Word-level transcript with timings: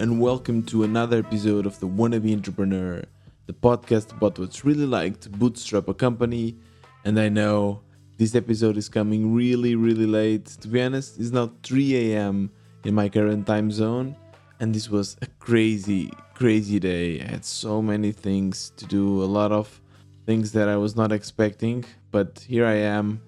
and 0.00 0.18
welcome 0.18 0.62
to 0.62 0.82
another 0.82 1.18
episode 1.18 1.66
of 1.66 1.78
the 1.78 1.86
Wannabe 1.86 2.32
Entrepreneur, 2.34 3.04
the 3.44 3.52
podcast 3.52 4.12
about 4.12 4.38
what's 4.38 4.64
really 4.64 4.86
like 4.86 5.20
to 5.20 5.28
bootstrap 5.28 5.88
a 5.88 5.92
company. 5.92 6.56
And 7.04 7.20
I 7.20 7.28
know 7.28 7.82
this 8.16 8.34
episode 8.34 8.78
is 8.78 8.88
coming 8.88 9.34
really, 9.34 9.74
really 9.74 10.06
late. 10.06 10.46
To 10.62 10.68
be 10.68 10.80
honest, 10.80 11.20
it's 11.20 11.32
now 11.32 11.52
3 11.64 12.14
a.m. 12.14 12.50
in 12.84 12.94
my 12.94 13.10
current 13.10 13.46
time 13.46 13.70
zone, 13.70 14.16
and 14.58 14.74
this 14.74 14.88
was 14.88 15.18
a 15.20 15.26
crazy, 15.38 16.10
crazy 16.32 16.80
day. 16.80 17.20
I 17.20 17.32
had 17.32 17.44
so 17.44 17.82
many 17.82 18.10
things 18.10 18.72
to 18.78 18.86
do, 18.86 19.22
a 19.22 19.28
lot 19.28 19.52
of 19.52 19.82
things 20.24 20.52
that 20.52 20.66
I 20.66 20.78
was 20.78 20.96
not 20.96 21.12
expecting, 21.12 21.84
but 22.10 22.46
here 22.48 22.64
I 22.64 22.76
am 22.76 23.20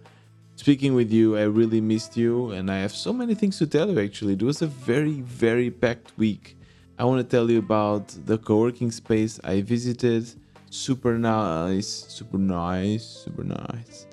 speaking 0.57 0.95
with 0.95 1.13
you. 1.13 1.37
I 1.37 1.43
really 1.43 1.83
missed 1.83 2.17
you, 2.17 2.53
and 2.53 2.71
I 2.71 2.79
have 2.79 2.95
so 2.95 3.13
many 3.13 3.35
things 3.35 3.59
to 3.59 3.67
tell 3.67 3.91
you 3.91 4.01
actually. 4.01 4.33
It 4.33 4.43
was 4.43 4.63
a 4.63 4.69
very, 4.69 5.21
very 5.21 5.71
packed 5.71 6.17
week. 6.17 6.57
I 6.99 7.05
want 7.05 7.19
to 7.19 7.37
tell 7.37 7.51
you 7.51 7.59
about 7.59 8.09
the 8.27 8.39
co 8.39 8.59
working 8.59 8.91
space 8.91 9.41
I 9.43 9.63
visited. 9.63 10.29
Super 10.71 11.19
nice, 11.19 11.89
super 12.09 12.39
nice, 12.39 13.05
super 13.05 13.45
nice 13.45 14.07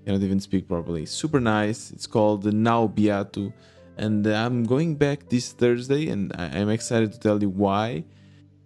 I 0.00 0.04
cannot 0.04 0.22
even 0.22 0.40
speak 0.40 0.68
properly. 0.68 1.04
Super 1.06 1.40
nice. 1.40 1.90
It's 1.90 2.06
called 2.06 2.42
the 2.42 2.52
Now 2.52 2.86
Beato. 2.86 3.52
And 3.96 4.26
I'm 4.26 4.64
going 4.64 4.94
back 4.94 5.28
this 5.28 5.52
Thursday, 5.52 6.08
and 6.08 6.32
I'm 6.38 6.70
excited 6.70 7.12
to 7.12 7.18
tell 7.18 7.42
you 7.42 7.48
why. 7.48 8.04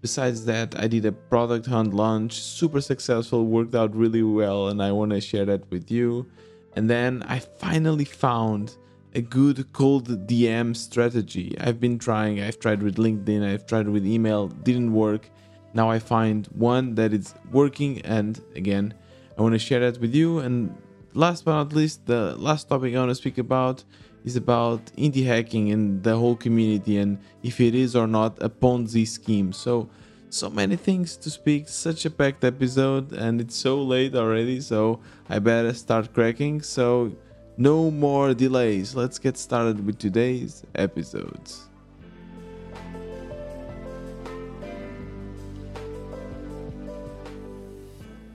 Besides 0.02 0.44
that, 0.44 0.78
I 0.78 0.88
did 0.88 1.06
a 1.06 1.12
product 1.12 1.66
hunt 1.66 1.94
launch, 1.94 2.34
super 2.34 2.80
successful, 2.80 3.46
worked 3.46 3.74
out 3.74 3.94
really 3.94 4.22
well, 4.22 4.68
and 4.68 4.82
I 4.82 4.92
want 4.92 5.12
to 5.12 5.20
share 5.20 5.44
that 5.46 5.70
with 5.70 5.90
you. 5.90 6.26
And 6.74 6.90
then 6.90 7.22
I 7.28 7.38
finally 7.38 8.04
found 8.04 8.76
a 9.14 9.20
good 9.20 9.72
cold 9.72 10.08
DM 10.26 10.74
strategy. 10.76 11.54
I've 11.60 11.80
been 11.80 11.98
trying, 11.98 12.40
I've 12.40 12.58
tried 12.58 12.82
with 12.82 12.96
LinkedIn, 12.96 13.44
I've 13.44 13.66
tried 13.66 13.88
with 13.88 14.06
email, 14.06 14.48
didn't 14.48 14.92
work. 14.92 15.28
Now 15.74 15.90
I 15.90 15.98
find 15.98 16.46
one 16.46 16.94
that 16.94 17.12
is 17.12 17.34
working, 17.50 18.00
and 18.02 18.40
again, 18.54 18.94
I 19.36 19.42
want 19.42 19.54
to 19.54 19.58
share 19.58 19.80
that 19.80 20.00
with 20.00 20.14
you. 20.14 20.38
And 20.38 20.74
last 21.14 21.44
but 21.44 21.52
not 21.52 21.72
least, 21.72 22.06
the 22.06 22.36
last 22.36 22.68
topic 22.68 22.94
I 22.94 22.98
want 22.98 23.10
to 23.10 23.14
speak 23.14 23.38
about 23.38 23.84
is 24.24 24.36
about 24.36 24.84
indie 24.96 25.26
hacking 25.26 25.72
and 25.72 26.02
the 26.02 26.16
whole 26.16 26.36
community 26.36 26.98
and 26.98 27.18
if 27.42 27.60
it 27.60 27.74
is 27.74 27.96
or 27.96 28.06
not 28.06 28.40
a 28.40 28.48
Ponzi 28.48 29.06
scheme. 29.06 29.52
So, 29.52 29.90
so 30.30 30.48
many 30.48 30.76
things 30.76 31.16
to 31.18 31.30
speak, 31.30 31.68
such 31.68 32.06
a 32.06 32.10
packed 32.10 32.44
episode, 32.44 33.12
and 33.12 33.40
it's 33.40 33.56
so 33.56 33.82
late 33.82 34.14
already, 34.14 34.60
so 34.60 35.00
I 35.28 35.38
better 35.40 35.74
start 35.74 36.14
cracking. 36.14 36.62
So, 36.62 37.12
no 37.56 37.90
more 37.90 38.34
delays. 38.34 38.94
Let's 38.94 39.18
get 39.18 39.36
started 39.36 39.84
with 39.84 39.98
today's 39.98 40.64
episodes. 40.74 41.68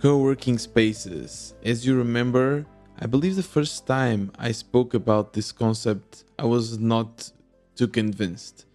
Co 0.02 0.18
working 0.20 0.60
spaces. 0.60 1.56
As 1.64 1.86
you 1.86 1.98
remember, 1.98 2.66
I 3.00 3.08
believe 3.08 3.36
the 3.36 3.44
first 3.44 3.88
time 3.88 4.32
I 4.38 4.52
spoke 4.52 4.94
about 4.94 5.34
this 5.34 5.52
concept, 5.52 6.24
I 6.38 6.46
was 6.46 6.78
not 6.78 7.32
too 7.76 7.88
convinced. 7.88 8.66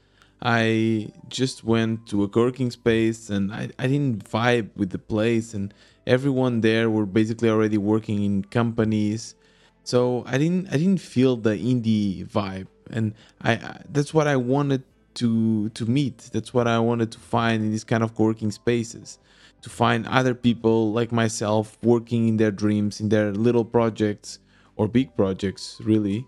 I 0.42 1.12
just 1.28 1.62
went 1.62 2.08
to 2.08 2.24
a 2.24 2.28
co 2.28 2.42
working 2.42 2.72
space 2.72 3.30
and 3.30 3.52
I, 3.52 3.70
I 3.78 3.86
didn't 3.86 4.28
vibe 4.28 4.70
with 4.76 4.90
the 4.90 4.98
place, 4.98 5.54
and 5.54 5.72
everyone 6.04 6.60
there 6.60 6.90
were 6.90 7.06
basically 7.06 7.48
already 7.48 7.78
working 7.78 8.24
in 8.24 8.44
companies. 8.44 9.36
So 9.84 10.24
I 10.26 10.38
didn't 10.38 10.68
I 10.68 10.76
didn't 10.76 11.00
feel 11.00 11.36
the 11.36 11.56
indie 11.56 12.26
vibe, 12.26 12.68
and 12.90 13.14
I, 13.40 13.52
I 13.52 13.80
that's 13.90 14.14
what 14.14 14.26
I 14.26 14.36
wanted 14.36 14.84
to 15.14 15.68
to 15.70 15.86
meet. 15.86 16.30
That's 16.32 16.54
what 16.54 16.66
I 16.68 16.78
wanted 16.78 17.10
to 17.12 17.18
find 17.18 17.64
in 17.64 17.70
these 17.70 17.84
kind 17.84 18.02
of 18.02 18.14
co-working 18.14 18.50
spaces 18.50 19.18
to 19.62 19.70
find 19.70 20.06
other 20.06 20.34
people 20.34 20.92
like 20.92 21.12
myself 21.12 21.78
working 21.82 22.28
in 22.28 22.36
their 22.36 22.50
dreams, 22.50 23.00
in 23.00 23.08
their 23.08 23.32
little 23.32 23.64
projects 23.64 24.38
or 24.76 24.88
big 24.88 25.16
projects, 25.16 25.80
really. 25.84 26.26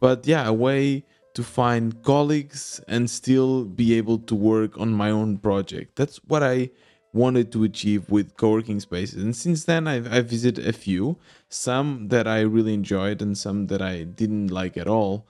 But 0.00 0.26
yeah, 0.26 0.46
a 0.46 0.52
way 0.52 1.04
to 1.34 1.42
find 1.42 2.02
colleagues 2.02 2.80
and 2.88 3.08
still 3.08 3.64
be 3.64 3.94
able 3.94 4.18
to 4.18 4.34
work 4.34 4.78
on 4.78 4.92
my 4.92 5.10
own 5.10 5.38
project. 5.38 5.96
That's 5.96 6.18
what 6.26 6.42
I 6.42 6.70
wanted 7.12 7.52
to 7.52 7.62
achieve 7.64 8.08
with 8.10 8.36
co-working 8.36 8.80
spaces 8.80 9.22
and 9.22 9.36
since 9.36 9.64
then 9.64 9.86
I've, 9.86 10.10
I've 10.12 10.26
visited 10.26 10.66
a 10.66 10.72
few 10.72 11.18
some 11.48 12.08
that 12.08 12.26
i 12.26 12.40
really 12.40 12.72
enjoyed 12.72 13.20
and 13.20 13.36
some 13.36 13.66
that 13.66 13.82
i 13.82 14.04
didn't 14.04 14.48
like 14.48 14.76
at 14.78 14.88
all 14.88 15.26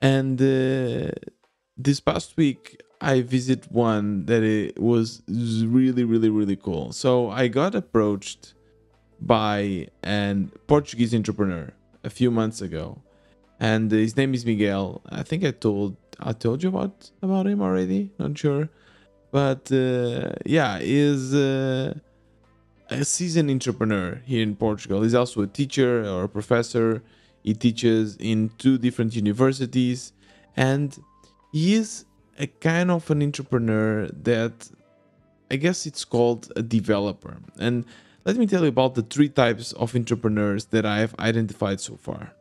and 0.00 0.40
uh, 0.40 1.10
this 1.76 2.00
past 2.00 2.36
week 2.36 2.82
I 3.00 3.22
visit 3.22 3.70
one 3.72 4.26
that 4.26 4.42
it 4.42 4.78
was 4.78 5.22
really, 5.28 6.04
really, 6.04 6.28
really 6.28 6.56
cool. 6.56 6.92
So 6.92 7.30
I 7.30 7.48
got 7.48 7.74
approached 7.74 8.52
by 9.20 9.88
an 10.02 10.52
Portuguese 10.66 11.14
entrepreneur 11.14 11.72
a 12.04 12.10
few 12.10 12.30
months 12.30 12.60
ago, 12.60 13.00
and 13.58 13.90
his 13.90 14.16
name 14.16 14.34
is 14.34 14.44
Miguel. 14.44 15.00
I 15.08 15.22
think 15.22 15.44
I 15.44 15.50
told 15.50 15.96
I 16.18 16.32
told 16.32 16.62
you 16.62 16.68
about 16.68 17.10
about 17.22 17.46
him 17.46 17.62
already. 17.62 18.10
Not 18.18 18.36
sure, 18.36 18.68
but 19.30 19.70
uh, 19.72 20.32
yeah, 20.44 20.78
is 20.80 21.34
uh, 21.34 21.94
a 22.90 23.04
seasoned 23.04 23.50
entrepreneur 23.50 24.20
here 24.24 24.42
in 24.42 24.56
Portugal. 24.56 25.02
He's 25.02 25.14
also 25.14 25.42
a 25.42 25.46
teacher 25.46 26.04
or 26.04 26.24
a 26.24 26.28
professor. 26.28 27.02
He 27.42 27.54
teaches 27.54 28.16
in 28.18 28.50
two 28.58 28.76
different 28.78 29.14
universities, 29.14 30.12
and 30.56 30.96
he 31.52 31.74
is 31.74 32.04
a 32.38 32.46
kind 32.46 32.90
of 32.90 33.10
an 33.10 33.22
entrepreneur 33.22 34.08
that 34.22 34.68
I 35.50 35.56
guess 35.56 35.86
it's 35.86 36.04
called 36.04 36.52
a 36.56 36.62
developer. 36.62 37.36
And 37.58 37.84
let 38.24 38.36
me 38.36 38.46
tell 38.46 38.62
you 38.62 38.68
about 38.68 38.94
the 38.94 39.02
three 39.02 39.28
types 39.28 39.72
of 39.72 39.96
entrepreneurs 39.96 40.66
that 40.66 40.86
I've 40.86 41.14
identified 41.18 41.80
so 41.80 41.96
far. 41.96 42.32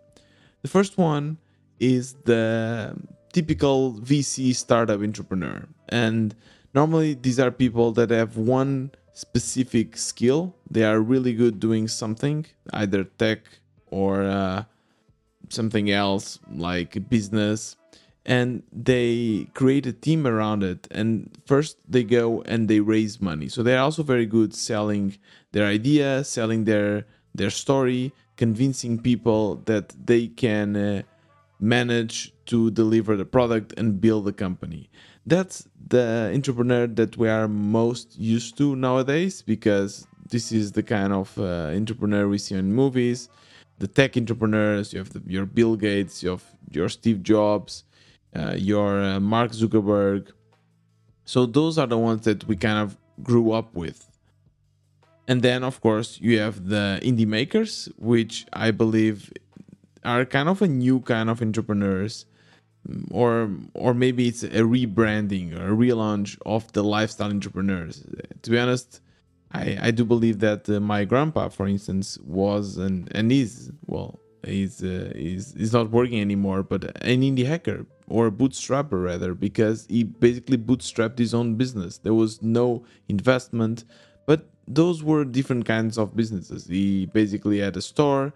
The 0.62 0.68
first 0.68 0.98
one 0.98 1.38
is 1.80 2.14
the 2.26 2.96
typical 3.34 3.94
VC 3.94 4.54
startup 4.56 5.02
entrepreneur. 5.02 5.68
And 5.88 6.36
normally 6.74 7.14
these 7.14 7.40
are 7.40 7.52
people 7.52 7.92
that 7.94 8.10
have 8.10 8.38
one 8.38 8.92
specific 9.14 9.98
skill. 9.98 10.56
They 10.70 10.84
are 10.84 11.00
really 11.00 11.34
good 11.34 11.60
doing 11.60 11.88
something, 11.88 12.46
either 12.72 13.04
tech 13.04 13.40
or 13.92 14.24
uh, 14.24 14.64
something 15.50 15.92
else 15.92 16.40
like 16.52 17.10
business. 17.10 17.76
And 18.26 18.64
they 18.72 19.48
create 19.56 19.88
a 19.88 19.94
team 19.94 20.28
around 20.28 20.64
it. 20.64 20.88
And 20.92 21.36
first 21.46 21.78
they 21.88 22.04
go 22.04 22.44
and 22.44 22.68
they 22.68 22.80
raise 22.80 23.20
money. 23.20 23.48
So 23.50 23.64
they're 23.64 23.80
also 23.80 24.04
very 24.04 24.26
good 24.26 24.54
selling 24.54 25.18
their 25.52 25.66
idea 25.66 26.24
selling 26.24 26.66
their 26.66 27.06
their 27.34 27.50
story 27.50 28.14
convincing 28.38 29.00
people 29.00 29.56
that 29.66 29.94
they 30.06 30.28
can 30.28 30.76
uh, 30.76 31.02
manage 31.60 32.34
to 32.46 32.72
deliver 32.72 33.18
the 33.18 33.26
product 33.26 33.74
and 33.78 34.00
build 34.00 34.26
the 34.26 34.34
company 34.34 34.90
that's 35.26 35.68
the 35.88 36.32
entrepreneur 36.34 36.88
that 36.88 37.18
we 37.18 37.30
are 37.30 37.48
most 37.48 38.18
used 38.18 38.58
to 38.58 38.76
nowadays 38.76 39.42
because 39.42 40.08
this 40.30 40.52
is 40.52 40.72
the 40.72 40.84
kind 40.84 41.14
of 41.14 41.38
uh, 41.38 41.72
entrepreneur 41.76 42.28
we 42.28 42.38
see 42.38 42.56
in 42.56 42.74
movies 42.74 43.30
the 43.80 43.88
tech 43.88 44.18
entrepreneurs 44.18 44.94
you 44.94 45.00
have 45.00 45.12
the, 45.14 45.22
your 45.26 45.46
bill 45.46 45.76
gates 45.76 46.24
you 46.24 46.30
have 46.30 46.44
your 46.72 46.90
steve 46.90 47.24
jobs 47.24 47.84
uh, 48.36 48.54
your 48.58 49.02
uh, 49.02 49.20
Mark 49.20 49.52
Zuckerberg. 49.52 50.32
So 51.26 51.46
those 51.46 51.78
are 51.78 51.88
the 51.88 51.98
ones 51.98 52.26
that 52.26 52.48
we 52.48 52.56
kind 52.56 52.78
of 52.80 52.98
grew 53.24 53.52
up 53.52 53.74
with. 53.74 54.08
And 55.28 55.42
then, 55.42 55.64
of 55.64 55.82
course, 55.82 56.20
you 56.22 56.40
have 56.40 56.70
the 56.70 57.00
indie 57.04 57.28
makers, 57.28 57.90
which 57.98 58.46
I 58.54 58.72
believe 58.72 59.32
are 60.04 60.26
kind 60.26 60.50
of 60.50 60.62
a 60.62 60.68
new 60.68 61.02
kind 61.02 61.30
of 61.30 61.42
entrepreneurs, 61.42 62.26
or 63.12 63.50
or 63.74 63.94
maybe 63.94 64.28
it's 64.28 64.44
a 64.44 64.62
rebranding 64.62 65.58
or 65.58 65.74
a 65.74 65.76
relaunch 65.76 66.38
of 66.46 66.72
the 66.74 66.84
lifestyle 66.84 67.30
entrepreneurs. 67.30 68.06
To 68.44 68.52
be 68.52 68.60
honest, 68.60 69.02
I, 69.52 69.78
I 69.82 69.92
do 69.92 70.06
believe 70.06 70.40
that 70.40 70.70
uh, 70.70 70.80
my 70.80 71.06
grandpa, 71.06 71.50
for 71.50 71.68
instance, 71.68 72.18
was 72.24 72.78
and 72.78 73.10
and 73.16 73.32
is 73.32 73.72
well, 73.88 74.20
he's 74.46 74.84
uh, 74.84 75.12
he's, 75.16 75.54
he's 75.54 75.74
not 75.74 75.90
working 75.90 76.22
anymore, 76.22 76.64
but 76.64 76.84
an 77.04 77.22
indie 77.22 77.46
hacker 77.46 77.86
or 78.08 78.28
a 78.28 78.32
bootstrapper 78.32 79.04
rather, 79.04 79.34
because 79.34 79.86
he 79.90 80.04
basically 80.04 80.58
bootstrapped 80.58 81.18
his 81.18 81.34
own 81.34 81.56
business. 81.56 82.00
There 82.00 82.14
was 82.14 82.42
no 82.42 82.84
investment, 83.08 83.86
but 84.26 84.50
those 84.68 85.04
were 85.04 85.26
different 85.26 85.66
kinds 85.66 85.98
of 85.98 86.16
businesses. 86.16 86.68
He 86.68 87.06
basically 87.08 87.60
had 87.60 87.78
a 87.78 87.82
store, 87.82 88.34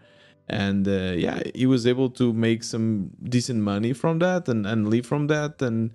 and 0.50 0.88
uh, 0.88 1.13
yeah, 1.16 1.42
he 1.56 1.66
was 1.66 1.88
able 1.88 2.10
to 2.12 2.34
make 2.34 2.63
some 2.63 3.12
decent 3.24 3.62
money 3.62 3.94
from 3.94 4.19
that 4.19 4.48
and, 4.48 4.66
and 4.66 4.90
live 4.90 5.06
from 5.06 5.28
that. 5.28 5.62
And 5.62 5.92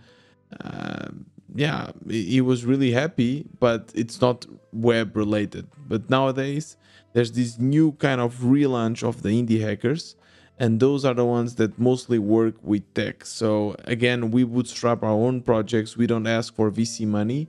uh, 0.65 1.09
yeah, 1.55 1.91
he 2.09 2.41
was 2.41 2.65
really 2.65 2.93
happy, 2.93 3.47
but 3.61 3.93
it's 3.95 4.21
not 4.21 4.47
web 4.73 5.17
related. 5.17 5.69
But 5.87 6.09
nowadays, 6.09 6.77
there's 7.13 7.33
this 7.33 7.59
new 7.59 7.93
kind 7.93 8.21
of 8.21 8.37
relaunch 8.37 9.03
of 9.03 9.23
the 9.23 9.31
indie 9.31 9.61
hackers 9.61 10.17
and 10.59 10.81
those 10.81 11.05
are 11.05 11.15
the 11.15 11.25
ones 11.25 11.55
that 11.57 11.79
mostly 11.79 12.19
work 12.19 12.55
with 12.63 12.83
tech. 12.95 13.25
So 13.25 13.77
again, 13.85 14.31
we 14.31 14.45
bootstrap 14.45 15.03
our 15.03 15.11
own 15.11 15.41
projects. 15.41 15.97
We 15.97 16.07
don't 16.07 16.27
ask 16.27 16.55
for 16.55 16.71
VC 16.71 17.07
money, 17.07 17.49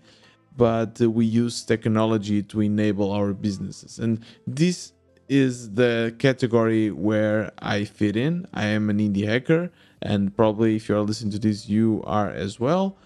but 0.56 1.00
we 1.00 1.25
use 1.25 1.63
technology 1.63 2.44
to 2.44 2.62
enable 2.62 3.12
our 3.12 3.34
businesses. 3.34 3.98
And 3.98 4.24
this 4.46 4.94
is 5.30 5.76
the 5.76 6.14
category 6.18 6.92
where 6.92 7.52
I 7.60 7.86
fit 7.86 8.18
in. 8.18 8.48
I 8.54 8.66
am 8.66 8.90
an 8.90 8.98
indie 8.98 9.26
hacker, 9.26 9.72
and 10.02 10.36
probably 10.36 10.76
if 10.76 10.90
you're 10.90 11.02
listening 11.02 11.31
to 11.31 11.40
this, 11.40 11.70
you 11.70 12.04
are 12.06 12.30
as 12.30 12.60
well. 12.60 12.98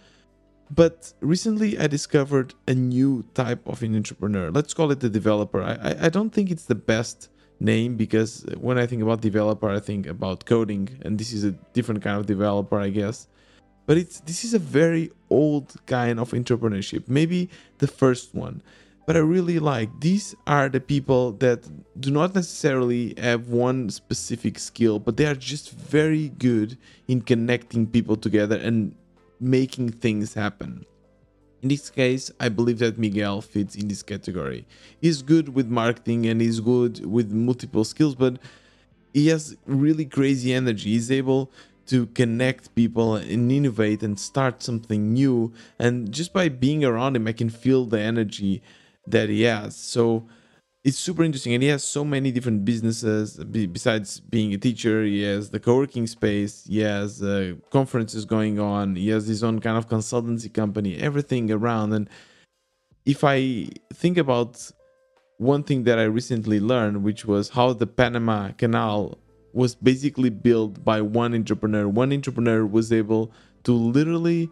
But 0.72 1.14
recently, 1.20 1.78
I 1.78 1.88
discovered 1.88 2.56
a 2.68 2.74
new 2.74 3.26
type 3.36 3.68
of 3.68 3.84
an 3.84 3.96
entrepreneur. 3.96 4.50
Let's 4.50 4.74
call 4.74 4.90
it 4.92 5.02
the 5.02 5.10
developer. 5.10 5.62
I, 5.62 6.06
I 6.06 6.10
don't 6.10 6.32
think 6.32 6.50
it's 6.50 6.66
the 6.66 6.76
best 6.76 7.30
name 7.60 7.96
because 7.96 8.46
when 8.58 8.78
I 8.78 8.88
think 8.88 9.04
about 9.04 9.22
developer, 9.22 9.70
I 9.70 9.80
think 9.80 10.08
about 10.08 10.46
coding, 10.46 11.00
and 11.04 11.20
this 11.20 11.32
is 11.34 11.44
a 11.44 11.52
different 11.74 12.02
kind 12.02 12.18
of 12.20 12.26
developer, 12.26 12.80
I 12.80 12.90
guess. 12.90 13.28
But 13.86 13.98
it's 13.98 14.22
this 14.22 14.46
is 14.46 14.54
a 14.54 14.60
very 14.60 15.12
old 15.30 15.76
kind 15.86 16.20
of 16.20 16.32
entrepreneurship, 16.32 17.08
maybe 17.08 17.50
the 17.80 17.88
first 17.88 18.34
one. 18.34 18.62
But 19.06 19.18
I 19.18 19.20
really 19.20 19.60
like 19.60 19.90
these 20.00 20.34
are 20.48 20.70
the 20.70 20.80
people 20.80 21.34
that 21.34 21.68
do 22.00 22.10
not 22.10 22.34
necessarily 22.34 23.14
have 23.18 23.50
one 23.50 23.90
specific 23.90 24.58
skill, 24.58 24.98
but 24.98 25.18
they 25.18 25.26
are 25.26 25.36
just 25.36 25.72
very 25.72 26.30
good 26.30 26.78
in 27.08 27.22
connecting 27.22 27.86
people 27.86 28.16
together 28.16 28.56
and 28.56 28.96
making 29.42 29.90
things 29.90 30.34
happen. 30.34 30.86
In 31.62 31.70
this 31.70 31.90
case, 31.90 32.32
I 32.40 32.50
believe 32.50 32.80
that 32.80 32.98
Miguel 32.98 33.42
fits 33.42 33.76
in 33.76 33.88
this 33.88 34.04
category. 34.04 34.66
He's 35.02 35.22
good 35.22 35.50
with 35.50 35.68
marketing 35.68 36.26
and 36.26 36.42
he's 36.42 36.60
good 36.60 37.06
with 37.06 37.32
multiple 37.32 37.84
skills, 37.84 38.16
but 38.16 38.40
he 39.14 39.28
has 39.28 39.56
really 39.66 40.06
crazy 40.06 40.54
energy. 40.54 40.92
He's 40.92 41.12
able 41.12 41.52
to 41.86 42.08
connect 42.08 42.74
people 42.76 43.16
and 43.16 43.52
innovate 43.52 44.04
and 44.04 44.20
start 44.20 44.64
something 44.64 45.14
new. 45.14 45.54
And 45.78 46.12
just 46.12 46.34
by 46.34 46.50
being 46.50 46.84
around 46.84 47.16
him, 47.16 47.28
I 47.28 47.34
can 47.34 47.50
feel 47.50 47.86
the 47.86 48.00
energy 48.00 48.62
that 49.08 49.30
he 49.30 49.44
has. 49.44 49.76
So 49.76 50.28
it's 50.84 50.98
super 50.98 51.24
interesting 51.24 51.54
and 51.54 51.64
he 51.64 51.70
has 51.70 51.84
so 51.84 52.04
many 52.04 52.32
different 52.32 52.66
businesses 52.66 53.38
besides 53.72 54.20
being 54.20 54.54
a 54.54 54.58
teacher 54.58 55.04
he 55.04 55.24
has 55.24 55.50
the 55.50 55.60
co-working 55.60 56.06
space 56.06 56.66
he 56.66 56.80
has 56.80 57.24
uh, 57.24 57.54
conferences 57.70 58.26
going 58.26 58.60
on 58.60 58.96
he 58.96 59.10
has 59.10 59.26
his 59.26 59.44
own 59.44 59.60
kind 59.60 59.78
of 59.78 59.88
consultancy 59.88 60.54
company 60.54 60.98
everything 60.98 61.50
around 61.52 61.94
and 61.94 62.10
if 63.06 63.24
i 63.24 63.68
think 63.94 64.18
about 64.18 64.72
one 65.38 65.64
thing 65.64 65.84
that 65.84 65.98
i 65.98 66.04
recently 66.04 66.60
learned 66.60 67.02
which 67.02 67.26
was 67.26 67.50
how 67.50 67.72
the 67.72 67.88
panama 67.88 68.50
canal 68.58 69.18
was 69.54 69.76
basically 69.76 70.30
built 70.30 70.84
by 70.84 71.00
one 71.00 71.34
entrepreneur 71.34 71.88
one 71.88 72.12
entrepreneur 72.12 72.66
was 72.66 72.92
able 72.92 73.32
to 73.64 73.72
literally 73.72 74.50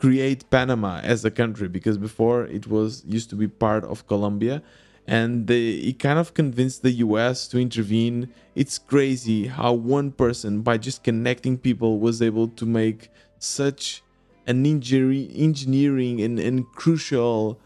create 0.00 0.48
panama 0.50 0.98
as 1.00 1.24
a 1.24 1.30
country 1.30 1.68
because 1.68 1.98
before 1.98 2.44
it 2.46 2.66
was 2.66 3.04
used 3.06 3.28
to 3.30 3.36
be 3.36 3.46
part 3.46 3.84
of 3.84 4.06
colombia 4.06 4.62
and 5.06 5.48
they, 5.48 5.70
it 5.70 5.98
kind 5.98 6.18
of 6.18 6.34
convinced 6.34 6.82
the 6.82 6.92
US 6.92 7.48
to 7.48 7.58
intervene. 7.58 8.32
It's 8.54 8.78
crazy 8.78 9.48
how 9.48 9.72
one 9.72 10.12
person, 10.12 10.62
by 10.62 10.78
just 10.78 11.02
connecting 11.02 11.58
people, 11.58 11.98
was 11.98 12.22
able 12.22 12.46
to 12.48 12.64
make 12.64 13.10
such 13.38 14.02
an 14.46 14.64
injury, 14.64 15.28
engineering 15.34 16.20
and, 16.20 16.38
and 16.38 16.64
crucial 16.72 17.58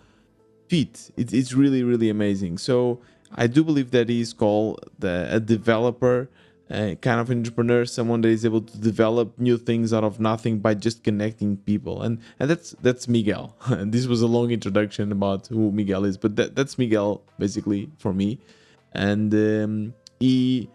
feat. 0.69 1.11
It, 1.19 1.35
it's 1.35 1.53
really, 1.53 1.83
really 1.83 2.09
amazing. 2.09 2.59
So 2.59 3.01
I 3.35 3.47
do 3.47 3.63
believe 3.63 3.91
that 3.91 4.09
he's 4.09 4.33
called 4.33 4.89
the, 4.99 5.29
a 5.31 5.39
developer 5.39 6.31
uh, 6.71 6.95
kind 7.01 7.21
of 7.21 7.31
entrepreneur, 7.31 7.85
someone 7.85 8.23
that 8.23 8.29
is 8.29 8.45
able 8.45 8.63
to 8.63 8.79
develop 8.79 9.39
new 9.39 9.59
things 9.59 9.93
out 9.93 10.05
of 10.05 10.19
nothing 10.19 10.59
by 10.59 10.75
just 10.75 11.05
connecting 11.05 11.57
people, 11.59 12.03
and 12.03 12.19
and 12.41 12.49
that's 12.49 12.75
that's 12.83 13.07
Miguel. 13.07 13.55
this 13.69 14.07
was 14.07 14.23
a 14.23 14.27
long 14.27 14.51
introduction 14.51 15.13
about 15.13 15.47
who 15.49 15.71
Miguel 15.73 16.05
is, 16.05 16.17
but 16.17 16.37
that, 16.37 16.57
that's 16.57 16.79
Miguel 16.79 17.23
basically 17.39 17.91
for 17.99 18.13
me, 18.13 18.39
and 18.93 19.35
um, 19.35 19.95
he 20.21 20.71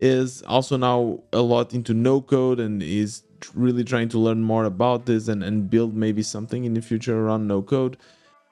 is 0.00 0.42
also 0.42 0.76
now 0.76 1.20
a 1.32 1.40
lot 1.40 1.72
into 1.74 1.94
no 1.94 2.20
code 2.20 2.60
and 2.60 2.82
is 2.82 3.22
really 3.54 3.84
trying 3.84 4.08
to 4.08 4.18
learn 4.18 4.42
more 4.42 4.64
about 4.64 5.06
this 5.06 5.28
and, 5.28 5.42
and 5.42 5.70
build 5.70 5.94
maybe 5.94 6.22
something 6.22 6.64
in 6.64 6.74
the 6.74 6.82
future 6.82 7.18
around 7.18 7.46
no 7.46 7.62
code 7.62 7.96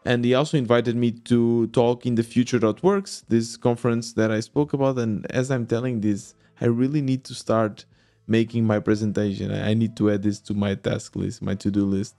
and 0.04 0.24
he 0.24 0.34
also 0.34 0.58
invited 0.58 0.94
me 0.96 1.10
to 1.10 1.66
talk 1.68 2.06
in 2.06 2.14
the 2.14 2.22
future.works 2.22 3.24
this 3.28 3.56
conference 3.56 4.12
that 4.12 4.30
i 4.30 4.40
spoke 4.40 4.72
about. 4.72 4.98
And 4.98 5.26
as 5.30 5.50
i'm 5.50 5.66
telling 5.66 6.00
this 6.00 6.34
I 6.64 6.68
really 6.68 7.02
need 7.02 7.24
to 7.24 7.34
start 7.34 7.84
making 8.26 8.64
my 8.64 8.78
presentation. 8.80 9.52
I 9.52 9.74
need 9.74 9.98
to 9.98 10.10
add 10.10 10.22
this 10.22 10.40
to 10.40 10.54
my 10.54 10.74
task 10.74 11.14
list, 11.14 11.42
my 11.42 11.54
to 11.56 11.70
do 11.70 11.84
list. 11.84 12.14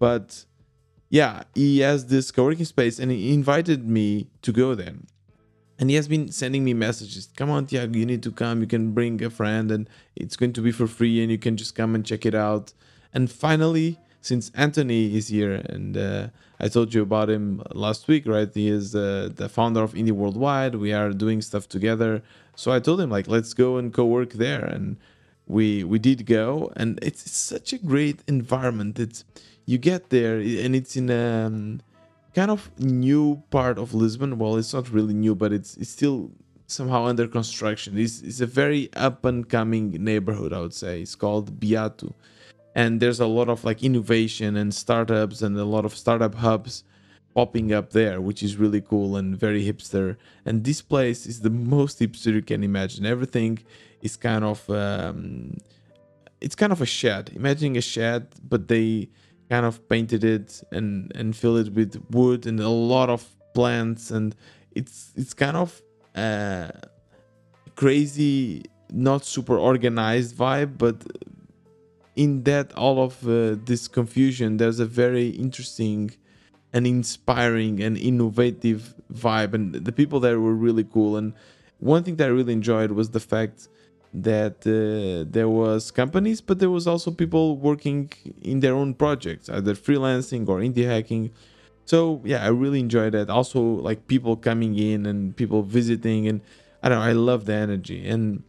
But 0.00 0.44
yeah, 1.08 1.44
he 1.54 1.78
has 1.78 2.06
this 2.06 2.32
co 2.32 2.42
working 2.44 2.64
space 2.64 2.98
and 2.98 3.12
he 3.12 3.32
invited 3.32 3.88
me 3.88 4.26
to 4.42 4.50
go 4.50 4.74
there. 4.74 4.96
And 5.78 5.88
he 5.88 5.94
has 5.94 6.08
been 6.08 6.32
sending 6.32 6.64
me 6.64 6.74
messages. 6.74 7.28
Come 7.36 7.48
on, 7.48 7.66
Tiago, 7.66 7.96
you 7.96 8.04
need 8.04 8.24
to 8.24 8.32
come. 8.32 8.60
You 8.60 8.66
can 8.66 8.90
bring 8.90 9.22
a 9.22 9.30
friend 9.30 9.70
and 9.70 9.88
it's 10.16 10.36
going 10.36 10.52
to 10.54 10.62
be 10.62 10.72
for 10.72 10.88
free 10.88 11.22
and 11.22 11.30
you 11.30 11.38
can 11.38 11.56
just 11.56 11.76
come 11.76 11.94
and 11.94 12.04
check 12.04 12.26
it 12.26 12.34
out. 12.34 12.72
And 13.14 13.30
finally, 13.30 13.98
since 14.20 14.50
Anthony 14.54 15.16
is 15.16 15.28
here 15.28 15.54
and 15.74 15.96
uh, 15.96 16.28
I 16.58 16.66
told 16.68 16.92
you 16.92 17.02
about 17.02 17.30
him 17.30 17.62
last 17.72 18.08
week, 18.08 18.26
right? 18.26 18.50
He 18.52 18.68
is 18.68 18.96
uh, 18.96 19.30
the 19.32 19.48
founder 19.48 19.82
of 19.82 19.94
Indie 19.94 20.10
Worldwide. 20.10 20.74
We 20.74 20.92
are 20.92 21.10
doing 21.10 21.40
stuff 21.40 21.68
together. 21.68 22.22
So 22.54 22.72
I 22.72 22.80
told 22.80 23.00
him 23.00 23.10
like, 23.10 23.28
let's 23.28 23.54
go 23.54 23.76
and 23.76 23.92
co-work 23.92 24.34
there, 24.34 24.64
and 24.64 24.96
we 25.46 25.84
we 25.84 25.98
did 25.98 26.26
go, 26.26 26.72
and 26.76 26.98
it's, 27.02 27.30
such 27.30 27.72
a 27.72 27.78
great 27.78 28.22
environment. 28.26 28.98
It's 28.98 29.24
you 29.66 29.78
get 29.78 30.10
there, 30.10 30.38
and 30.38 30.74
it's 30.74 30.96
in 30.96 31.10
a 31.10 31.46
um, 31.46 31.80
kind 32.34 32.50
of 32.50 32.70
new 32.78 33.42
part 33.50 33.78
of 33.78 33.94
Lisbon. 33.94 34.38
Well, 34.38 34.56
it's 34.56 34.74
not 34.74 34.90
really 34.90 35.14
new, 35.14 35.34
but 35.34 35.52
it's 35.52 35.76
it's 35.76 35.90
still 35.90 36.30
somehow 36.66 37.04
under 37.04 37.26
construction. 37.26 37.98
It's, 37.98 38.22
it's 38.22 38.40
a 38.40 38.46
very 38.46 38.90
up 38.94 39.24
and 39.24 39.48
coming 39.48 39.90
neighborhood, 39.90 40.52
I 40.52 40.60
would 40.60 40.74
say. 40.74 41.02
It's 41.02 41.16
called 41.16 41.58
Beato 41.58 42.14
and 42.74 43.00
there's 43.00 43.20
a 43.20 43.26
lot 43.26 43.48
of 43.48 43.64
like 43.64 43.82
innovation 43.82 44.56
and 44.56 44.74
startups 44.74 45.42
and 45.42 45.56
a 45.56 45.64
lot 45.64 45.84
of 45.84 45.96
startup 45.96 46.34
hubs 46.36 46.84
popping 47.40 47.72
up 47.78 47.88
there 48.00 48.18
which 48.28 48.40
is 48.46 48.52
really 48.62 48.82
cool 48.90 49.10
and 49.16 49.28
very 49.46 49.62
hipster. 49.68 50.06
And 50.46 50.54
this 50.68 50.80
place 50.92 51.20
is 51.30 51.36
the 51.46 51.54
most 51.76 51.94
hipster 52.02 52.30
you 52.38 52.44
can 52.52 52.62
imagine. 52.70 53.02
Everything 53.16 53.54
is 54.06 54.14
kind 54.28 54.44
of 54.52 54.58
um, 54.68 55.56
it's 56.44 56.56
kind 56.62 56.72
of 56.76 56.80
a 56.88 56.90
shed. 57.00 57.24
Imagine 57.42 57.72
a 57.76 57.84
shed 57.94 58.22
but 58.52 58.60
they 58.72 59.08
kind 59.52 59.64
of 59.70 59.74
painted 59.92 60.22
it 60.36 60.48
and 60.76 60.90
and 61.18 61.28
filled 61.40 61.60
it 61.64 61.70
with 61.78 61.92
wood 62.16 62.42
and 62.50 62.58
a 62.60 62.74
lot 62.94 63.08
of 63.16 63.22
plants. 63.56 64.02
And 64.16 64.28
it's 64.78 64.96
it's 65.20 65.34
kind 65.44 65.56
of 65.64 65.68
uh 66.26 66.70
crazy 67.82 68.38
not 69.08 69.20
super 69.34 69.56
organized 69.70 70.32
vibe 70.44 70.72
but 70.84 70.96
in 72.16 72.30
that 72.48 72.66
all 72.84 72.98
of 73.06 73.14
uh, 73.26 73.56
this 73.70 73.82
confusion 73.98 74.48
there's 74.60 74.80
a 74.88 74.90
very 75.02 75.28
interesting 75.46 76.10
and 76.72 76.86
inspiring 76.86 77.82
and 77.82 77.96
innovative 77.96 78.94
vibe 79.12 79.54
and 79.54 79.74
the 79.74 79.92
people 79.92 80.20
there 80.20 80.40
were 80.40 80.54
really 80.54 80.84
cool. 80.84 81.16
And 81.16 81.34
one 81.78 82.02
thing 82.04 82.16
that 82.16 82.26
i 82.26 82.28
really 82.28 82.52
enjoyed 82.52 82.92
was 82.92 83.10
the 83.10 83.20
fact 83.20 83.68
that 84.12 84.56
uh, 84.66 85.24
there 85.30 85.48
was 85.48 85.90
companies 85.90 86.40
but 86.40 86.58
there 86.58 86.70
was 86.70 86.86
also 86.86 87.10
people 87.10 87.56
working 87.56 88.10
in 88.42 88.58
their 88.60 88.74
own 88.74 88.92
projects 88.92 89.48
either 89.48 89.74
freelancing 89.74 90.48
or 90.48 90.58
indie 90.60 90.86
hacking. 90.86 91.30
So 91.86 92.20
yeah 92.24 92.44
i 92.44 92.48
really 92.48 92.80
enjoyed 92.80 93.12
that. 93.12 93.30
Also 93.30 93.60
like 93.60 94.06
people 94.06 94.36
coming 94.36 94.78
in 94.78 95.06
and 95.06 95.36
people 95.36 95.62
visiting 95.62 96.28
and 96.28 96.40
i 96.82 96.88
don't 96.88 96.98
know 96.98 97.04
i 97.04 97.12
love 97.12 97.46
the 97.46 97.54
energy. 97.54 98.06
And 98.06 98.42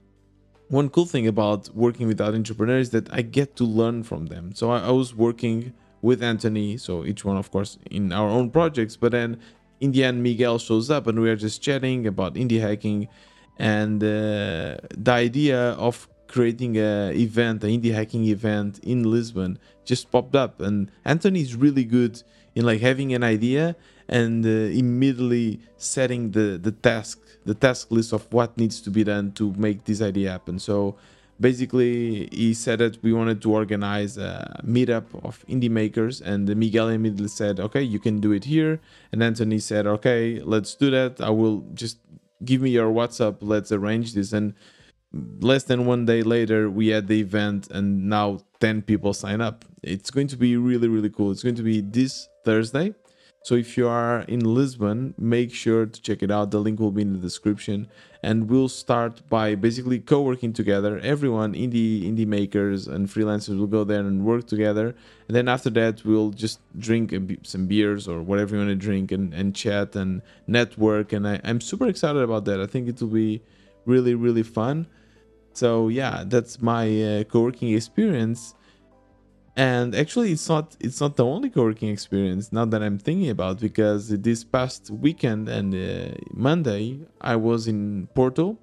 one 0.71 0.89
cool 0.89 1.05
thing 1.05 1.27
about 1.27 1.69
working 1.75 2.07
with 2.07 2.21
other 2.21 2.37
entrepreneurs 2.37 2.87
is 2.87 2.91
that 2.91 3.13
I 3.13 3.21
get 3.23 3.57
to 3.57 3.65
learn 3.65 4.03
from 4.03 4.27
them. 4.27 4.55
So 4.55 4.71
I, 4.71 4.79
I, 4.87 4.91
was 4.91 5.13
working 5.13 5.73
with 6.01 6.23
Anthony, 6.23 6.77
so 6.77 7.05
each 7.05 7.23
one, 7.23 7.37
of 7.37 7.51
course, 7.51 7.77
in 7.89 8.11
our 8.11 8.29
own 8.29 8.49
projects. 8.49 8.95
But 8.97 9.11
then 9.11 9.39
in 9.79 9.91
the 9.91 10.03
end, 10.03 10.23
Miguel 10.23 10.59
shows 10.59 10.89
up 10.89 11.07
and 11.07 11.19
we 11.19 11.29
are 11.29 11.35
just 11.35 11.61
chatting 11.61 12.07
about 12.07 12.35
indie 12.35 12.59
hacking 12.59 13.07
and 13.57 14.03
uh, 14.03 14.77
the 14.97 15.11
idea 15.11 15.71
of 15.73 16.07
creating 16.27 16.77
a 16.77 17.11
event, 17.11 17.63
an 17.63 17.69
indie 17.69 17.93
hacking 17.93 18.25
event 18.25 18.79
in 18.83 19.03
Lisbon, 19.03 19.59
just 19.85 20.11
popped 20.11 20.35
up. 20.35 20.61
And 20.61 20.89
Anthony 21.05 21.41
is 21.41 21.55
really 21.55 21.83
good 21.83 22.23
in 22.55 22.65
like 22.65 22.81
having 22.81 23.13
an 23.13 23.23
idea 23.23 23.75
and 24.07 24.45
uh, 24.45 24.49
immediately 24.49 25.59
setting 25.77 26.31
the 26.31 26.59
the 26.61 26.71
task 26.71 27.19
the 27.45 27.53
task 27.53 27.89
list 27.91 28.13
of 28.13 28.31
what 28.31 28.57
needs 28.57 28.81
to 28.81 28.91
be 28.91 29.03
done 29.03 29.31
to 29.31 29.53
make 29.53 29.85
this 29.85 30.01
idea 30.01 30.29
happen 30.29 30.59
so 30.59 30.95
basically 31.41 32.29
he 32.31 32.53
said 32.53 32.79
that 32.79 33.01
we 33.03 33.11
wanted 33.11 33.41
to 33.41 33.51
organize 33.51 34.17
a 34.17 34.61
meetup 34.65 35.05
of 35.25 35.43
indie 35.47 35.69
makers 35.69 36.21
and 36.21 36.55
miguel 36.55 36.87
immediately 36.89 37.27
said 37.27 37.59
okay 37.59 37.81
you 37.81 37.99
can 37.99 38.19
do 38.19 38.31
it 38.31 38.45
here. 38.45 38.79
And 39.11 39.21
anthony 39.23 39.59
said 39.59 39.87
okay 39.87 40.39
let's 40.39 40.75
do 40.75 40.91
that. 40.91 41.19
I 41.19 41.31
will 41.31 41.65
just 41.73 41.97
give 42.45 42.61
me 42.61 42.69
your 42.69 42.91
whatsapp. 42.91 43.37
Let's 43.41 43.71
arrange 43.71 44.13
this. 44.13 44.31
And 44.33 44.53
less 45.41 45.63
than 45.63 45.85
one 45.85 46.05
day 46.05 46.21
later 46.23 46.69
we 46.69 46.87
had 46.87 47.07
the 47.07 47.19
event 47.19 47.69
and 47.71 48.07
now 48.07 48.39
10 48.59 48.83
people 48.83 49.13
sign 49.13 49.41
up. 49.41 49.65
It's 49.83 50.11
going 50.11 50.27
to 50.27 50.37
be 50.37 50.55
really 50.55 50.87
really 50.87 51.09
cool. 51.09 51.31
It's 51.31 51.43
going 51.43 51.55
to 51.55 51.63
be 51.63 51.81
this 51.81 52.29
thursday 52.45 52.93
so 53.43 53.55
if 53.55 53.75
you 53.75 53.87
are 53.87 54.19
in 54.27 54.41
lisbon 54.41 55.15
make 55.17 55.51
sure 55.53 55.85
to 55.87 56.01
check 56.01 56.21
it 56.21 56.29
out. 56.29 56.51
The 56.51 56.59
link 56.59 56.79
will 56.79 56.91
be 56.91 57.01
in 57.01 57.13
the 57.13 57.19
description. 57.19 57.87
And 58.23 58.49
we'll 58.49 58.69
start 58.69 59.27
by 59.29 59.55
basically 59.55 59.99
co-working 59.99 60.53
together. 60.53 60.99
Everyone 60.99 61.53
indie 61.53 62.03
indie 62.03 62.27
makers 62.27 62.87
and 62.87 63.07
freelancers 63.07 63.57
will 63.57 63.67
go 63.67 63.83
there 63.83 64.01
and 64.01 64.23
work 64.23 64.45
together. 64.45 64.93
And 65.27 65.35
then 65.35 65.47
after 65.47 65.71
that 65.71 66.05
we'll 66.05 66.29
just 66.29 66.59
drink 66.77 67.13
some 67.43 67.65
beers 67.65 68.07
or 68.07 68.21
whatever 68.21 68.55
you 68.55 68.61
want 68.63 68.69
to 68.69 68.75
drink 68.75 69.11
and, 69.11 69.33
and 69.33 69.55
chat 69.55 69.95
and 69.95 70.21
network. 70.45 71.13
And 71.13 71.27
I, 71.27 71.41
i'm 71.43 71.61
super 71.61 71.87
excited 71.87 72.21
about 72.21 72.45
that. 72.45 72.61
I 72.61 72.67
think 72.67 72.87
it 72.87 73.01
will 73.01 73.09
be 73.09 73.41
really 73.85 74.13
really 74.13 74.43
fun. 74.43 74.85
So 75.53 75.87
yeah 75.87 76.23
that's 76.27 76.61
my 76.61 76.85
uh, 77.01 77.23
co-working 77.23 77.73
experience 77.73 78.53
and 79.55 79.93
actually 79.95 80.31
it's 80.31 80.47
not 80.47 80.77
it's 80.79 81.01
not 81.01 81.17
the 81.17 81.25
only 81.25 81.49
co-working 81.49 81.89
experience 81.89 82.51
now 82.53 82.63
that 82.63 82.81
i'm 82.81 82.97
thinking 82.97 83.29
about 83.29 83.59
because 83.59 84.07
this 84.09 84.43
past 84.43 84.89
weekend 84.89 85.49
and 85.49 85.75
uh, 85.75 86.15
monday 86.33 86.99
i 87.19 87.35
was 87.35 87.67
in 87.67 88.07
porto. 88.13 88.57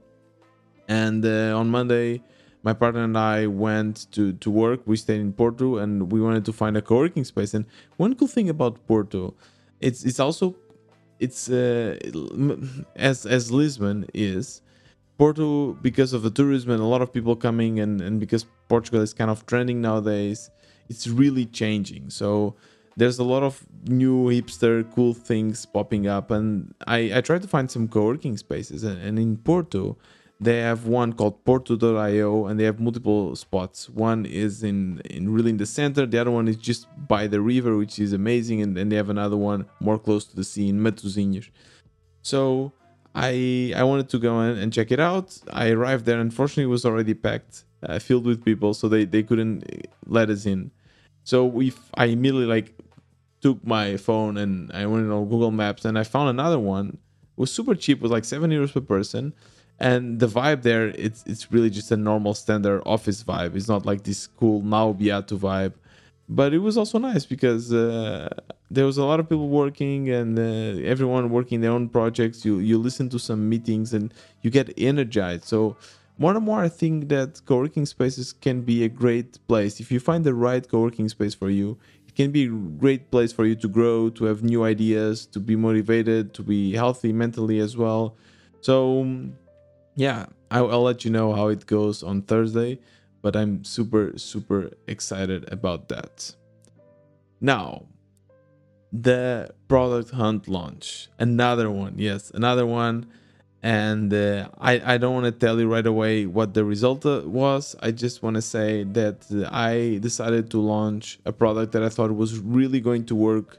And 0.90 1.22
uh, 1.26 1.54
on 1.54 1.68
monday 1.68 2.22
my 2.62 2.72
partner 2.72 3.04
and 3.04 3.18
i 3.18 3.46
went 3.46 4.10
to 4.12 4.32
to 4.32 4.50
work. 4.50 4.80
We 4.86 4.96
stayed 4.96 5.20
in 5.20 5.34
porto 5.34 5.76
and 5.76 6.10
we 6.10 6.20
wanted 6.20 6.46
to 6.46 6.52
find 6.52 6.76
a 6.78 6.82
co-working 6.82 7.24
space. 7.24 7.52
And 7.52 7.66
one 7.98 8.14
cool 8.14 8.28
thing 8.28 8.48
about 8.48 8.86
porto 8.86 9.34
it's 9.80 10.04
it's 10.04 10.18
also 10.18 10.56
it's 11.20 11.50
uh, 11.50 11.98
as 12.96 13.26
as 13.26 13.52
lisbon 13.52 14.06
is 14.14 14.62
Porto, 15.18 15.72
because 15.82 16.12
of 16.12 16.22
the 16.22 16.30
tourism 16.30 16.70
and 16.70 16.80
a 16.80 16.86
lot 16.86 17.02
of 17.02 17.12
people 17.12 17.34
coming, 17.34 17.80
and, 17.80 18.00
and 18.00 18.20
because 18.20 18.46
Portugal 18.68 19.00
is 19.00 19.12
kind 19.12 19.32
of 19.32 19.44
trending 19.46 19.80
nowadays, 19.80 20.48
it's 20.88 21.06
really 21.08 21.46
changing. 21.46 22.10
So 22.10 22.56
there's 22.96 23.18
a 23.18 23.24
lot 23.24 23.42
of 23.42 23.64
new 23.84 24.26
hipster 24.26 24.84
cool 24.94 25.14
things 25.14 25.64
popping 25.64 26.06
up, 26.06 26.30
and 26.30 26.74
I, 26.86 27.12
I 27.14 27.20
to 27.20 27.40
find 27.46 27.70
some 27.70 27.88
co 27.88 28.04
working 28.04 28.36
spaces. 28.36 28.82
And, 28.84 29.00
and 29.00 29.18
in 29.18 29.36
Porto, 29.36 29.96
they 30.40 30.58
have 30.58 30.86
one 30.86 31.12
called 31.12 31.44
Porto.io, 31.44 32.46
and 32.46 32.58
they 32.58 32.64
have 32.64 32.80
multiple 32.80 33.34
spots. 33.36 33.88
One 33.88 34.26
is 34.26 34.62
in, 34.62 35.00
in 35.10 35.32
really 35.32 35.50
in 35.50 35.56
the 35.56 35.66
center, 35.66 36.06
the 36.06 36.18
other 36.18 36.30
one 36.30 36.48
is 36.48 36.56
just 36.56 36.86
by 37.08 37.26
the 37.26 37.40
river, 37.40 37.76
which 37.76 37.98
is 37.98 38.12
amazing, 38.12 38.62
and 38.62 38.76
then 38.76 38.88
they 38.88 38.96
have 38.96 39.10
another 39.10 39.36
one 39.36 39.66
more 39.80 39.98
close 39.98 40.24
to 40.26 40.36
the 40.36 40.44
sea 40.44 40.68
in 40.68 40.80
Matosinhos. 40.80 41.50
So 42.22 42.72
I 43.14 43.72
I 43.76 43.82
wanted 43.82 44.08
to 44.10 44.18
go 44.18 44.38
and 44.40 44.72
check 44.72 44.90
it 44.92 45.00
out. 45.00 45.36
I 45.50 45.70
arrived 45.70 46.04
there. 46.04 46.20
Unfortunately, 46.20 46.64
it 46.64 46.66
was 46.66 46.84
already 46.84 47.14
packed, 47.14 47.64
uh, 47.82 47.98
filled 47.98 48.26
with 48.26 48.44
people, 48.44 48.74
so 48.74 48.88
they, 48.88 49.04
they 49.04 49.22
couldn't 49.22 49.64
uh, 49.64 49.76
let 50.06 50.30
us 50.30 50.46
in. 50.46 50.70
So 51.28 51.44
we 51.44 51.74
I 51.92 52.06
immediately 52.06 52.46
like 52.46 52.68
took 53.42 53.58
my 53.62 53.98
phone 53.98 54.38
and 54.38 54.72
I 54.72 54.86
went 54.86 55.12
on 55.12 55.28
Google 55.28 55.50
Maps 55.50 55.84
and 55.84 55.98
I 55.98 56.04
found 56.04 56.30
another 56.30 56.58
one. 56.58 56.86
It 56.88 57.40
was 57.42 57.52
super 57.52 57.74
cheap. 57.74 57.98
It 57.98 58.02
was 58.02 58.10
like 58.10 58.24
seven 58.24 58.50
euros 58.50 58.72
per 58.72 58.80
person, 58.80 59.34
and 59.78 60.20
the 60.20 60.26
vibe 60.26 60.62
there 60.62 60.88
it's 60.88 61.22
it's 61.26 61.52
really 61.52 61.68
just 61.68 61.92
a 61.92 61.98
normal 61.98 62.32
standard 62.32 62.80
office 62.86 63.22
vibe. 63.22 63.56
It's 63.56 63.68
not 63.68 63.84
like 63.84 64.04
this 64.04 64.26
cool 64.38 64.62
now 64.62 64.94
Beato 64.94 65.36
vibe 65.36 65.74
but 66.28 66.52
it 66.52 66.58
was 66.58 66.76
also 66.76 66.98
nice 66.98 67.24
because 67.24 67.72
uh, 67.72 68.28
there 68.70 68.84
was 68.84 68.98
a 68.98 69.04
lot 69.04 69.18
of 69.18 69.28
people 69.28 69.48
working 69.48 70.10
and 70.10 70.38
uh, 70.38 70.86
everyone 70.86 71.30
working 71.30 71.62
their 71.62 71.70
own 71.70 71.88
projects 71.88 72.44
you 72.44 72.58
you 72.58 72.76
listen 72.76 73.08
to 73.08 73.18
some 73.18 73.48
meetings 73.48 73.94
and 73.94 74.12
you 74.42 74.50
get 74.50 74.66
energized 74.76 75.44
so 75.44 75.74
more 76.18 76.34
and 76.34 76.44
more 76.44 76.60
i 76.60 76.68
think 76.68 77.08
that 77.08 77.40
co-working 77.46 77.86
spaces 77.86 78.32
can 78.32 78.60
be 78.62 78.84
a 78.84 78.88
great 78.88 79.38
place 79.48 79.80
if 79.80 79.90
you 79.90 80.00
find 80.00 80.24
the 80.24 80.34
right 80.34 80.68
co-working 80.68 81.08
space 81.08 81.34
for 81.34 81.48
you 81.48 81.78
it 82.06 82.14
can 82.14 82.30
be 82.30 82.44
a 82.44 82.48
great 82.48 83.10
place 83.10 83.32
for 83.32 83.46
you 83.46 83.54
to 83.54 83.68
grow 83.68 84.10
to 84.10 84.24
have 84.24 84.42
new 84.42 84.64
ideas 84.64 85.26
to 85.26 85.40
be 85.40 85.56
motivated 85.56 86.34
to 86.34 86.42
be 86.42 86.72
healthy 86.72 87.12
mentally 87.12 87.58
as 87.58 87.76
well 87.76 88.16
so 88.60 89.00
um, 89.00 89.32
yeah 89.94 90.26
I'll, 90.50 90.70
I'll 90.70 90.82
let 90.82 91.04
you 91.04 91.10
know 91.10 91.32
how 91.34 91.48
it 91.48 91.66
goes 91.66 92.02
on 92.02 92.22
thursday 92.22 92.78
but 93.22 93.36
I'm 93.36 93.64
super, 93.64 94.12
super 94.16 94.70
excited 94.86 95.50
about 95.52 95.88
that. 95.88 96.34
Now, 97.40 97.86
the 98.92 99.50
product 99.68 100.10
hunt 100.10 100.48
launch, 100.48 101.08
another 101.18 101.70
one, 101.70 101.94
yes, 101.98 102.30
another 102.30 102.66
one. 102.66 103.06
And 103.62 104.14
uh, 104.14 104.48
I, 104.58 104.94
I 104.94 104.98
don't 104.98 105.14
want 105.14 105.26
to 105.26 105.32
tell 105.32 105.58
you 105.58 105.68
right 105.68 105.86
away 105.86 106.26
what 106.26 106.54
the 106.54 106.64
result 106.64 107.04
uh, 107.04 107.22
was. 107.24 107.74
I 107.80 107.90
just 107.90 108.22
want 108.22 108.36
to 108.36 108.42
say 108.42 108.84
that 108.84 109.26
I 109.50 109.98
decided 110.00 110.50
to 110.52 110.60
launch 110.60 111.18
a 111.24 111.32
product 111.32 111.72
that 111.72 111.82
I 111.82 111.88
thought 111.88 112.14
was 112.14 112.38
really 112.38 112.80
going 112.80 113.04
to 113.06 113.16
work 113.16 113.58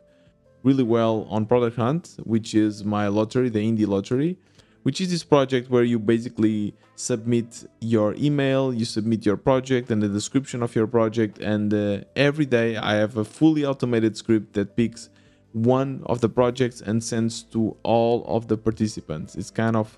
really 0.63 0.83
well 0.83 1.27
on 1.29 1.45
Product 1.45 1.75
Hunt, 1.75 2.15
which 2.23 2.55
is 2.55 2.83
my 2.83 3.07
lottery, 3.07 3.49
the 3.49 3.59
indie 3.59 3.87
lottery 3.87 4.37
which 4.83 5.01
is 5.01 5.09
this 5.11 5.23
project 5.23 5.69
where 5.69 5.83
you 5.83 5.99
basically 5.99 6.73
submit 6.95 7.69
your 7.79 8.15
email, 8.15 8.73
you 8.73 8.85
submit 8.85 9.25
your 9.25 9.37
project 9.37 9.91
and 9.91 10.01
the 10.01 10.07
description 10.07 10.63
of 10.63 10.75
your 10.75 10.87
project, 10.87 11.37
and 11.39 11.73
uh, 11.73 11.99
every 12.15 12.45
day 12.45 12.77
I 12.77 12.95
have 12.95 13.17
a 13.17 13.25
fully 13.25 13.65
automated 13.65 14.17
script 14.17 14.53
that 14.53 14.75
picks 14.75 15.09
one 15.53 16.01
of 16.05 16.21
the 16.21 16.29
projects 16.29 16.81
and 16.81 17.03
sends 17.03 17.43
to 17.43 17.75
all 17.83 18.23
of 18.27 18.47
the 18.47 18.57
participants. 18.57 19.35
It's 19.35 19.51
kind 19.51 19.75
of 19.75 19.97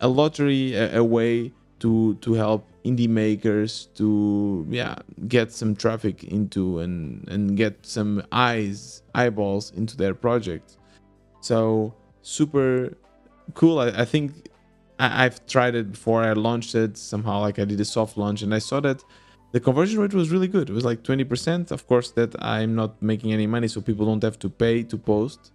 a 0.00 0.08
lottery, 0.08 0.74
a, 0.74 0.98
a 0.98 1.04
way 1.04 1.52
to 1.80 2.14
to 2.16 2.34
help 2.34 2.66
indie 2.84 3.08
makers 3.08 3.88
to 3.94 4.66
yeah 4.70 4.96
get 5.28 5.52
some 5.52 5.74
traffic 5.74 6.24
into 6.24 6.78
and 6.78 7.28
and 7.28 7.56
get 7.56 7.84
some 7.84 8.22
eyes 8.32 9.02
eyeballs 9.14 9.72
into 9.72 9.96
their 9.96 10.14
project. 10.14 10.76
So 11.40 11.94
super 12.22 12.96
cool. 13.54 13.78
I, 13.78 13.88
I 13.88 14.04
think 14.04 14.50
I, 14.98 15.24
have 15.24 15.46
tried 15.46 15.74
it 15.74 15.92
before. 15.92 16.22
I 16.22 16.32
launched 16.34 16.74
it 16.74 16.98
somehow, 16.98 17.40
like 17.40 17.58
I 17.58 17.64
did 17.64 17.80
a 17.80 17.84
soft 17.84 18.18
launch, 18.18 18.42
and 18.42 18.54
I 18.54 18.58
saw 18.58 18.80
that 18.80 19.02
the 19.52 19.60
conversion 19.60 20.00
rate 20.00 20.14
was 20.14 20.30
really 20.30 20.48
good. 20.48 20.70
It 20.70 20.72
was 20.72 20.84
like 20.84 21.02
20%. 21.02 21.70
Of 21.70 21.86
course, 21.86 22.10
that 22.12 22.34
I'm 22.42 22.74
not 22.74 23.00
making 23.02 23.32
any 23.32 23.46
money, 23.46 23.68
so 23.68 23.80
people 23.80 24.06
don't 24.06 24.22
have 24.22 24.38
to 24.40 24.48
pay 24.48 24.82
to 24.84 24.96
post. 24.96 25.52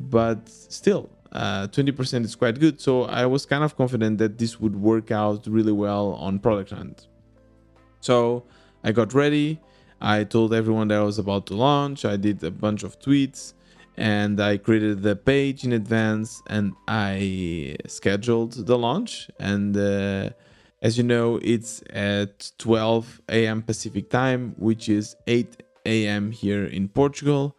But 0.00 0.48
still, 0.48 1.08
uh, 1.32 1.68
20% 1.68 2.24
is 2.24 2.34
quite 2.34 2.58
good. 2.58 2.80
So 2.80 3.04
I 3.04 3.26
was 3.26 3.46
kind 3.46 3.64
of 3.64 3.76
confident 3.76 4.18
that 4.18 4.38
this 4.38 4.60
would 4.60 4.76
work 4.76 5.10
out 5.10 5.46
really 5.46 5.72
well 5.72 6.14
on 6.14 6.38
Product 6.38 6.70
Hunt. 6.70 7.06
So 8.00 8.44
I 8.82 8.92
got 8.92 9.14
ready. 9.14 9.60
I 10.00 10.24
told 10.24 10.52
everyone 10.52 10.88
that 10.88 10.98
I 10.98 11.02
was 11.02 11.18
about 11.18 11.46
to 11.46 11.54
launch. 11.54 12.04
I 12.04 12.16
did 12.16 12.42
a 12.42 12.50
bunch 12.50 12.82
of 12.82 12.98
tweets 12.98 13.54
and 13.96 14.40
I 14.40 14.56
created 14.56 15.02
the 15.02 15.14
page 15.14 15.64
in 15.64 15.72
advance 15.72 16.42
and 16.48 16.72
I 16.88 17.76
scheduled 17.86 18.52
the 18.66 18.76
launch. 18.76 19.30
And 19.38 19.76
uh, 19.76 20.30
as 20.82 20.98
you 20.98 21.04
know, 21.04 21.38
it's 21.42 21.82
at 21.90 22.52
12 22.58 23.22
a.m. 23.30 23.62
Pacific 23.62 24.10
time, 24.10 24.54
which 24.58 24.88
is 24.90 25.16
8 25.26 25.62
a.m. 25.86 26.32
here 26.32 26.64
in 26.64 26.88
Portugal. 26.88 27.56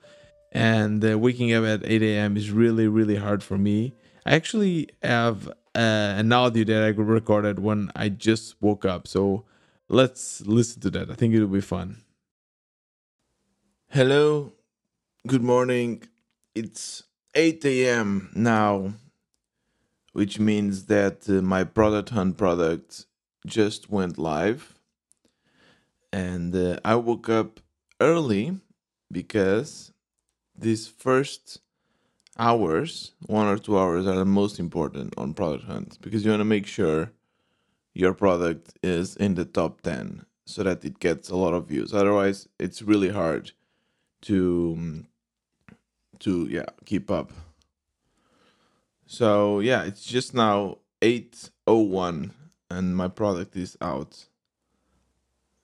And 0.52 1.04
uh, 1.04 1.18
waking 1.18 1.52
up 1.52 1.64
at 1.64 1.82
8 1.84 2.04
a.m. 2.04 2.38
is 2.38 2.52
really, 2.52 2.88
really 2.88 3.16
hard 3.16 3.42
for 3.42 3.58
me. 3.58 3.96
I 4.26 4.36
actually 4.36 4.90
have 5.02 5.48
uh, 5.48 5.52
an 5.74 6.32
audio 6.32 6.64
that 6.66 6.84
I 6.84 6.90
recorded 6.90 7.58
when 7.58 7.90
I 7.96 8.10
just 8.10 8.62
woke 8.62 8.86
up. 8.86 9.08
So 9.08 9.46
let's 9.90 10.42
listen 10.42 10.82
to 10.82 10.92
that. 10.92 11.10
I 11.10 11.16
think 11.16 11.34
it'll 11.34 11.48
be 11.48 11.62
fun. 11.62 12.04
Hello, 13.90 14.54
good 15.26 15.44
morning 15.44 16.04
it's 16.56 17.04
8 17.34 17.66
a.m. 17.66 18.30
now, 18.36 18.94
which 20.12 20.40
means 20.40 20.86
that 20.86 21.28
uh, 21.28 21.42
my 21.42 21.64
product 21.64 22.10
hunt 22.10 22.38
product 22.38 23.06
just 23.46 23.90
went 23.90 24.18
live. 24.18 24.76
And 26.12 26.56
uh, 26.56 26.80
I 26.86 26.96
woke 26.96 27.30
up 27.30 27.60
early 28.00 28.60
because 29.12 29.92
these 30.56 30.88
first 30.88 31.60
hours, 32.38 33.14
one 33.26 33.48
or 33.48 33.58
two 33.58 33.78
hours, 33.78 34.06
are 34.08 34.16
the 34.16 34.26
most 34.26 34.60
important 34.60 35.14
on 35.18 35.34
product 35.34 35.66
hunt 35.66 35.98
because 36.02 36.24
you 36.24 36.32
want 36.32 36.42
to 36.42 36.46
make 36.46 36.68
sure 36.68 37.12
your 37.94 38.14
product 38.14 38.78
is 38.82 39.16
in 39.16 39.36
the 39.36 39.46
top 39.46 39.82
10 39.82 40.26
so 40.46 40.64
that 40.64 40.84
it 40.84 41.00
gets 41.00 41.30
a 41.30 41.36
lot 41.36 41.54
of 41.54 41.68
views. 41.68 41.94
Otherwise, 41.94 42.48
it's 42.60 42.82
really 42.82 43.10
hard 43.10 43.52
to 44.22 44.76
um, 44.78 45.08
to 46.20 46.48
yeah 46.50 46.66
keep 46.86 47.12
up. 47.12 47.32
So 49.06 49.60
yeah, 49.60 49.84
it's 49.84 50.04
just 50.04 50.34
now 50.34 50.80
8:01 51.02 52.32
and 52.74 52.96
my 52.96 53.08
product 53.08 53.56
is 53.56 53.78
out. 53.82 54.26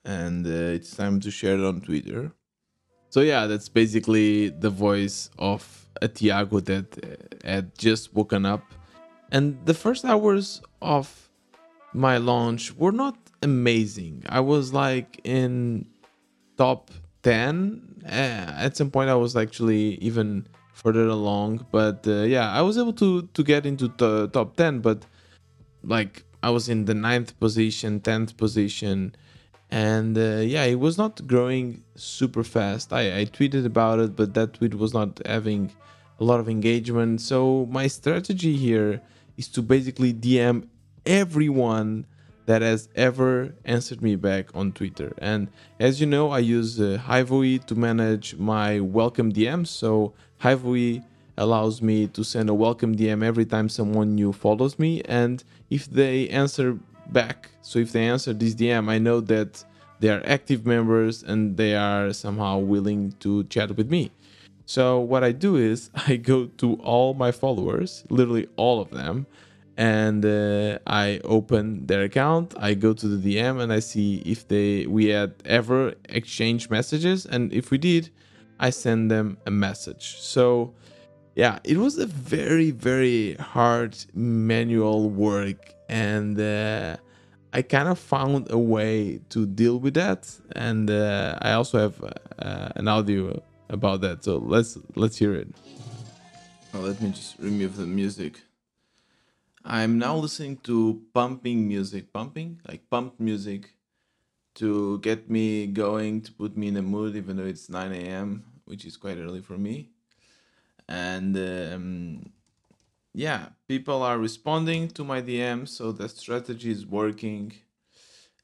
And 0.04 0.46
uh, 0.46 0.76
it's 0.76 0.96
time 0.96 1.20
to 1.20 1.30
share 1.30 1.54
it 1.58 1.64
on 1.64 1.80
Twitter. 1.80 2.32
So 3.10 3.20
yeah, 3.20 3.46
that's 3.46 3.68
basically 3.68 4.48
the 4.48 4.70
voice 4.70 5.30
of 5.38 5.88
a 6.00 6.08
Tiago 6.08 6.60
that 6.60 6.88
uh, 7.04 7.46
had 7.46 7.76
just 7.76 8.14
woken 8.14 8.46
up. 8.46 8.64
And 9.32 9.58
the 9.66 9.74
first 9.74 10.04
hours 10.04 10.62
of 10.80 11.28
my 11.92 12.16
launch 12.18 12.74
were 12.76 12.92
not 12.92 13.18
amazing. 13.42 14.24
I 14.28 14.40
was 14.40 14.72
like 14.72 15.20
in 15.24 15.86
top 16.56 16.90
10. 17.22 18.02
Uh, 18.04 18.08
at 18.08 18.76
some 18.76 18.90
point, 18.90 19.10
I 19.10 19.14
was 19.16 19.36
actually 19.36 19.94
even 19.96 20.46
further 20.72 21.06
along. 21.08 21.66
But 21.70 22.06
uh, 22.06 22.22
yeah, 22.22 22.50
I 22.50 22.62
was 22.62 22.78
able 22.78 22.94
to 22.94 23.22
to 23.22 23.42
get 23.42 23.66
into 23.66 23.88
the 23.88 24.28
top 24.28 24.56
10, 24.56 24.80
but 24.80 25.04
like 25.82 26.24
I 26.42 26.50
was 26.50 26.68
in 26.68 26.86
the 26.86 26.94
ninth 26.94 27.38
position, 27.38 28.00
10th 28.00 28.36
position. 28.36 29.14
And 29.70 30.16
uh, 30.16 30.42
yeah, 30.42 30.64
it 30.64 30.80
was 30.80 30.98
not 30.98 31.26
growing 31.26 31.84
super 31.94 32.42
fast. 32.42 32.92
I, 32.92 33.20
I 33.20 33.24
tweeted 33.26 33.64
about 33.64 34.00
it, 34.00 34.16
but 34.16 34.34
that 34.34 34.54
tweet 34.54 34.74
was 34.74 34.92
not 34.92 35.20
having 35.26 35.72
a 36.18 36.24
lot 36.24 36.40
of 36.40 36.48
engagement. 36.48 37.20
So 37.20 37.66
my 37.70 37.86
strategy 37.86 38.56
here 38.56 39.00
is 39.36 39.48
to 39.48 39.62
basically 39.62 40.12
DM 40.12 40.66
everyone 41.06 42.06
that 42.46 42.62
has 42.62 42.88
ever 42.96 43.54
answered 43.64 44.02
me 44.02 44.16
back 44.16 44.48
on 44.56 44.72
Twitter. 44.72 45.14
And 45.18 45.48
as 45.78 46.00
you 46.00 46.06
know, 46.06 46.30
I 46.30 46.40
use 46.40 46.80
uh, 46.80 47.00
Hivoe 47.06 47.64
to 47.66 47.74
manage 47.74 48.34
my 48.36 48.80
welcome 48.80 49.32
DMs. 49.32 49.68
So 49.68 50.14
Hivoe 50.42 51.04
allows 51.40 51.80
me 51.80 52.06
to 52.06 52.22
send 52.22 52.50
a 52.50 52.54
welcome 52.54 52.94
DM 52.94 53.24
every 53.24 53.46
time 53.46 53.68
someone 53.68 54.14
new 54.14 54.32
follows 54.32 54.78
me. 54.78 55.00
And 55.06 55.42
if 55.70 55.90
they 55.90 56.28
answer 56.28 56.78
back, 57.08 57.48
so 57.62 57.78
if 57.78 57.92
they 57.92 58.06
answer 58.06 58.34
this 58.34 58.54
DM, 58.54 58.90
I 58.90 58.98
know 58.98 59.20
that 59.20 59.64
they 60.00 60.10
are 60.10 60.22
active 60.24 60.66
members 60.66 61.22
and 61.22 61.56
they 61.56 61.74
are 61.74 62.12
somehow 62.12 62.58
willing 62.58 63.12
to 63.20 63.44
chat 63.44 63.74
with 63.76 63.90
me. 63.90 64.10
So 64.66 65.00
what 65.00 65.24
I 65.24 65.32
do 65.32 65.56
is 65.56 65.90
I 66.06 66.16
go 66.16 66.46
to 66.58 66.74
all 66.74 67.14
my 67.14 67.32
followers, 67.32 68.04
literally 68.10 68.46
all 68.56 68.80
of 68.80 68.90
them, 68.90 69.26
and 69.78 70.24
uh, 70.26 70.78
I 70.86 71.20
open 71.24 71.86
their 71.86 72.02
account. 72.02 72.54
I 72.58 72.74
go 72.74 72.92
to 72.92 73.08
the 73.08 73.18
DM 73.34 73.60
and 73.62 73.72
I 73.72 73.80
see 73.80 74.16
if 74.26 74.46
they 74.46 74.86
we 74.86 75.06
had 75.06 75.34
ever 75.46 75.94
exchanged 76.10 76.70
messages, 76.70 77.24
and 77.24 77.50
if 77.50 77.70
we 77.70 77.78
did, 77.78 78.10
I 78.58 78.68
send 78.68 79.10
them 79.10 79.38
a 79.46 79.50
message. 79.50 80.18
So 80.20 80.74
yeah, 81.34 81.58
it 81.64 81.76
was 81.76 81.98
a 81.98 82.06
very 82.06 82.70
very 82.70 83.34
hard 83.34 83.96
manual 84.14 85.10
work, 85.10 85.74
and 85.88 86.38
uh, 86.38 86.96
I 87.52 87.62
kind 87.62 87.88
of 87.88 87.98
found 87.98 88.50
a 88.50 88.58
way 88.58 89.20
to 89.30 89.46
deal 89.46 89.78
with 89.78 89.94
that, 89.94 90.30
and 90.56 90.90
uh, 90.90 91.38
I 91.40 91.52
also 91.52 91.78
have 91.78 92.02
uh, 92.38 92.68
an 92.76 92.88
audio 92.88 93.42
about 93.68 94.00
that. 94.02 94.24
So 94.24 94.38
let's 94.38 94.78
let's 94.96 95.16
hear 95.18 95.34
it. 95.34 95.48
Let 96.72 97.00
me 97.00 97.10
just 97.10 97.38
remove 97.38 97.76
the 97.76 97.86
music. 97.86 98.40
I'm 99.64 99.98
now 99.98 100.16
listening 100.16 100.56
to 100.64 101.02
pumping 101.12 101.68
music, 101.68 102.12
pumping 102.12 102.60
like 102.66 102.88
pumped 102.88 103.20
music, 103.20 103.74
to 104.54 104.98
get 105.00 105.30
me 105.30 105.66
going, 105.66 106.22
to 106.22 106.32
put 106.32 106.56
me 106.56 106.68
in 106.68 106.76
a 106.76 106.82
mood, 106.82 107.16
even 107.16 107.36
though 107.36 107.44
it's 107.44 107.68
9 107.68 107.92
a.m., 107.92 108.44
which 108.64 108.84
is 108.84 108.96
quite 108.96 109.18
early 109.18 109.40
for 109.40 109.58
me. 109.58 109.90
And 110.90 111.36
um, 111.36 112.32
yeah, 113.14 113.50
people 113.68 114.02
are 114.02 114.18
responding 114.18 114.88
to 114.88 115.04
my 115.04 115.22
DMs, 115.22 115.68
so 115.68 115.92
the 115.92 116.08
strategy 116.08 116.70
is 116.70 116.84
working. 116.84 117.52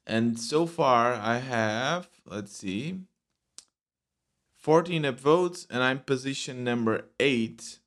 And 0.07 0.39
so 0.39 0.65
far, 0.67 1.15
I 1.15 1.39
have, 1.39 2.09
let's 2.25 2.57
see, 2.57 3.01
14 4.59 5.03
upvotes 5.03 5.67
and 5.69 5.83
I'm 5.83 5.99
position 5.99 6.63
number 6.63 7.07
8. 7.19 7.81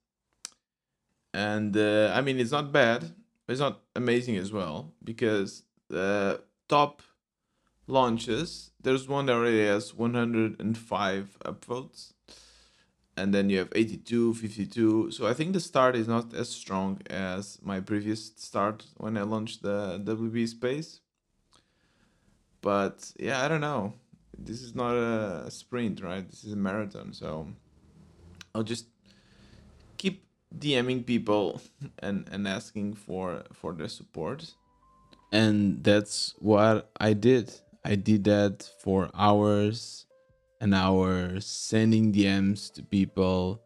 And 1.33 1.77
uh, 1.77 2.11
I 2.13 2.19
mean, 2.19 2.37
it's 2.37 2.51
not 2.51 2.73
bad, 2.73 3.13
it's 3.47 3.61
not 3.61 3.79
amazing 3.95 4.35
as 4.35 4.51
well 4.51 4.91
because 5.01 5.63
the 5.89 6.41
top 6.67 7.01
launches, 7.87 8.71
there's 8.81 9.07
one 9.07 9.27
that 9.27 9.33
already 9.33 9.65
has 9.65 9.93
105 9.93 11.37
upvotes. 11.45 12.13
And 13.19 13.33
then 13.33 13.49
you 13.49 13.57
have 13.57 13.69
82, 13.75 14.33
52. 14.33 15.11
So 15.11 15.27
I 15.27 15.33
think 15.33 15.53
the 15.53 15.59
start 15.59 15.95
is 15.95 16.07
not 16.07 16.33
as 16.33 16.49
strong 16.49 17.01
as 17.09 17.59
my 17.61 17.79
previous 17.79 18.31
start 18.35 18.85
when 18.97 19.17
I 19.17 19.23
launched 19.23 19.61
the 19.61 20.01
WB 20.03 20.47
space. 20.47 21.01
But 22.61 23.11
yeah, 23.19 23.43
I 23.43 23.47
don't 23.47 23.61
know 23.61 23.93
this 24.45 24.61
is 24.61 24.75
not 24.75 24.95
a 24.95 25.49
sprint, 25.51 26.01
right? 26.01 26.27
This 26.29 26.43
is 26.43 26.53
a 26.53 26.55
marathon. 26.55 27.13
So 27.13 27.47
I'll 28.53 28.63
just 28.63 28.87
keep 29.97 30.25
DMing 30.57 31.05
people 31.05 31.61
and 31.99 32.27
and 32.31 32.47
asking 32.47 32.95
for 32.95 33.43
for 33.53 33.73
their 33.73 33.89
support. 33.89 34.53
And 35.31 35.83
that's 35.83 36.33
what 36.39 36.89
I 36.99 37.13
did. 37.13 37.53
I 37.85 37.95
did 37.95 38.23
that 38.25 38.69
for 38.81 39.09
hours 39.13 40.05
and 40.61 40.73
hour 40.73 41.39
sending 41.39 42.13
DMs 42.13 42.71
to 42.73 42.83
people. 42.83 43.61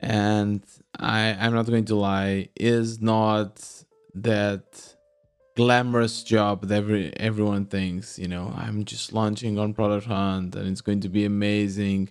And 0.00 0.62
I 0.98 1.36
I'm 1.38 1.54
not 1.54 1.66
going 1.66 1.86
to 1.86 1.96
lie, 1.96 2.48
is 2.56 3.00
not 3.00 3.84
that 4.14 4.96
glamorous 5.56 6.22
job 6.22 6.68
that 6.68 6.76
every 6.76 7.16
everyone 7.16 7.64
thinks 7.64 8.18
you 8.18 8.28
know 8.28 8.52
i'm 8.54 8.84
just 8.84 9.14
launching 9.14 9.58
on 9.58 9.72
product 9.72 10.06
hunt 10.06 10.54
and 10.54 10.68
it's 10.68 10.82
going 10.82 11.00
to 11.00 11.08
be 11.08 11.24
amazing. 11.24 12.10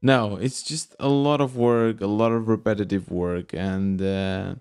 No 0.00 0.36
it's 0.36 0.62
just 0.62 0.96
a 0.98 1.08
lot 1.08 1.42
of 1.42 1.56
work 1.56 2.00
a 2.00 2.06
lot 2.06 2.32
of 2.32 2.48
repetitive 2.48 3.10
work. 3.10 3.52
And 3.52 4.00
uh, 4.00 4.54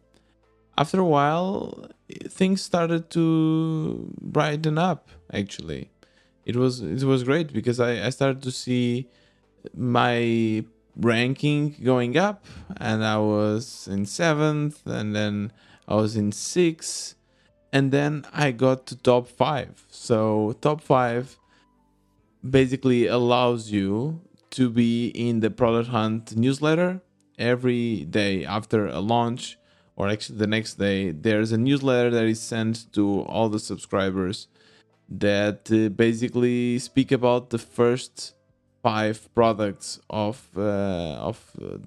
after 0.77 0.99
a 0.99 1.05
while 1.05 1.87
things 2.27 2.61
started 2.61 3.09
to 3.11 4.13
brighten 4.19 4.77
up 4.77 5.09
actually 5.31 5.89
it 6.49 6.55
was 6.55 6.73
it 6.81 7.03
was 7.03 7.23
great 7.23 7.49
because 7.53 7.79
i, 7.79 7.91
I 8.07 8.09
started 8.09 8.41
to 8.43 8.51
see 8.51 9.07
my 9.75 10.63
ranking 10.95 11.62
going 11.91 12.13
up 12.17 12.45
and 12.77 13.05
i 13.15 13.17
was 13.17 13.88
in 13.95 14.05
seventh 14.05 14.75
and 14.85 15.15
then 15.15 15.51
i 15.88 15.95
was 15.95 16.15
in 16.15 16.31
sixth 16.31 17.15
and 17.71 17.91
then 17.91 18.25
I 18.33 18.51
got 18.51 18.88
to 18.88 18.95
top 18.95 19.27
five. 19.27 19.85
So 19.89 20.55
top 20.62 20.81
five 20.81 21.38
basically 22.47 23.05
allows 23.05 23.71
you 23.71 24.21
to 24.51 24.69
be 24.69 25.07
in 25.09 25.41
the 25.41 25.51
product 25.51 25.89
hunt 25.89 26.35
newsletter 26.35 27.01
every 27.38 28.05
day 28.05 28.45
after 28.45 28.88
a 28.88 28.99
launch 28.99 29.57
or 29.95 30.09
actually 30.09 30.38
the 30.39 30.47
next 30.47 30.75
day 30.75 31.12
there's 31.12 31.51
a 31.51 31.57
newsletter 31.57 32.09
that 32.09 32.23
is 32.23 32.41
sent 32.41 32.91
to 32.93 33.21
all 33.23 33.49
the 33.49 33.59
subscribers 33.59 34.47
that 35.10 35.69
uh, 35.72 35.89
basically 35.89 36.80
speak 36.80 37.12
about 37.12 37.50
the 37.50 37.58
first 37.58 38.36
five 38.84 39.34
products 39.36 40.00
of 40.10 40.48
uh, 40.56 41.30
of 41.30 41.38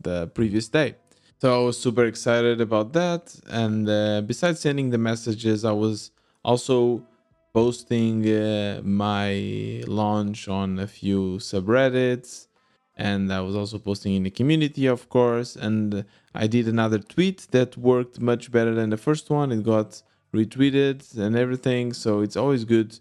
the 0.03 0.31
previous 0.35 0.69
day 0.69 0.97
so 1.43 1.61
I 1.61 1.65
was 1.65 1.77
super 1.77 2.05
excited 2.05 2.61
about 2.61 2.93
that. 2.93 3.35
And 3.49 3.89
uh, 3.89 4.21
besides 4.21 4.61
sending 4.61 4.91
the 4.91 4.99
messages, 4.99 5.65
I 5.65 5.73
was 5.73 6.13
also 6.45 7.03
posting 7.53 8.17
uh, 8.29 8.81
my 8.85 9.83
launch 9.89 10.47
on 10.47 10.79
a 10.79 10.87
few 10.87 11.39
subreddits. 11.39 12.47
And 12.97 13.33
I 13.33 13.41
was 13.41 13.57
also 13.57 13.81
posting 13.81 14.15
in 14.15 14.23
the 14.23 14.31
community, 14.31 14.87
of 14.87 15.09
course. 15.09 15.57
And 15.57 16.05
I 16.33 16.47
did 16.47 16.69
another 16.69 17.01
tweet 17.01 17.49
that 17.51 17.77
worked 17.77 18.21
much 18.21 18.53
better 18.53 18.73
than 18.73 18.91
the 18.91 18.97
first 18.97 19.29
one. 19.29 19.51
It 19.51 19.65
got 19.65 20.01
retweeted 20.33 21.19
and 21.19 21.35
everything. 21.35 21.93
So 21.93 22.21
it's 22.21 22.37
always 22.37 22.65
good 22.65 23.01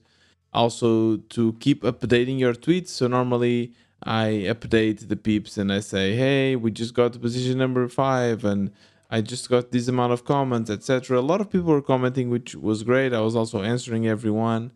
also 0.54 1.18
to 1.18 1.54
keep 1.60 1.84
updating 1.84 2.40
your 2.40 2.54
tweets. 2.54 2.90
So 2.90 3.08
normally 3.08 3.74
I 4.04 4.46
update 4.48 5.08
the 5.08 5.16
peeps 5.16 5.58
and 5.58 5.72
I 5.72 5.80
say, 5.80 6.16
hey, 6.16 6.56
we 6.56 6.72
just 6.72 6.94
got 6.94 7.14
to 7.14 7.20
position 7.20 7.58
number 7.58 7.88
five 7.88 8.44
and 8.44 8.72
I 9.10 9.22
just 9.22 9.50
got 9.50 9.72
this 9.72 9.88
amount 9.90 10.14
of 10.14 10.24
comments, 10.24 10.70
etc. 10.70 11.20
A 11.20 11.22
lot 11.22 11.42
of 11.42 11.50
people 11.50 11.70
were 11.72 11.82
commenting, 11.82 12.30
which 12.30 12.56
was 12.56 12.84
great. 12.84 13.14
I 13.14 13.20
was 13.20 13.36
also 13.36 13.62
answering 13.62 14.08
everyone. 14.08 14.72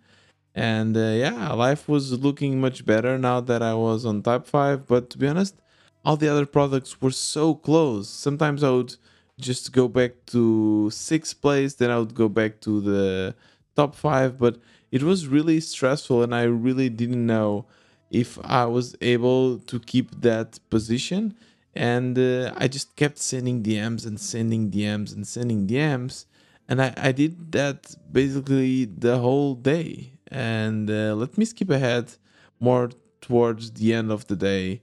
And 0.54 0.96
uh, 0.96 1.14
yeah, 1.24 1.54
life 1.54 1.88
was 1.88 2.12
looking 2.20 2.60
much 2.60 2.86
better 2.86 3.18
now 3.18 3.42
that 3.42 3.62
I 3.62 3.74
was 3.74 4.06
on 4.06 4.22
type 4.22 4.46
5. 4.46 4.88
But 4.88 5.10
to 5.12 5.18
be 5.18 5.28
honest, 5.28 5.56
all 6.04 6.18
the 6.18 6.28
other 6.28 6.46
products 6.46 7.02
were 7.02 7.12
so 7.12 7.56
close. 7.56 8.10
Sometimes 8.10 8.64
I 8.64 8.72
would 8.72 8.96
just 9.40 9.72
go 9.72 9.88
back 9.88 10.12
to 10.28 10.90
sixth 10.92 11.42
place, 11.42 11.74
then 11.76 11.90
I 11.90 11.98
would 11.98 12.14
go 12.14 12.30
back 12.30 12.62
to 12.62 12.82
the 12.82 13.36
top 13.76 13.96
5. 13.96 14.38
But 14.38 14.58
it 14.96 15.04
was 15.04 15.28
really 15.28 15.60
stressful 15.60 16.24
and 16.24 16.34
I 16.34 16.44
really 16.44 16.88
didn't 16.88 17.26
know 17.26 17.66
if 18.10 18.40
I 18.46 18.64
was 18.64 18.96
able 19.02 19.60
to 19.72 19.78
keep 19.78 20.22
that 20.22 20.58
position. 20.70 21.36
And 21.76 22.18
uh, 22.18 22.54
I 22.56 22.70
just 22.70 22.96
kept 22.96 23.18
sending 23.18 23.62
DMs 23.62 24.06
and 24.08 24.18
sending 24.18 24.72
DMs 24.72 25.14
and 25.14 25.28
sending 25.28 25.68
DMs. 25.68 26.28
And 26.70 26.82
I, 26.82 26.94
I 26.96 27.12
did 27.12 27.52
that 27.52 27.94
basically 28.10 28.86
the 28.86 29.18
whole 29.18 29.56
day. 29.56 30.14
And 30.30 30.90
uh, 30.90 31.14
let 31.16 31.38
me 31.38 31.44
skip 31.44 31.72
ahead 31.72 32.14
more 32.62 32.90
towards 33.20 33.72
the 33.72 33.94
end 33.94 34.14
of 34.14 34.28
the 34.28 34.38
day 34.38 34.82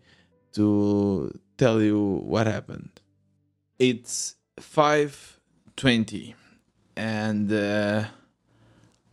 to 0.53 1.33
tell 1.57 1.81
you 1.81 1.99
what 2.33 2.47
happened. 2.47 3.01
It's 3.79 4.35
5:20 4.61 6.35
and 6.97 7.51
uh, 7.51 8.05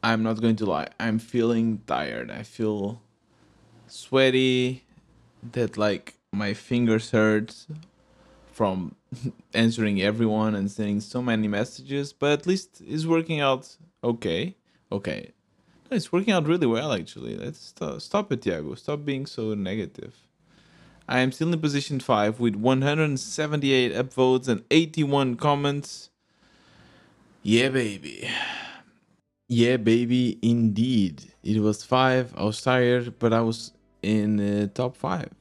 I'm 0.04 0.24
not 0.24 0.42
going 0.42 0.56
to 0.58 0.66
lie. 0.66 0.88
I'm 1.00 1.20
feeling 1.20 1.82
tired. 1.86 2.32
I 2.32 2.44
feel 2.44 3.02
sweaty. 3.88 4.86
That 5.52 5.78
like 5.78 6.16
my 6.32 6.54
fingers 6.54 7.12
hurt 7.12 7.66
from 8.52 8.96
answering 9.54 10.02
everyone 10.02 10.54
and 10.56 10.70
sending 10.70 11.00
so 11.00 11.22
many 11.22 11.48
messages. 11.48 12.12
But 12.14 12.32
at 12.32 12.48
least 12.48 12.82
it's 12.86 13.06
working 13.06 13.40
out 13.40 13.76
okay. 14.04 14.56
Okay, 14.92 15.32
no, 15.90 15.96
it's 15.96 16.12
working 16.12 16.34
out 16.34 16.48
really 16.48 16.68
well 16.68 16.92
actually. 16.94 17.38
Let's 17.38 17.60
stop, 17.60 18.02
stop 18.02 18.32
it, 18.32 18.42
Tiago. 18.42 18.76
Stop 18.76 19.06
being 19.06 19.26
so 19.26 19.54
negative. 19.54 20.16
I 21.08 21.20
am 21.20 21.32
still 21.32 21.52
in 21.52 21.60
position 21.60 22.00
five 22.00 22.40
with 22.40 22.56
178 22.56 23.94
upvotes 23.94 24.48
and 24.48 24.64
81 24.70 25.36
comments. 25.38 26.10
Yeah, 27.42 27.70
baby. 27.70 28.30
Yeah, 29.52 29.78
baby, 29.78 30.38
indeed. 30.44 31.24
It 31.42 31.60
was 31.60 31.84
five. 31.84 32.36
I 32.38 32.44
was 32.44 32.62
tired, 32.62 33.18
but 33.18 33.34
I 33.34 33.42
was 33.42 33.74
in 34.04 34.40
uh, 34.40 34.68
top 34.76 34.96
five. 34.96 35.32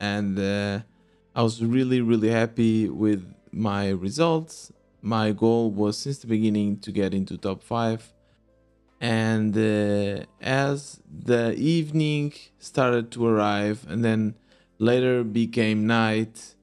And 0.00 0.36
uh, 0.36 0.80
I 1.36 1.42
was 1.44 1.62
really, 1.62 2.00
really 2.00 2.30
happy 2.30 2.88
with 2.88 3.32
my 3.52 3.90
results. 3.90 4.72
My 5.02 5.30
goal 5.30 5.70
was 5.70 5.96
since 5.96 6.18
the 6.18 6.26
beginning 6.26 6.78
to 6.80 6.90
get 6.90 7.14
into 7.14 7.38
top 7.38 7.62
five. 7.62 8.12
And 9.00 9.56
uh, 9.56 10.24
as 10.40 11.00
the 11.08 11.54
evening 11.54 12.32
started 12.58 13.12
to 13.12 13.24
arrive 13.24 13.86
and 13.88 14.04
then 14.04 14.34
later 14.78 15.22
became 15.22 15.86
night, 15.86 16.56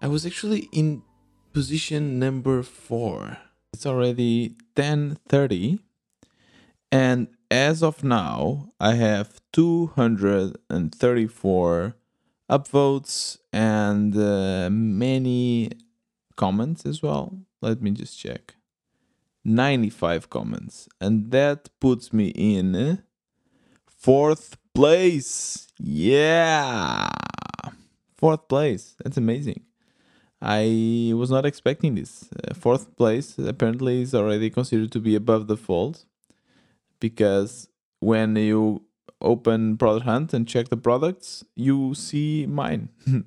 I 0.00 0.06
was 0.06 0.24
actually 0.24 0.68
in 0.70 1.02
position 1.52 2.20
number 2.20 2.62
four. 2.62 3.38
It's 3.72 3.86
already 3.86 4.54
10:30 4.76 5.80
and 6.90 7.28
as 7.50 7.82
of 7.82 8.02
now, 8.04 8.72
I 8.80 8.94
have 8.94 9.42
234 9.52 11.94
upvotes 12.50 13.38
and 13.52 14.16
uh, 14.16 14.70
many 14.70 15.70
comments 16.36 16.86
as 16.86 17.02
well. 17.02 17.38
Let 17.60 17.82
me 17.82 17.90
just 17.90 18.18
check. 18.18 18.54
95 19.44 20.30
comments. 20.30 20.88
And 21.00 21.30
that 21.30 21.68
puts 21.80 22.12
me 22.12 22.28
in 22.28 23.02
fourth 23.86 24.56
place. 24.74 25.68
Yeah. 25.78 27.08
Fourth 28.16 28.48
place. 28.48 28.96
That's 29.02 29.16
amazing. 29.16 29.62
I 30.40 31.12
was 31.16 31.30
not 31.30 31.44
expecting 31.44 31.96
this. 31.96 32.28
Uh, 32.32 32.54
fourth 32.54 32.96
place 32.96 33.36
apparently 33.38 34.02
is 34.02 34.14
already 34.14 34.50
considered 34.50 34.92
to 34.92 35.00
be 35.00 35.16
above 35.16 35.48
the 35.48 35.56
fold 35.56 36.04
because 37.00 37.68
when 38.00 38.36
you 38.36 38.82
open 39.20 39.76
product 39.76 40.04
hunt 40.04 40.32
and 40.32 40.46
check 40.46 40.68
the 40.68 40.76
products 40.76 41.44
you 41.54 41.94
see 41.94 42.46
mine. 42.46 42.88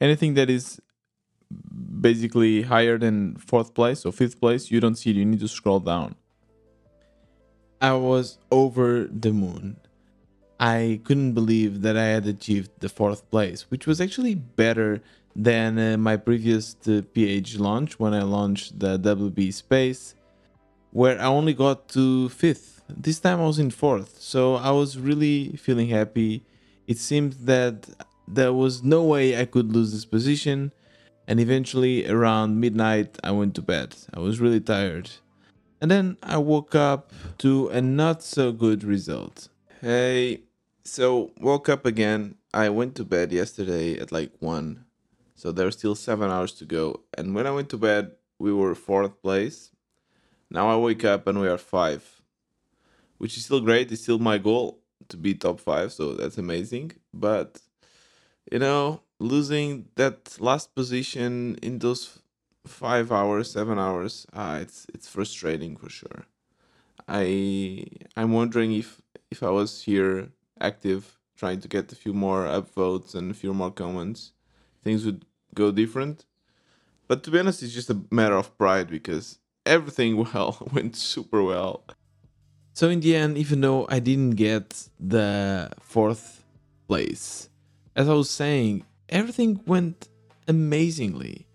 Anything 0.00 0.34
that 0.34 0.50
is 0.50 0.80
basically 2.00 2.62
higher 2.62 2.98
than 2.98 3.36
fourth 3.36 3.74
place 3.74 4.04
or 4.04 4.12
fifth 4.12 4.40
place 4.40 4.70
you 4.70 4.80
don't 4.80 4.96
see 4.96 5.10
it. 5.10 5.16
You 5.16 5.24
need 5.24 5.40
to 5.40 5.48
scroll 5.48 5.80
down. 5.80 6.14
I 7.80 7.92
was 7.92 8.38
over 8.50 9.04
the 9.04 9.32
moon. 9.32 9.76
I 10.58 11.00
couldn't 11.04 11.34
believe 11.34 11.82
that 11.82 11.98
i 11.98 12.06
had 12.06 12.26
achieved 12.26 12.70
the 12.80 12.88
fourth 12.88 13.30
place 13.30 13.70
which 13.70 13.86
was 13.86 14.00
actually 14.00 14.34
better 14.34 15.02
than 15.34 15.78
uh, 15.78 15.98
my 15.98 16.16
previous 16.16 16.74
uh, 16.88 17.02
ph 17.12 17.58
launch 17.58 18.00
when 18.00 18.14
i 18.14 18.22
launched 18.22 18.78
the 18.78 18.98
wb 18.98 19.52
space 19.52 20.14
where 20.92 21.20
i 21.20 21.26
only 21.26 21.52
got 21.52 21.88
to 21.88 22.30
fifth 22.30 22.75
this 22.88 23.20
time 23.20 23.40
I 23.40 23.46
was 23.46 23.58
in 23.58 23.70
fourth, 23.70 24.20
so 24.20 24.54
I 24.54 24.70
was 24.70 24.98
really 24.98 25.56
feeling 25.56 25.88
happy. 25.88 26.44
It 26.86 26.98
seemed 26.98 27.32
that 27.44 27.88
there 28.28 28.52
was 28.52 28.82
no 28.82 29.02
way 29.02 29.40
I 29.40 29.44
could 29.44 29.72
lose 29.72 29.92
this 29.92 30.04
position, 30.04 30.72
and 31.26 31.40
eventually 31.40 32.08
around 32.08 32.60
midnight 32.60 33.18
I 33.24 33.32
went 33.32 33.54
to 33.56 33.62
bed. 33.62 33.96
I 34.14 34.20
was 34.20 34.40
really 34.40 34.60
tired. 34.60 35.10
And 35.80 35.90
then 35.90 36.16
I 36.22 36.38
woke 36.38 36.74
up 36.74 37.12
to 37.38 37.68
a 37.68 37.80
not 37.80 38.22
so 38.22 38.52
good 38.52 38.82
result. 38.82 39.48
Hey, 39.80 40.42
so 40.84 41.32
woke 41.40 41.68
up 41.68 41.84
again. 41.84 42.36
I 42.54 42.70
went 42.70 42.94
to 42.96 43.04
bed 43.04 43.32
yesterday 43.32 43.98
at 43.98 44.10
like 44.10 44.32
1. 44.40 44.84
So 45.34 45.52
there's 45.52 45.76
still 45.76 45.94
7 45.94 46.30
hours 46.30 46.52
to 46.52 46.64
go. 46.64 47.02
And 47.18 47.34
when 47.34 47.46
I 47.46 47.50
went 47.50 47.68
to 47.70 47.76
bed, 47.76 48.12
we 48.38 48.52
were 48.52 48.74
fourth 48.74 49.20
place. 49.20 49.70
Now 50.50 50.70
I 50.70 50.76
wake 50.76 51.04
up 51.04 51.26
and 51.26 51.40
we 51.40 51.48
are 51.48 51.58
5 51.58 52.22
which 53.18 53.36
is 53.36 53.44
still 53.44 53.60
great. 53.60 53.92
It's 53.92 54.02
still 54.02 54.18
my 54.18 54.38
goal 54.38 54.80
to 55.08 55.16
be 55.16 55.34
top 55.34 55.60
five, 55.60 55.92
so 55.92 56.14
that's 56.14 56.38
amazing. 56.38 56.92
But 57.12 57.60
you 58.50 58.58
know, 58.58 59.02
losing 59.18 59.88
that 59.96 60.36
last 60.40 60.74
position 60.74 61.56
in 61.62 61.78
those 61.78 62.18
five 62.66 63.12
hours, 63.12 63.50
seven 63.50 63.78
hours, 63.78 64.26
uh, 64.32 64.58
it's 64.62 64.86
it's 64.94 65.08
frustrating 65.08 65.76
for 65.76 65.88
sure. 65.88 66.26
I 67.08 67.84
I'm 68.16 68.32
wondering 68.32 68.72
if 68.72 69.00
if 69.30 69.42
I 69.42 69.50
was 69.50 69.82
here 69.82 70.30
active, 70.60 71.18
trying 71.36 71.60
to 71.60 71.68
get 71.68 71.92
a 71.92 71.96
few 71.96 72.12
more 72.12 72.44
upvotes 72.44 73.14
and 73.14 73.30
a 73.30 73.34
few 73.34 73.52
more 73.52 73.70
comments, 73.70 74.32
things 74.82 75.04
would 75.04 75.24
go 75.54 75.70
different. 75.70 76.24
But 77.08 77.22
to 77.24 77.30
be 77.30 77.38
honest, 77.38 77.62
it's 77.62 77.74
just 77.74 77.90
a 77.90 78.02
matter 78.10 78.36
of 78.36 78.56
pride 78.58 78.88
because 78.88 79.38
everything 79.64 80.16
well 80.34 80.68
went 80.72 80.96
super 80.96 81.42
well. 81.42 81.84
So 82.76 82.90
in 82.90 83.00
the 83.00 83.16
end, 83.16 83.38
even 83.38 83.62
though 83.62 83.86
I 83.88 84.00
didn't 84.00 84.32
get 84.32 84.90
the 85.00 85.70
fourth 85.80 86.44
place, 86.86 87.48
as 87.94 88.06
I 88.06 88.12
was 88.12 88.28
saying, 88.28 88.84
everything 89.08 89.62
went 89.66 90.08
amazingly. 90.46 91.46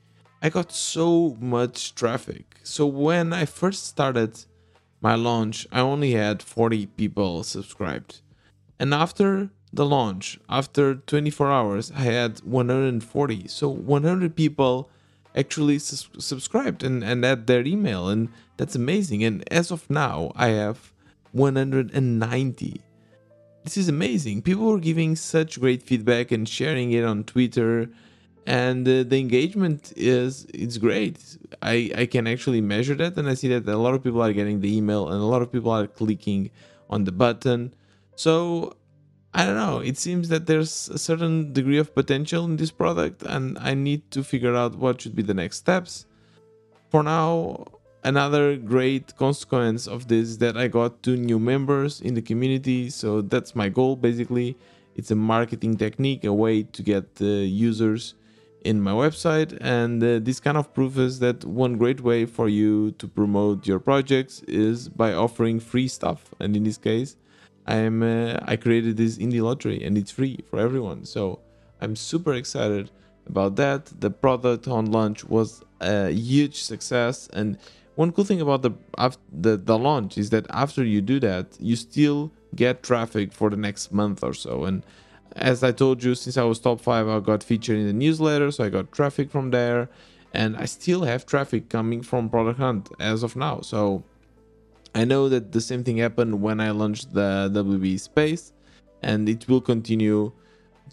I 0.41 0.49
got 0.49 0.71
so 0.71 1.37
much 1.39 1.93
traffic. 1.93 2.55
So 2.63 2.87
when 2.87 3.33
I 3.33 3.45
first 3.45 3.85
started 3.85 4.45
my 4.99 5.13
launch, 5.13 5.67
I 5.71 5.81
only 5.81 6.13
had 6.13 6.41
40 6.41 6.87
people 6.87 7.43
subscribed. 7.43 8.21
And 8.79 8.91
after 8.91 9.51
the 9.71 9.85
launch, 9.85 10.39
after 10.49 10.95
24 10.95 11.51
hours, 11.51 11.91
I 11.91 11.99
had 11.99 12.39
140. 12.39 13.47
So 13.47 13.69
100 13.69 14.35
people 14.35 14.89
actually 15.35 15.77
subscribed 15.77 16.83
and, 16.83 17.03
and 17.03 17.23
had 17.23 17.45
their 17.45 17.63
email. 17.63 18.09
And 18.09 18.29
that's 18.57 18.73
amazing. 18.73 19.23
And 19.23 19.43
as 19.53 19.69
of 19.69 19.87
now, 19.87 20.31
I 20.35 20.47
have 20.47 20.90
190. 21.31 22.81
This 23.63 23.77
is 23.77 23.89
amazing. 23.89 24.41
People 24.41 24.65
were 24.65 24.79
giving 24.79 25.15
such 25.15 25.59
great 25.59 25.83
feedback 25.83 26.31
and 26.31 26.47
sharing 26.49 26.91
it 26.91 27.03
on 27.03 27.23
Twitter 27.23 27.89
and 28.47 28.87
uh, 28.87 29.03
the 29.03 29.19
engagement 29.19 29.93
is 29.95 30.47
it's 30.53 30.77
great. 30.77 31.37
I 31.61 31.91
I 31.95 32.05
can 32.05 32.27
actually 32.27 32.61
measure 32.61 32.95
that 32.95 33.17
and 33.17 33.29
I 33.29 33.35
see 33.35 33.49
that 33.49 33.67
a 33.67 33.77
lot 33.77 33.93
of 33.93 34.03
people 34.03 34.21
are 34.21 34.33
getting 34.33 34.61
the 34.61 34.75
email 34.75 35.09
and 35.09 35.21
a 35.21 35.25
lot 35.25 35.41
of 35.41 35.51
people 35.51 35.71
are 35.71 35.87
clicking 35.87 36.49
on 36.89 37.03
the 37.03 37.11
button. 37.11 37.73
So 38.15 38.75
I 39.33 39.45
don't 39.45 39.55
know. 39.55 39.79
It 39.79 39.97
seems 39.97 40.29
that 40.29 40.47
there's 40.47 40.89
a 40.89 40.97
certain 40.97 41.53
degree 41.53 41.77
of 41.77 41.95
potential 41.95 42.43
in 42.45 42.57
this 42.57 42.71
product, 42.71 43.23
and 43.23 43.57
I 43.59 43.73
need 43.73 44.11
to 44.11 44.23
figure 44.23 44.55
out 44.55 44.75
what 44.75 45.01
should 45.01 45.15
be 45.15 45.23
the 45.23 45.33
next 45.33 45.57
steps. 45.57 46.05
For 46.89 47.01
now, 47.01 47.65
another 48.03 48.55
great 48.55 49.15
consequence 49.17 49.87
of 49.87 50.07
this 50.07 50.29
is 50.29 50.37
that 50.39 50.57
I 50.57 50.67
got 50.67 51.03
two 51.03 51.17
new 51.17 51.39
members 51.39 52.01
in 52.01 52.13
the 52.13 52.21
community. 52.21 52.89
So 52.89 53.21
that's 53.21 53.55
my 53.55 53.69
goal 53.69 53.95
basically. 53.95 54.57
It's 54.95 55.11
a 55.11 55.15
marketing 55.15 55.77
technique, 55.77 56.23
a 56.25 56.33
way 56.33 56.63
to 56.63 56.83
get 56.83 57.05
uh, 57.21 57.25
users 57.25 58.15
in 58.63 58.81
my 58.81 58.91
website. 58.91 59.57
And 59.61 60.03
uh, 60.03 60.19
this 60.19 60.39
kind 60.39 60.57
of 60.57 60.73
proof 60.73 60.97
is 60.97 61.19
that 61.19 61.45
one 61.45 61.77
great 61.77 62.01
way 62.01 62.25
for 62.25 62.49
you 62.49 62.91
to 62.91 63.07
promote 63.07 63.67
your 63.67 63.79
projects 63.79 64.41
is 64.43 64.89
by 64.89 65.13
offering 65.13 65.59
free 65.59 65.87
stuff. 65.87 66.33
And 66.39 66.55
in 66.55 66.63
this 66.63 66.77
case, 66.77 67.17
I'm 67.67 68.03
uh, 68.03 68.39
I 68.45 68.55
created 68.55 68.97
this 68.97 69.17
indie 69.17 69.41
lottery 69.41 69.83
and 69.83 69.97
it's 69.97 70.11
free 70.11 70.39
for 70.49 70.59
everyone. 70.59 71.05
So 71.05 71.39
I'm 71.79 71.95
super 71.95 72.33
excited 72.33 72.91
about 73.27 73.55
that. 73.55 73.85
The 73.99 74.09
Product 74.09 74.65
Hunt 74.65 74.89
launch 74.89 75.23
was 75.23 75.63
a 75.79 76.09
huge 76.09 76.63
success 76.63 77.29
and 77.33 77.57
one 77.95 78.11
cool 78.11 78.23
thing 78.23 78.41
about 78.41 78.61
the, 78.61 78.71
the 79.31 79.57
the 79.57 79.77
launch 79.77 80.17
is 80.17 80.29
that 80.29 80.45
after 80.49 80.83
you 80.83 81.01
do 81.01 81.19
that, 81.19 81.57
you 81.59 81.75
still 81.75 82.31
get 82.55 82.83
traffic 82.83 83.33
for 83.33 83.49
the 83.49 83.57
next 83.57 83.91
month 83.91 84.23
or 84.23 84.33
so. 84.33 84.65
And 84.65 84.83
as 85.35 85.63
I 85.63 85.71
told 85.71 86.03
you, 86.03 86.15
since 86.15 86.37
I 86.37 86.43
was 86.43 86.59
top 86.59 86.81
five, 86.81 87.07
I 87.07 87.19
got 87.19 87.43
featured 87.43 87.77
in 87.77 87.87
the 87.87 87.93
newsletter, 87.93 88.51
so 88.51 88.63
I 88.63 88.69
got 88.69 88.91
traffic 88.91 89.29
from 89.29 89.51
there, 89.51 89.89
and 90.33 90.57
I 90.57 90.65
still 90.65 91.03
have 91.03 91.25
traffic 91.25 91.69
coming 91.69 92.01
from 92.01 92.29
Product 92.29 92.59
Hunt 92.59 92.89
as 92.99 93.23
of 93.23 93.35
now. 93.35 93.61
So 93.61 94.03
I 94.93 95.05
know 95.05 95.29
that 95.29 95.51
the 95.51 95.61
same 95.61 95.83
thing 95.83 95.97
happened 95.97 96.41
when 96.41 96.59
I 96.59 96.71
launched 96.71 97.13
the 97.13 97.49
WB 97.53 97.99
space, 97.99 98.53
and 99.01 99.29
it 99.29 99.47
will 99.47 99.61
continue 99.61 100.31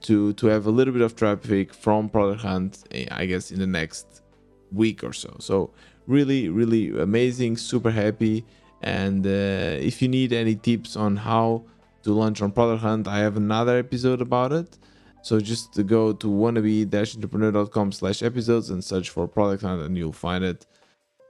to 0.02 0.32
to 0.34 0.46
have 0.46 0.66
a 0.66 0.70
little 0.70 0.92
bit 0.92 1.02
of 1.02 1.16
traffic 1.16 1.74
from 1.74 2.08
Product 2.08 2.42
Hunt, 2.42 2.84
eh, 2.92 3.06
I 3.10 3.26
guess, 3.26 3.50
in 3.50 3.58
the 3.58 3.66
next 3.66 4.22
week 4.70 5.02
or 5.02 5.12
so. 5.12 5.36
So 5.40 5.70
really, 6.08 6.48
really 6.48 6.98
amazing, 6.98 7.56
super 7.56 7.90
happy. 7.90 8.44
And 8.82 9.26
uh, 9.26 9.90
if 9.90 10.02
you 10.02 10.08
need 10.08 10.32
any 10.32 10.56
tips 10.56 10.96
on 10.96 11.16
how 11.16 11.64
to 12.02 12.12
launch 12.12 12.42
on 12.42 12.50
Product 12.52 12.82
Hunt, 12.82 13.06
I 13.06 13.18
have 13.18 13.36
another 13.36 13.78
episode 13.78 14.20
about 14.20 14.52
it. 14.52 14.78
So 15.22 15.40
just 15.40 15.74
to 15.74 15.82
go 15.82 16.12
to 16.12 16.26
wannabe-entrepreneur.com 16.26 17.92
slash 17.92 18.22
episodes 18.22 18.70
and 18.70 18.82
search 18.82 19.10
for 19.10 19.28
Product 19.28 19.62
Hunt 19.62 19.82
and 19.82 19.96
you'll 19.98 20.12
find 20.12 20.42
it. 20.44 20.64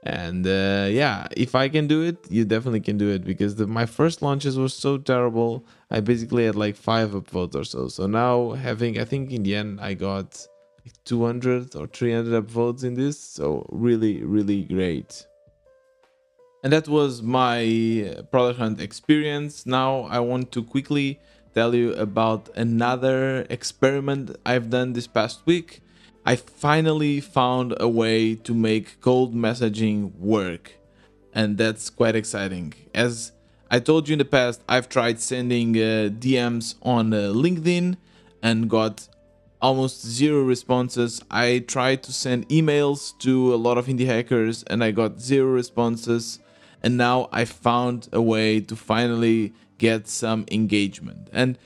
And 0.03 0.47
uh, 0.47 0.87
yeah, 0.89 1.27
if 1.35 1.55
I 1.55 1.67
can 1.67 1.87
do 1.87 2.03
it, 2.03 2.17
you 2.29 2.45
definitely 2.45 2.79
can 2.79 2.97
do 2.97 3.09
it 3.09 3.25
because 3.25 3.55
the, 3.55 3.67
my 3.67 3.85
first 3.85 4.21
launches 4.21 4.57
were 4.57 4.69
so 4.69 4.97
terrible. 4.97 5.65
I 5.91 5.99
basically 5.99 6.45
had 6.45 6.55
like 6.55 6.77
five 6.77 7.09
upvotes 7.09 7.55
or 7.55 7.65
so. 7.65 7.89
So 7.89 8.07
now 8.07 8.51
having, 8.51 8.97
I 8.97 9.03
think 9.03 9.31
in 9.31 9.43
the 9.43 9.55
end 9.55 9.81
I 9.81 9.95
got 9.95 10.47
200 11.05 11.75
or 11.75 11.87
300 11.87 12.45
upvotes 12.45 12.83
in 12.83 12.93
this. 12.93 13.19
So 13.19 13.65
really, 13.69 14.23
really 14.23 14.63
great. 14.63 15.25
And 16.63 16.73
that 16.73 16.87
was 16.87 17.21
my 17.21 18.15
product 18.31 18.59
hunt 18.59 18.81
experience. 18.81 19.65
Now 19.65 20.01
I 20.03 20.19
want 20.19 20.51
to 20.53 20.63
quickly 20.63 21.19
tell 21.53 21.73
you 21.73 21.93
about 21.93 22.49
another 22.55 23.45
experiment 23.49 24.35
I've 24.45 24.69
done 24.69 24.93
this 24.93 25.07
past 25.07 25.41
week. 25.45 25.81
I 26.25 26.35
finally 26.35 27.21
found 27.21 27.75
a 27.79 27.87
way 27.87 28.35
to 28.35 28.53
make 28.53 28.99
cold 29.01 29.33
messaging 29.33 30.13
work, 30.19 30.73
and 31.33 31.57
that's 31.57 31.89
quite 31.89 32.15
exciting. 32.15 32.73
As 32.93 33.31
I 33.71 33.79
told 33.79 34.09
you 34.09 34.13
in 34.13 34.19
the 34.19 34.25
past, 34.25 34.61
I've 34.67 34.89
tried 34.89 35.19
sending 35.19 35.75
uh, 35.75 36.09
DMs 36.11 36.75
on 36.81 37.13
uh, 37.13 37.17
LinkedIn 37.33 37.97
and 38.43 38.69
got 38.69 39.07
almost 39.61 40.05
zero 40.05 40.41
responses. 40.43 41.21
I 41.29 41.59
tried 41.59 42.03
to 42.03 42.13
send 42.13 42.47
emails 42.49 43.17
to 43.19 43.53
a 43.53 43.57
lot 43.57 43.77
of 43.77 43.87
indie 43.87 44.05
hackers 44.05 44.63
and 44.63 44.83
I 44.83 44.91
got 44.91 45.19
zero 45.19 45.51
responses. 45.51 46.39
And 46.81 46.97
now 46.97 47.27
I 47.31 47.45
found 47.45 48.07
a 48.13 48.21
way 48.21 48.61
to 48.61 48.75
finally 48.75 49.53
get 49.77 50.07
some 50.07 50.45
engagement. 50.49 51.27
And 51.33 51.57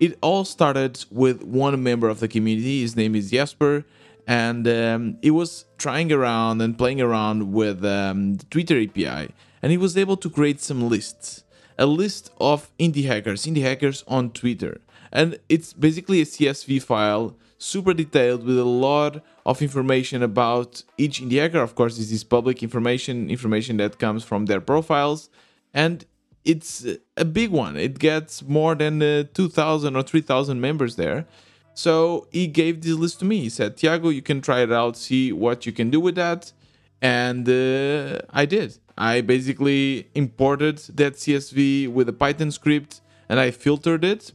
it 0.00 0.18
all 0.22 0.44
started 0.44 1.04
with 1.10 1.42
one 1.42 1.82
member 1.82 2.08
of 2.08 2.20
the 2.20 2.28
community. 2.28 2.80
His 2.80 2.96
name 2.96 3.14
is 3.14 3.30
Jesper. 3.30 3.84
And 4.26 4.66
um, 4.66 5.18
he 5.20 5.30
was 5.30 5.66
trying 5.76 6.10
around 6.10 6.62
and 6.62 6.78
playing 6.78 7.00
around 7.00 7.52
with 7.52 7.84
um, 7.84 8.36
the 8.36 8.44
Twitter 8.46 8.80
API. 8.80 9.34
And 9.62 9.70
he 9.70 9.76
was 9.76 9.98
able 9.98 10.16
to 10.18 10.30
create 10.30 10.60
some 10.60 10.88
lists 10.88 11.44
a 11.78 11.86
list 11.86 12.30
of 12.40 12.70
indie 12.78 13.06
hackers, 13.06 13.46
indie 13.46 13.62
hackers 13.62 14.04
on 14.06 14.30
Twitter. 14.30 14.80
And 15.14 15.38
it's 15.48 15.72
basically 15.72 16.20
a 16.20 16.24
CSV 16.24 16.82
file, 16.82 17.36
super 17.56 17.94
detailed 17.94 18.44
with 18.44 18.58
a 18.58 18.64
lot 18.64 19.22
of 19.46 19.62
information 19.62 20.22
about 20.22 20.82
each 20.98 21.22
indie. 21.22 21.54
Of 21.54 21.76
course, 21.76 21.96
this 21.96 22.10
is 22.10 22.24
public 22.24 22.62
information, 22.64 23.30
information 23.30 23.76
that 23.76 23.98
comes 24.00 24.24
from 24.24 24.46
their 24.46 24.60
profiles. 24.60 25.30
And 25.72 26.04
it's 26.44 26.84
a 27.16 27.24
big 27.24 27.50
one. 27.50 27.76
It 27.76 27.98
gets 27.98 28.42
more 28.42 28.74
than 28.74 29.00
uh, 29.00 29.24
2,000 29.32 29.96
or 29.96 30.02
3,000 30.02 30.60
members 30.60 30.96
there. 30.96 31.26
So 31.74 32.26
he 32.32 32.46
gave 32.46 32.82
this 32.82 32.94
list 32.94 33.20
to 33.20 33.24
me. 33.24 33.40
He 33.40 33.48
said, 33.50 33.76
Tiago, 33.76 34.08
you 34.08 34.22
can 34.22 34.40
try 34.40 34.60
it 34.60 34.72
out, 34.72 34.96
see 34.96 35.32
what 35.32 35.64
you 35.64 35.72
can 35.72 35.90
do 35.90 36.00
with 36.00 36.16
that. 36.16 36.52
And 37.00 37.48
uh, 37.48 38.20
I 38.30 38.46
did. 38.46 38.78
I 38.96 39.20
basically 39.20 40.08
imported 40.14 40.78
that 40.94 41.14
CSV 41.14 41.88
with 41.88 42.08
a 42.08 42.12
Python 42.12 42.50
script 42.50 43.00
and 43.28 43.40
I 43.40 43.50
filtered 43.50 44.04
it. 44.04 44.32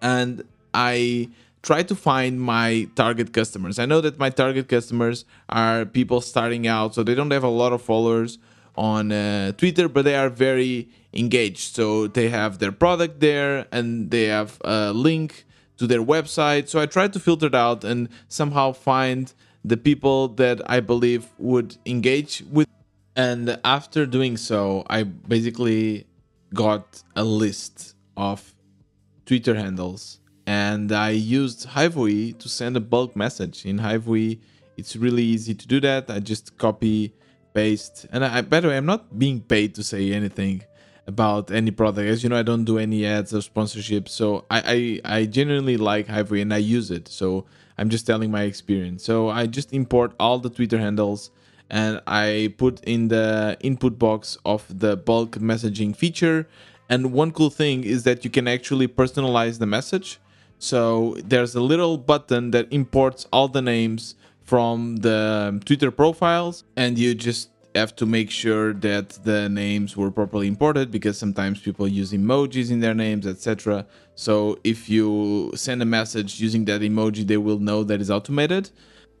And 0.00 0.44
I 0.72 1.28
try 1.62 1.82
to 1.82 1.94
find 1.94 2.40
my 2.40 2.88
target 2.94 3.32
customers. 3.32 3.78
I 3.78 3.86
know 3.86 4.00
that 4.00 4.18
my 4.18 4.30
target 4.30 4.68
customers 4.68 5.24
are 5.48 5.84
people 5.84 6.20
starting 6.20 6.66
out, 6.66 6.94
so 6.94 7.02
they 7.02 7.14
don't 7.14 7.30
have 7.30 7.44
a 7.44 7.48
lot 7.48 7.72
of 7.72 7.82
followers 7.82 8.38
on 8.76 9.12
uh, 9.12 9.52
Twitter, 9.52 9.88
but 9.88 10.04
they 10.04 10.16
are 10.16 10.30
very 10.30 10.88
engaged. 11.12 11.74
So 11.74 12.06
they 12.06 12.28
have 12.28 12.58
their 12.58 12.72
product 12.72 13.20
there 13.20 13.66
and 13.72 14.10
they 14.10 14.24
have 14.24 14.58
a 14.64 14.92
link 14.92 15.44
to 15.76 15.86
their 15.86 16.02
website. 16.02 16.68
So 16.68 16.80
I 16.80 16.86
try 16.86 17.08
to 17.08 17.18
filter 17.18 17.46
it 17.46 17.54
out 17.54 17.84
and 17.84 18.08
somehow 18.28 18.72
find 18.72 19.32
the 19.64 19.76
people 19.76 20.28
that 20.28 20.60
I 20.70 20.80
believe 20.80 21.28
would 21.38 21.76
engage 21.84 22.42
with. 22.50 22.66
And 23.16 23.58
after 23.64 24.06
doing 24.06 24.36
so, 24.36 24.84
I 24.88 25.02
basically 25.02 26.06
got 26.54 27.02
a 27.16 27.24
list 27.24 27.94
of 28.16 28.54
Twitter 29.30 29.54
handles 29.54 30.18
and 30.44 30.90
I 30.90 31.10
used 31.10 31.68
Hivoe 31.68 32.36
to 32.36 32.48
send 32.48 32.76
a 32.76 32.80
bulk 32.80 33.14
message. 33.14 33.64
In 33.64 33.78
Hivoe, 33.78 34.40
it's 34.76 34.96
really 34.96 35.22
easy 35.22 35.54
to 35.54 35.68
do 35.68 35.78
that. 35.82 36.10
I 36.10 36.18
just 36.18 36.58
copy 36.58 37.14
paste. 37.54 38.06
And 38.10 38.24
I, 38.24 38.40
by 38.40 38.58
the 38.58 38.66
way, 38.66 38.76
I'm 38.76 38.86
not 38.86 39.16
being 39.16 39.40
paid 39.40 39.76
to 39.76 39.84
say 39.84 40.12
anything 40.12 40.64
about 41.06 41.52
any 41.52 41.70
product. 41.70 42.08
As 42.08 42.24
you 42.24 42.28
know, 42.28 42.40
I 42.40 42.42
don't 42.42 42.64
do 42.64 42.76
any 42.78 43.06
ads 43.06 43.32
or 43.32 43.40
sponsorship. 43.40 44.08
So 44.08 44.46
I, 44.50 45.00
I, 45.04 45.18
I 45.18 45.26
genuinely 45.26 45.76
like 45.76 46.08
Hivoe 46.08 46.42
and 46.42 46.52
I 46.52 46.56
use 46.56 46.90
it. 46.90 47.06
So 47.06 47.46
I'm 47.78 47.88
just 47.88 48.08
telling 48.08 48.32
my 48.32 48.42
experience. 48.42 49.04
So 49.04 49.28
I 49.28 49.46
just 49.46 49.72
import 49.72 50.12
all 50.18 50.40
the 50.40 50.50
Twitter 50.50 50.78
handles 50.78 51.30
and 51.70 52.02
I 52.04 52.52
put 52.58 52.82
in 52.82 53.08
the 53.08 53.56
input 53.60 53.96
box 53.96 54.36
of 54.44 54.80
the 54.80 54.96
bulk 54.96 55.38
messaging 55.38 55.94
feature. 55.94 56.48
And 56.90 57.12
one 57.12 57.30
cool 57.30 57.50
thing 57.50 57.84
is 57.84 58.02
that 58.02 58.24
you 58.24 58.30
can 58.30 58.48
actually 58.48 58.88
personalize 58.88 59.60
the 59.60 59.66
message. 59.66 60.18
So 60.58 61.16
there's 61.24 61.54
a 61.54 61.60
little 61.60 61.96
button 61.96 62.50
that 62.50 62.66
imports 62.72 63.26
all 63.32 63.48
the 63.48 63.62
names 63.62 64.16
from 64.42 64.96
the 64.96 65.62
Twitter 65.64 65.92
profiles, 65.92 66.64
and 66.76 66.98
you 66.98 67.14
just 67.14 67.50
have 67.76 67.94
to 67.94 68.04
make 68.04 68.30
sure 68.32 68.72
that 68.74 69.10
the 69.22 69.48
names 69.48 69.96
were 69.96 70.10
properly 70.10 70.48
imported 70.48 70.90
because 70.90 71.16
sometimes 71.16 71.60
people 71.60 71.86
use 71.86 72.10
emojis 72.10 72.72
in 72.72 72.80
their 72.80 72.94
names, 72.94 73.24
etc. 73.28 73.86
So 74.16 74.58
if 74.64 74.90
you 74.90 75.52
send 75.54 75.80
a 75.80 75.84
message 75.84 76.40
using 76.40 76.64
that 76.64 76.80
emoji, 76.80 77.24
they 77.24 77.36
will 77.36 77.60
know 77.60 77.84
that 77.84 78.00
it's 78.00 78.10
automated. 78.10 78.70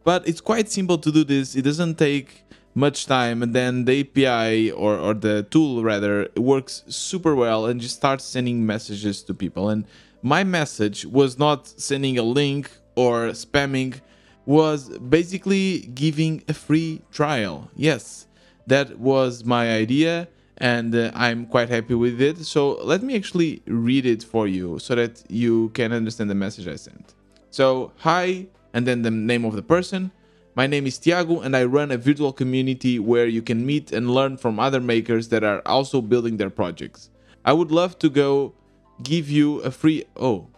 But 0.02 0.26
it's 0.26 0.40
quite 0.40 0.68
simple 0.68 0.98
to 0.98 1.12
do 1.12 1.22
this. 1.22 1.54
It 1.54 1.62
doesn't 1.62 1.96
take 1.96 2.42
much 2.74 3.06
time 3.06 3.42
and 3.42 3.54
then 3.54 3.84
the 3.84 4.00
API 4.00 4.70
or, 4.70 4.96
or 4.96 5.14
the 5.14 5.42
tool 5.50 5.82
rather 5.82 6.28
works 6.36 6.84
super 6.88 7.34
well 7.34 7.66
and 7.66 7.80
just 7.80 7.96
starts 7.96 8.24
sending 8.24 8.64
messages 8.64 9.22
to 9.24 9.34
people. 9.34 9.68
And 9.68 9.84
my 10.22 10.44
message 10.44 11.04
was 11.06 11.38
not 11.38 11.66
sending 11.66 12.18
a 12.18 12.22
link 12.22 12.70
or 12.94 13.28
spamming 13.30 14.00
was 14.46 14.88
basically 14.98 15.80
giving 15.94 16.42
a 16.48 16.54
free 16.54 17.02
trial. 17.10 17.70
Yes, 17.74 18.26
that 18.66 18.98
was 18.98 19.44
my 19.44 19.72
idea 19.72 20.28
and 20.58 20.94
uh, 20.94 21.10
I'm 21.14 21.46
quite 21.46 21.70
happy 21.70 21.94
with 21.94 22.20
it. 22.20 22.44
So 22.44 22.72
let 22.84 23.02
me 23.02 23.16
actually 23.16 23.62
read 23.66 24.06
it 24.06 24.22
for 24.22 24.46
you 24.46 24.78
so 24.78 24.94
that 24.94 25.22
you 25.28 25.70
can 25.70 25.92
understand 25.92 26.30
the 26.30 26.34
message 26.34 26.68
I 26.68 26.76
sent. 26.76 27.14
So, 27.50 27.92
hi, 27.96 28.46
and 28.72 28.86
then 28.86 29.02
the 29.02 29.10
name 29.10 29.44
of 29.44 29.54
the 29.54 29.62
person. 29.62 30.12
My 30.54 30.66
name 30.66 30.86
is 30.86 30.98
Tiago, 30.98 31.40
and 31.40 31.56
I 31.56 31.64
run 31.64 31.92
a 31.92 31.96
virtual 31.96 32.32
community 32.32 32.98
where 32.98 33.26
you 33.26 33.40
can 33.40 33.64
meet 33.64 33.92
and 33.92 34.10
learn 34.10 34.36
from 34.36 34.58
other 34.58 34.80
makers 34.80 35.28
that 35.28 35.44
are 35.44 35.62
also 35.64 36.00
building 36.02 36.36
their 36.38 36.50
projects. 36.50 37.10
I 37.44 37.52
would 37.52 37.70
love 37.70 37.98
to 38.00 38.10
go 38.10 38.54
give 39.02 39.30
you 39.30 39.60
a 39.60 39.70
free. 39.70 40.04
Oh, 40.16 40.48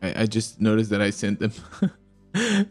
I, 0.00 0.22
I 0.22 0.26
just 0.26 0.60
noticed 0.60 0.90
that 0.90 1.02
I 1.02 1.10
sent 1.10 1.40
them. 1.40 1.52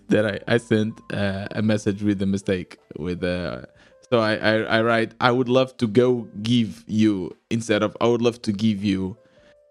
that 0.07 0.25
I, 0.47 0.53
I 0.53 0.57
sent 0.57 0.99
uh, 1.11 1.47
a 1.51 1.61
message 1.61 2.03
with 2.03 2.21
a 2.21 2.25
mistake 2.25 2.77
with 2.97 3.23
uh 3.23 3.63
so 4.09 4.19
I, 4.19 4.35
I 4.35 4.53
I 4.77 4.81
write 4.81 5.13
I 5.19 5.31
would 5.31 5.49
love 5.49 5.75
to 5.77 5.87
go 5.87 6.27
give 6.41 6.83
you 6.87 7.35
instead 7.49 7.83
of 7.83 7.97
I 7.99 8.07
would 8.07 8.21
love 8.21 8.41
to 8.43 8.51
give 8.53 8.83
you 8.83 9.17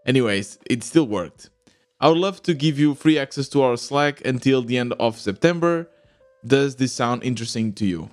anyways 0.04 0.58
it 0.68 0.82
still 0.82 1.06
worked 1.06 1.50
I 2.00 2.08
would 2.08 2.18
love 2.18 2.42
to 2.42 2.54
give 2.54 2.78
you 2.78 2.94
free 2.94 3.18
access 3.18 3.48
to 3.50 3.62
our 3.62 3.76
Slack 3.76 4.24
until 4.24 4.62
the 4.62 4.76
end 4.76 4.92
of 5.00 5.18
September 5.18 5.88
does 6.46 6.76
this 6.76 6.92
sound 6.92 7.22
interesting 7.24 7.72
to 7.74 7.86
you 7.86 8.10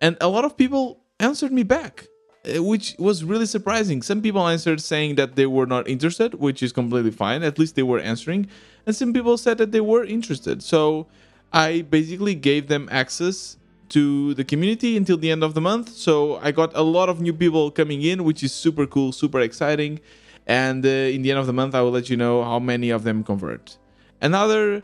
and 0.00 0.16
a 0.20 0.28
lot 0.28 0.44
of 0.44 0.56
people 0.56 1.00
answered 1.20 1.52
me 1.52 1.62
back 1.62 2.06
uh, 2.48 2.62
which 2.62 2.94
was 2.98 3.24
really 3.24 3.46
surprising. 3.46 4.00
Some 4.00 4.22
people 4.22 4.46
answered 4.46 4.80
saying 4.80 5.16
that 5.16 5.34
they 5.34 5.46
were 5.46 5.66
not 5.66 5.88
interested, 5.88 6.34
which 6.34 6.62
is 6.62 6.72
completely 6.72 7.10
fine. 7.10 7.42
At 7.42 7.58
least 7.58 7.74
they 7.74 7.82
were 7.82 7.98
answering. 7.98 8.46
And 8.86 8.94
some 8.94 9.12
people 9.12 9.36
said 9.36 9.58
that 9.58 9.72
they 9.72 9.80
were 9.80 10.04
interested. 10.04 10.62
So 10.62 11.08
I 11.52 11.82
basically 11.82 12.36
gave 12.36 12.68
them 12.68 12.88
access 12.92 13.56
to 13.88 14.34
the 14.34 14.44
community 14.44 14.96
until 14.96 15.16
the 15.16 15.30
end 15.30 15.42
of 15.42 15.54
the 15.54 15.60
month. 15.60 15.90
So 15.90 16.36
I 16.36 16.52
got 16.52 16.74
a 16.76 16.82
lot 16.82 17.08
of 17.08 17.20
new 17.20 17.32
people 17.32 17.70
coming 17.70 18.02
in, 18.02 18.22
which 18.22 18.42
is 18.44 18.52
super 18.52 18.86
cool, 18.86 19.12
super 19.12 19.40
exciting. 19.40 20.00
And 20.48 20.84
uh, 20.84 20.88
in 20.88 21.22
the 21.22 21.30
end 21.30 21.38
of 21.38 21.46
the 21.46 21.52
month, 21.52 21.74
I 21.74 21.82
will 21.82 21.90
let 21.90 22.08
you 22.08 22.16
know 22.16 22.42
how 22.42 22.58
many 22.58 22.90
of 22.90 23.04
them 23.04 23.22
convert. 23.22 23.76
Another 24.20 24.82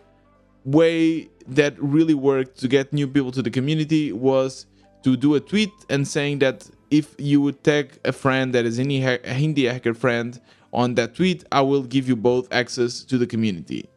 way 0.64 1.28
that 1.48 1.74
really 1.78 2.14
worked 2.14 2.58
to 2.60 2.68
get 2.68 2.92
new 2.92 3.08
people 3.08 3.32
to 3.32 3.42
the 3.42 3.50
community 3.50 4.12
was 4.12 4.66
to 5.02 5.16
do 5.16 5.34
a 5.34 5.40
tweet 5.40 5.72
and 5.90 6.06
saying 6.06 6.38
that 6.38 6.68
if 6.90 7.14
you 7.18 7.40
would 7.40 7.64
tag 7.64 7.98
a 8.04 8.12
friend 8.12 8.54
that 8.54 8.64
is 8.64 8.78
any 8.78 9.04
a 9.04 9.18
indie 9.18 9.70
hacker 9.70 9.94
friend 9.94 10.40
on 10.72 10.94
that 10.94 11.14
tweet, 11.14 11.44
I 11.50 11.62
will 11.62 11.82
give 11.82 12.08
you 12.08 12.16
both 12.16 12.52
access 12.52 13.02
to 13.04 13.18
the 13.18 13.26
community. 13.26 13.88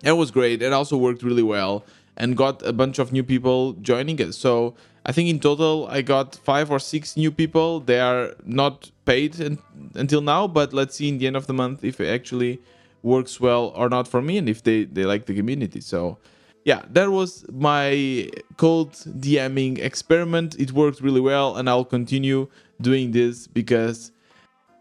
That 0.00 0.16
was 0.16 0.30
great. 0.30 0.62
It 0.62 0.72
also 0.72 0.96
worked 0.96 1.22
really 1.22 1.42
well. 1.42 1.84
And 2.16 2.36
got 2.36 2.62
a 2.66 2.72
bunch 2.72 2.98
of 2.98 3.12
new 3.12 3.22
people 3.22 3.74
joining 3.74 4.20
us. 4.22 4.36
So 4.36 4.74
I 5.04 5.12
think 5.12 5.28
in 5.28 5.40
total 5.40 5.86
I 5.88 6.02
got 6.02 6.34
five 6.36 6.70
or 6.70 6.78
six 6.78 7.16
new 7.16 7.30
people. 7.30 7.80
They 7.80 8.00
are 8.00 8.34
not 8.44 8.90
paid 9.04 9.38
in, 9.40 9.58
until 9.94 10.20
now, 10.20 10.46
but 10.46 10.72
let's 10.72 10.96
see 10.96 11.08
in 11.08 11.18
the 11.18 11.26
end 11.26 11.36
of 11.36 11.46
the 11.46 11.54
month 11.54 11.84
if 11.84 12.00
it 12.00 12.08
actually 12.08 12.60
works 13.02 13.40
well 13.40 13.72
or 13.76 13.88
not 13.88 14.08
for 14.08 14.20
me 14.20 14.38
and 14.38 14.48
if 14.48 14.62
they, 14.62 14.84
they 14.84 15.04
like 15.04 15.26
the 15.26 15.34
community. 15.34 15.80
So 15.80 16.18
yeah, 16.66 16.82
that 16.90 17.12
was 17.12 17.46
my 17.52 18.28
cold 18.56 18.90
DMing 18.94 19.78
experiment. 19.78 20.56
It 20.58 20.72
worked 20.72 21.00
really 21.00 21.20
well, 21.20 21.56
and 21.56 21.70
I'll 21.70 21.84
continue 21.84 22.48
doing 22.80 23.12
this 23.12 23.46
because, 23.46 24.10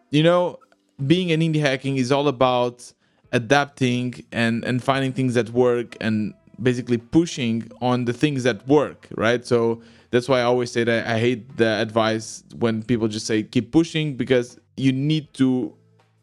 you 0.09 0.23
know, 0.23 0.57
being 1.05 1.31
an 1.31 1.41
indie 1.41 1.59
hacking 1.59 1.97
is 1.97 2.11
all 2.11 2.27
about 2.27 2.91
adapting 3.31 4.25
and 4.31 4.65
and 4.65 4.83
finding 4.83 5.13
things 5.13 5.35
that 5.35 5.51
work 5.51 5.95
and 6.01 6.33
basically 6.61 6.97
pushing 6.97 7.69
on 7.81 8.05
the 8.05 8.13
things 8.13 8.43
that 8.43 8.67
work, 8.67 9.07
right? 9.15 9.45
So 9.45 9.81
that's 10.11 10.29
why 10.29 10.39
I 10.39 10.43
always 10.43 10.71
say 10.71 10.83
that 10.83 11.07
I 11.07 11.19
hate 11.19 11.57
the 11.57 11.81
advice 11.81 12.43
when 12.57 12.83
people 12.83 13.07
just 13.07 13.25
say 13.25 13.43
keep 13.43 13.71
pushing 13.71 14.15
because 14.15 14.59
you 14.77 14.91
need 14.91 15.33
to 15.35 15.73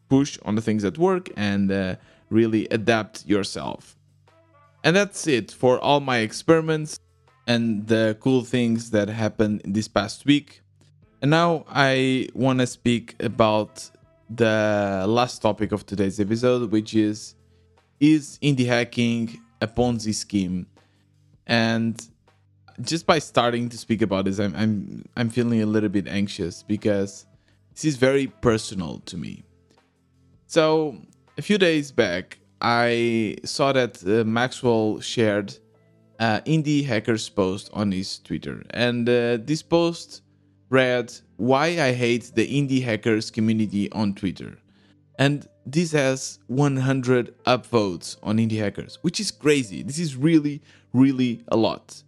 push 0.09 0.37
on 0.45 0.55
the 0.55 0.61
things 0.61 0.83
that 0.83 0.97
work 0.97 1.29
and 1.35 1.71
uh, 1.71 1.95
really 2.29 2.67
adapt 2.71 3.25
yourself. 3.25 3.95
And 4.83 4.95
that's 4.95 5.27
it 5.27 5.51
for 5.51 5.79
all 5.79 5.99
my 5.99 6.17
experiments 6.17 6.99
and 7.47 7.87
the 7.87 8.17
cool 8.19 8.43
things 8.43 8.91
that 8.91 9.09
happened 9.09 9.61
this 9.65 9.87
past 9.87 10.25
week. 10.25 10.61
And 11.21 11.31
now 11.31 11.65
I 11.69 12.27
want 12.33 12.59
to 12.59 12.67
speak 12.67 13.15
about 13.19 13.89
the 14.29 15.05
last 15.07 15.41
topic 15.41 15.71
of 15.71 15.85
today's 15.85 16.19
episode, 16.19 16.71
which 16.71 16.95
is 16.95 17.35
Is 17.99 18.37
indie 18.41 18.65
hacking 18.65 19.39
a 19.63 19.67
Ponzi 19.67 20.13
scheme? 20.13 20.67
And 21.47 21.95
just 22.81 23.05
by 23.05 23.19
starting 23.19 23.69
to 23.69 23.77
speak 23.77 24.01
about 24.01 24.25
this, 24.25 24.39
I'm, 24.39 24.55
I'm, 24.55 25.05
I'm 25.17 25.29
feeling 25.29 25.61
a 25.61 25.65
little 25.65 25.89
bit 25.89 26.07
anxious 26.07 26.63
because 26.63 27.25
this 27.73 27.85
is 27.85 27.95
very 27.97 28.27
personal 28.27 28.99
to 29.05 29.17
me. 29.17 29.43
So, 30.47 30.97
a 31.37 31.41
few 31.41 31.57
days 31.57 31.91
back, 31.91 32.37
I 32.61 33.37
saw 33.43 33.73
that 33.73 34.05
uh, 34.05 34.23
Maxwell 34.23 34.99
shared 34.99 35.57
uh, 36.19 36.41
indie 36.45 36.85
hackers 36.85 37.27
post 37.27 37.69
on 37.73 37.91
his 37.91 38.19
Twitter, 38.19 38.63
and 38.69 39.09
uh, 39.09 39.37
this 39.43 39.61
post 39.63 40.21
read 40.69 41.11
"Why 41.37 41.65
I 41.81 41.91
hate 41.91 42.31
the 42.35 42.47
indie 42.47 42.83
hackers 42.83 43.31
community 43.31 43.91
on 43.91 44.13
Twitter," 44.13 44.57
and 45.17 45.47
this 45.65 45.91
has 45.91 46.39
100 46.47 47.33
upvotes 47.45 48.17
on 48.23 48.37
indie 48.37 48.59
hackers, 48.59 48.99
which 49.01 49.19
is 49.19 49.31
crazy. 49.31 49.83
This 49.83 49.99
is 49.99 50.15
really, 50.15 50.61
really 50.93 51.43
a 51.47 51.57
lot, 51.57 52.03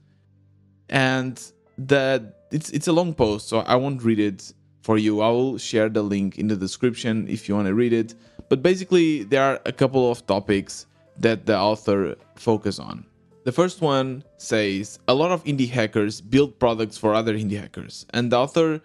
and 0.89 1.41
that 1.77 2.45
it's 2.51 2.69
it's 2.71 2.87
a 2.87 2.93
long 2.93 3.13
post, 3.13 3.47
so 3.47 3.59
I 3.59 3.75
won't 3.75 4.03
read 4.03 4.19
it 4.19 4.53
for 4.81 4.97
you. 4.97 5.21
I 5.21 5.29
will 5.29 5.57
share 5.57 5.89
the 5.89 6.03
link 6.03 6.37
in 6.37 6.47
the 6.47 6.55
description 6.55 7.27
if 7.27 7.49
you 7.49 7.55
want 7.55 7.67
to 7.67 7.73
read 7.73 7.93
it 7.93 8.15
but 8.49 8.61
basically, 8.61 9.23
there 9.23 9.43
are 9.43 9.59
a 9.65 9.71
couple 9.71 10.11
of 10.11 10.25
topics 10.27 10.85
that 11.17 11.45
the 11.45 11.57
author 11.57 12.15
focus 12.35 12.79
on. 12.79 13.05
The 13.43 13.51
first 13.51 13.81
one 13.81 14.23
says 14.37 14.99
a 15.07 15.13
lot 15.13 15.31
of 15.31 15.43
indie 15.43 15.69
hackers 15.69 16.19
build 16.21 16.59
products 16.59 16.97
for 16.97 17.13
other 17.13 17.35
indie 17.35 17.59
hackers, 17.59 18.05
and 18.11 18.31
the 18.31 18.37
author 18.37 18.81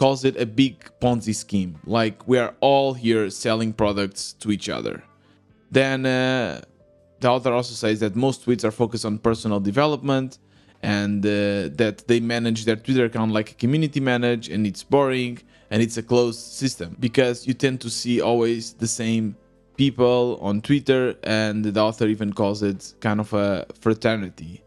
calls 0.00 0.24
it 0.24 0.34
a 0.40 0.46
big 0.46 0.74
Ponzi 1.02 1.34
scheme, 1.34 1.78
like 1.84 2.16
we 2.26 2.38
are 2.38 2.54
all 2.60 2.94
here 2.94 3.28
selling 3.28 3.70
products 3.82 4.32
to 4.42 4.50
each 4.50 4.68
other. 4.70 5.04
Then 5.70 6.06
uh, 6.06 6.62
the 7.20 7.28
author 7.28 7.52
also 7.52 7.74
says 7.74 8.00
that 8.00 8.16
most 8.16 8.46
tweets 8.46 8.64
are 8.64 8.70
focused 8.70 9.04
on 9.04 9.18
personal 9.18 9.60
development 9.60 10.38
and 10.82 11.18
uh, 11.26 11.68
that 11.82 12.04
they 12.08 12.18
manage 12.18 12.64
their 12.64 12.76
Twitter 12.76 13.04
account 13.04 13.32
like 13.32 13.50
a 13.50 13.54
community 13.64 14.00
manage 14.00 14.48
and 14.48 14.66
it's 14.66 14.82
boring 14.82 15.38
and 15.70 15.82
it's 15.82 15.98
a 15.98 16.02
closed 16.02 16.40
system 16.62 16.96
because 16.98 17.46
you 17.46 17.52
tend 17.52 17.78
to 17.82 17.90
see 17.90 18.22
always 18.22 18.72
the 18.72 18.88
same 18.88 19.36
people 19.76 20.38
on 20.40 20.60
Twitter, 20.60 21.14
and 21.22 21.64
the 21.64 21.80
author 21.80 22.06
even 22.06 22.32
calls 22.32 22.62
it 22.62 22.94
kind 23.00 23.20
of 23.20 23.32
a 23.32 23.66
fraternity. 23.80 24.62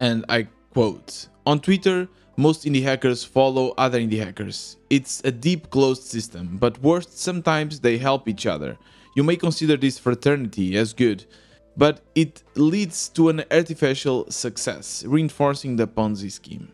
And 0.00 0.24
I 0.30 0.48
quote 0.74 1.28
On 1.46 1.60
Twitter, 1.60 2.08
most 2.36 2.64
indie 2.64 2.82
hackers 2.82 3.24
follow 3.24 3.74
other 3.76 3.98
indie 4.00 4.24
hackers. 4.24 4.76
It's 4.90 5.20
a 5.24 5.30
deep 5.30 5.70
closed 5.70 6.04
system, 6.04 6.56
but 6.58 6.78
worse, 6.82 7.08
sometimes 7.10 7.80
they 7.80 7.98
help 7.98 8.28
each 8.28 8.46
other. 8.46 8.78
You 9.14 9.22
may 9.22 9.36
consider 9.36 9.76
this 9.76 9.98
fraternity 9.98 10.76
as 10.76 10.92
good, 10.92 11.24
but 11.76 12.00
it 12.14 12.42
leads 12.54 13.08
to 13.10 13.28
an 13.28 13.44
artificial 13.50 14.30
success, 14.30 15.04
reinforcing 15.06 15.76
the 15.76 15.86
Ponzi 15.86 16.30
scheme. 16.30 16.72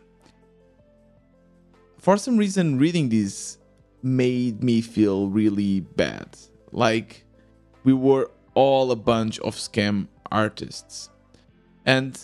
For 1.97 2.15
some 2.17 2.37
reason, 2.37 2.77
reading 2.77 3.09
this 3.09 3.57
made 4.01 4.63
me 4.63 4.79
feel 4.81 5.27
really 5.27 5.81
bad. 5.81 6.37
Like 6.71 7.25
we 7.83 7.93
were 7.93 8.31
all 8.53 8.91
a 8.91 8.95
bunch 8.95 9.39
of 9.39 9.55
scam 9.55 10.07
artists. 10.31 11.09
And 11.85 12.17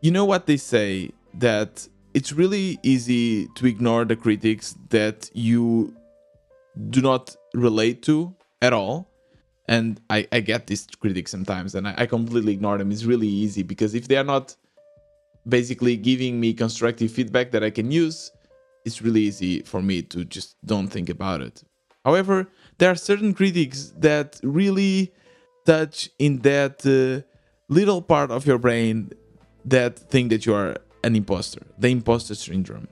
you 0.00 0.10
know 0.10 0.24
what 0.24 0.46
they 0.46 0.56
say 0.56 1.10
that 1.34 1.88
it's 2.16 2.32
really 2.32 2.78
easy 2.82 3.46
to 3.48 3.66
ignore 3.66 4.06
the 4.06 4.16
critics 4.16 4.74
that 4.88 5.30
you 5.34 5.94
do 6.88 7.02
not 7.02 7.36
relate 7.52 8.00
to 8.04 8.34
at 8.62 8.72
all. 8.72 9.10
And 9.68 10.00
I, 10.08 10.26
I 10.32 10.40
get 10.40 10.66
these 10.66 10.86
critics 10.98 11.30
sometimes 11.30 11.74
and 11.74 11.86
I, 11.86 11.94
I 11.98 12.06
completely 12.06 12.54
ignore 12.54 12.78
them. 12.78 12.90
It's 12.90 13.04
really 13.04 13.28
easy 13.28 13.62
because 13.62 13.94
if 13.94 14.08
they 14.08 14.16
are 14.16 14.24
not 14.24 14.56
basically 15.46 15.98
giving 15.98 16.40
me 16.40 16.54
constructive 16.54 17.10
feedback 17.12 17.50
that 17.50 17.62
I 17.62 17.68
can 17.68 17.90
use, 17.90 18.32
it's 18.86 19.02
really 19.02 19.20
easy 19.20 19.60
for 19.60 19.82
me 19.82 20.00
to 20.00 20.24
just 20.24 20.56
don't 20.64 20.88
think 20.88 21.10
about 21.10 21.42
it. 21.42 21.64
However, 22.02 22.48
there 22.78 22.90
are 22.90 22.94
certain 22.94 23.34
critics 23.34 23.92
that 23.98 24.40
really 24.42 25.12
touch 25.66 26.08
in 26.18 26.38
that 26.38 26.76
uh, 26.86 27.28
little 27.68 28.00
part 28.00 28.30
of 28.30 28.46
your 28.46 28.56
brain 28.56 29.10
that 29.66 29.98
think 29.98 30.30
that 30.30 30.46
you 30.46 30.54
are 30.54 30.76
an 31.06 31.14
imposter, 31.14 31.62
the 31.78 31.88
imposter 31.88 32.34
syndrome. 32.34 32.88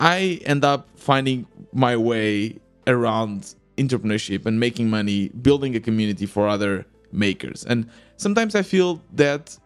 I 0.00 0.40
end 0.44 0.64
up 0.64 0.88
finding 0.96 1.46
my 1.72 1.96
way 1.96 2.58
around 2.86 3.54
entrepreneurship 3.76 4.46
and 4.46 4.58
making 4.58 4.90
money, 4.90 5.28
building 5.28 5.76
a 5.76 5.80
community 5.80 6.26
for 6.26 6.48
other 6.48 6.86
makers. 7.12 7.64
And 7.64 7.88
sometimes 8.16 8.54
I 8.56 8.62
feel 8.62 9.00
that 9.14 9.56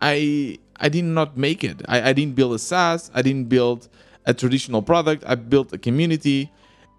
I 0.00 0.58
I 0.78 0.88
did 0.88 1.04
not 1.04 1.36
make 1.36 1.62
it. 1.62 1.82
I, 1.88 2.10
I 2.10 2.12
didn't 2.12 2.34
build 2.34 2.54
a 2.54 2.58
SaaS. 2.58 3.10
I 3.14 3.22
didn't 3.22 3.48
build 3.48 3.88
a 4.24 4.32
traditional 4.34 4.82
product. 4.82 5.24
I 5.26 5.34
built 5.34 5.72
a 5.72 5.78
community. 5.78 6.50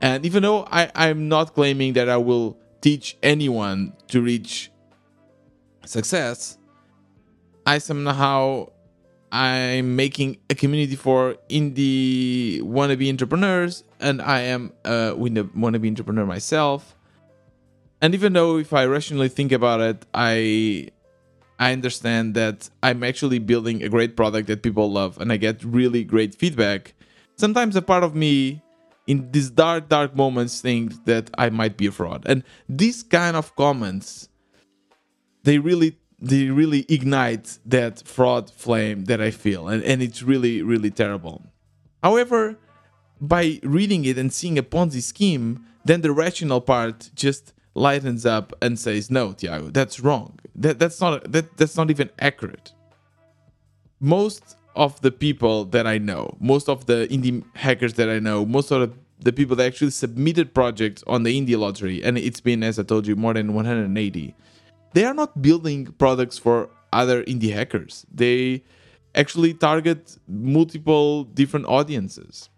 And 0.02 0.26
even 0.26 0.43
though 0.43 0.67
I, 0.72 0.91
I'm 0.96 1.28
not 1.28 1.56
claiming 1.56 1.93
that 1.93 2.10
I 2.10 2.17
will 2.17 2.58
teach 2.82 3.17
anyone 3.24 3.93
to 4.10 4.22
reach 4.22 4.72
success, 5.86 6.58
I 7.65 7.80
somehow 7.80 8.70
I'm 9.31 9.95
making 9.95 10.37
a 10.49 10.55
community 10.55 10.95
for 10.95 11.35
indie 11.49 12.61
wannabe 12.61 13.09
entrepreneurs, 13.09 13.83
and 13.99 14.21
I 14.21 14.41
am 14.41 14.71
a 14.85 15.13
wannabe 15.15 15.87
entrepreneur 15.87 16.25
myself. 16.25 16.95
And 18.01 18.13
even 18.13 18.33
though 18.33 18.57
if 18.57 18.73
I 18.73 18.85
rationally 18.85 19.29
think 19.29 19.51
about 19.51 19.81
it, 19.81 20.05
I 20.13 20.89
I 21.59 21.73
understand 21.73 22.35
that 22.35 22.69
I'm 22.83 23.03
actually 23.03 23.39
building 23.39 23.83
a 23.83 23.89
great 23.89 24.15
product 24.15 24.47
that 24.47 24.61
people 24.61 24.91
love, 24.91 25.19
and 25.19 25.31
I 25.31 25.37
get 25.37 25.63
really 25.63 26.03
great 26.03 26.35
feedback 26.35 26.93
sometimes 27.37 27.75
a 27.75 27.81
part 27.81 28.03
of 28.03 28.15
me 28.15 28.61
in 29.05 29.31
these 29.31 29.49
dark, 29.49 29.87
dark 29.87 30.15
moments 30.15 30.59
think 30.59 31.05
that 31.05 31.29
I 31.37 31.49
might 31.49 31.77
be 31.77 31.87
a 31.87 31.91
fraud. 31.91 32.23
And 32.27 32.43
these 32.67 33.03
kind 33.03 33.38
of 33.38 33.55
comments, 33.55 34.28
they 35.43 35.59
really 35.59 35.97
they 36.20 36.45
really 36.45 36.86
ignite 36.89 37.59
that 37.65 38.01
fraud 38.05 38.49
flame 38.49 39.05
that 39.05 39.22
I 39.22 39.32
feel. 39.32 39.68
And, 39.68 39.84
and 39.84 40.01
it's 40.01 40.24
really, 40.24 40.61
really 40.61 40.89
terrible. 40.89 41.43
However, 42.03 42.57
by 43.22 43.59
reading 43.63 44.05
it 44.05 44.18
and 44.18 44.32
seeing 44.34 44.57
a 44.57 44.63
Ponzi 44.63 45.01
scheme, 45.01 45.65
then 45.86 46.01
the 46.01 46.11
rational 46.11 46.61
part 46.61 47.11
just 47.15 47.53
lightens 47.74 48.26
up 48.26 48.53
and 48.61 48.80
says, 48.80 49.11
no, 49.11 49.34
Tiago, 49.34 49.70
that's 49.70 49.99
wrong. 49.99 50.39
That, 50.55 50.80
that's 50.80 50.99
not 50.99 51.32
that, 51.32 51.55
that's 51.57 51.78
not 51.78 51.91
even 51.91 52.09
accurate. 52.20 52.74
Most 53.99 54.55
of 54.76 55.01
the 55.01 55.11
people 55.11 55.65
that 55.65 55.86
I 55.88 55.97
know, 55.97 56.36
most 56.39 56.70
of 56.70 56.88
the 56.88 57.07
indie 57.09 57.43
hackers 57.55 57.93
that 57.93 58.09
I 58.09 58.20
know, 58.20 58.45
most 58.45 58.72
of 58.72 58.82
the, 58.82 58.97
the 59.20 59.34
people 59.34 59.55
that 59.55 59.65
actually 59.65 59.91
submitted 59.91 60.53
projects 60.53 61.03
on 61.07 61.24
the 61.24 61.39
indie 61.39 61.57
lottery, 61.57 62.03
and 62.03 62.18
it's 62.18 62.41
been, 62.41 62.63
as 62.63 62.78
I 62.78 62.84
told 62.84 63.07
you, 63.07 63.15
more 63.15 63.34
than 63.34 63.53
180, 63.53 64.36
they 64.93 65.05
are 65.05 65.13
not 65.13 65.41
building 65.41 65.88
products 65.97 66.38
for 66.38 66.69
other 66.93 67.23
indie 67.23 67.53
hackers. 67.53 68.05
They 68.13 68.63
actually 69.15 69.53
target 69.53 70.17
multiple 70.27 71.23
different 71.23 71.65
audiences. 71.67 72.49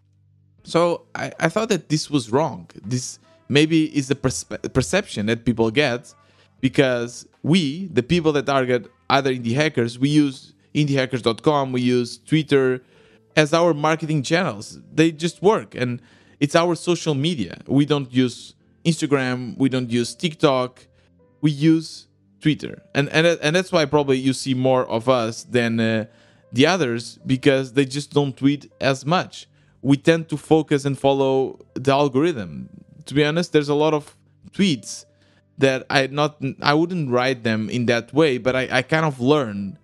So 0.64 1.06
I, 1.16 1.32
I 1.40 1.50
thought 1.50 1.70
that 1.70 1.90
this 1.90 2.10
was 2.10 2.32
wrong. 2.32 2.70
This 2.86 3.20
maybe 3.48 3.86
is 3.98 4.08
the 4.08 4.16
perspe- 4.16 4.72
perception 4.74 5.26
that 5.28 5.46
people 5.46 5.72
get 5.72 6.14
because 6.62 7.28
we, 7.42 7.88
the 7.88 8.04
people 8.04 8.32
that 8.34 8.46
target 8.46 8.92
other 9.10 9.34
indie 9.34 9.56
hackers, 9.56 9.98
we 9.98 10.10
use 10.10 10.54
indiehackers.com, 10.76 11.72
we 11.72 11.82
use 11.82 12.20
Twitter 12.20 12.84
as 13.36 13.54
our 13.54 13.74
marketing 13.74 14.22
channels. 14.22 14.80
They 14.94 15.12
just 15.12 15.42
work 15.42 15.74
and 15.74 16.02
it's 16.40 16.56
our 16.56 16.76
social 16.76 17.16
media. 17.16 17.62
We 17.68 17.86
don't 17.86 18.14
use 18.14 18.54
Instagram, 18.86 19.58
we 19.58 19.70
don't 19.70 19.90
use 19.90 20.14
TikTok, 20.14 20.86
we 21.42 21.52
use 21.52 22.09
Twitter. 22.42 22.82
And 22.94 23.10
and 23.10 23.26
and 23.28 23.56
that's 23.56 23.72
why 23.72 23.86
probably 23.86 24.18
you 24.18 24.34
see 24.34 24.54
more 24.54 24.86
of 24.86 25.10
us 25.10 25.44
than 25.44 25.80
uh, 25.80 26.06
the 26.52 26.66
others 26.66 27.20
because 27.26 27.74
they 27.74 27.86
just 27.86 28.12
don't 28.12 28.36
tweet 28.36 28.72
as 28.82 29.06
much. 29.06 29.48
We 29.82 29.98
tend 29.98 30.30
to 30.30 30.38
focus 30.38 30.86
and 30.86 30.98
follow 30.98 31.60
the 31.74 31.92
algorithm. 31.92 32.70
To 33.06 33.14
be 33.14 33.24
honest, 33.24 33.54
there's 33.54 33.70
a 33.70 33.76
lot 33.76 33.94
of 33.94 34.16
tweets 34.52 35.06
that 35.58 35.86
I 35.90 36.08
not 36.08 36.42
I 36.62 36.74
wouldn't 36.74 37.12
write 37.12 37.44
them 37.44 37.70
in 37.70 37.86
that 37.88 38.14
way, 38.14 38.38
but 38.38 38.56
I, 38.56 38.68
I 38.72 38.82
kind 38.82 39.06
of 39.06 39.20
learn 39.20 39.78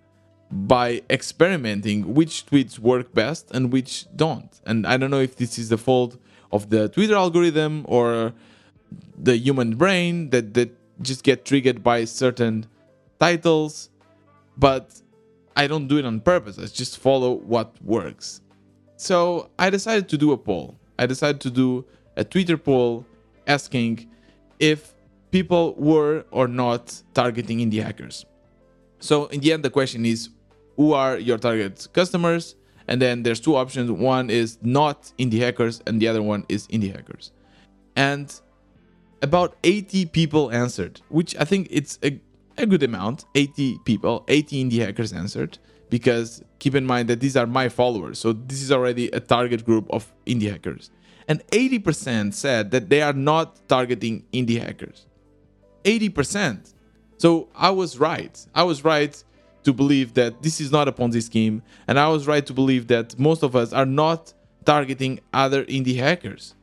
by 0.50 1.02
experimenting 1.10 2.14
which 2.14 2.46
tweets 2.46 2.78
work 2.78 3.12
best 3.12 3.50
and 3.50 3.72
which 3.72 4.06
don't. 4.14 4.60
And 4.64 4.86
I 4.86 4.96
don't 4.96 5.10
know 5.10 5.20
if 5.20 5.36
this 5.36 5.58
is 5.58 5.68
the 5.68 5.78
fault 5.78 6.16
of 6.52 6.70
the 6.70 6.88
Twitter 6.88 7.16
algorithm 7.16 7.84
or 7.88 8.32
the 9.18 9.36
human 9.36 9.76
brain 9.76 10.30
that, 10.30 10.54
that 10.54 10.70
just 11.02 11.22
get 11.22 11.44
triggered 11.44 11.82
by 11.82 12.04
certain 12.04 12.66
titles, 13.18 13.90
but 14.56 15.00
I 15.56 15.66
don't 15.66 15.88
do 15.88 15.98
it 15.98 16.04
on 16.04 16.20
purpose. 16.20 16.58
I 16.58 16.66
just 16.66 16.98
follow 16.98 17.34
what 17.34 17.74
works. 17.82 18.40
So 18.96 19.50
I 19.58 19.70
decided 19.70 20.08
to 20.10 20.18
do 20.18 20.32
a 20.32 20.36
poll. 20.36 20.78
I 20.98 21.06
decided 21.06 21.40
to 21.42 21.50
do 21.50 21.84
a 22.16 22.24
Twitter 22.24 22.56
poll 22.56 23.06
asking 23.46 24.08
if 24.58 24.94
people 25.30 25.74
were 25.74 26.24
or 26.30 26.48
not 26.48 27.02
targeting 27.14 27.58
indie 27.58 27.82
hackers. 27.82 28.24
So 28.98 29.26
in 29.26 29.40
the 29.40 29.52
end, 29.52 29.64
the 29.64 29.70
question 29.70 30.06
is, 30.06 30.30
who 30.76 30.92
are 30.92 31.18
your 31.18 31.38
target 31.38 31.86
customers? 31.92 32.56
And 32.88 33.02
then 33.02 33.22
there's 33.22 33.40
two 33.40 33.56
options. 33.56 33.90
One 33.90 34.30
is 34.30 34.58
not 34.62 35.12
indie 35.18 35.40
hackers, 35.40 35.82
and 35.86 36.00
the 36.00 36.08
other 36.08 36.22
one 36.22 36.46
is 36.48 36.66
indie 36.68 36.94
hackers. 36.94 37.32
And 37.96 38.32
about 39.22 39.56
80 39.64 40.06
people 40.06 40.50
answered, 40.52 41.00
which 41.08 41.36
I 41.36 41.44
think 41.44 41.68
it's 41.70 41.98
a, 42.02 42.20
a 42.58 42.66
good 42.66 42.82
amount. 42.82 43.24
80 43.34 43.78
people, 43.84 44.24
80 44.28 44.64
indie 44.64 44.84
hackers 44.84 45.12
answered. 45.12 45.58
Because 45.88 46.42
keep 46.58 46.74
in 46.74 46.84
mind 46.84 47.08
that 47.08 47.20
these 47.20 47.36
are 47.36 47.46
my 47.46 47.68
followers. 47.68 48.18
So 48.18 48.32
this 48.32 48.60
is 48.60 48.72
already 48.72 49.08
a 49.10 49.20
target 49.20 49.64
group 49.64 49.86
of 49.90 50.12
indie 50.26 50.50
hackers. 50.50 50.90
And 51.28 51.46
80% 51.48 52.34
said 52.34 52.70
that 52.72 52.88
they 52.88 53.02
are 53.02 53.12
not 53.12 53.68
targeting 53.68 54.24
indie 54.32 54.60
hackers. 54.60 55.06
80%. 55.84 56.74
So 57.18 57.48
I 57.54 57.70
was 57.70 57.98
right. 57.98 58.44
I 58.54 58.64
was 58.64 58.84
right 58.84 59.22
to 59.62 59.72
believe 59.72 60.14
that 60.14 60.42
this 60.42 60.60
is 60.60 60.70
not 60.70 60.88
a 60.88 60.92
Ponzi 60.92 61.22
scheme. 61.22 61.62
And 61.86 61.98
I 61.98 62.08
was 62.08 62.26
right 62.26 62.44
to 62.46 62.52
believe 62.52 62.88
that 62.88 63.18
most 63.18 63.42
of 63.42 63.54
us 63.54 63.72
are 63.72 63.86
not 63.86 64.32
targeting 64.64 65.20
other 65.32 65.64
indie 65.66 65.96
hackers. 65.96 66.54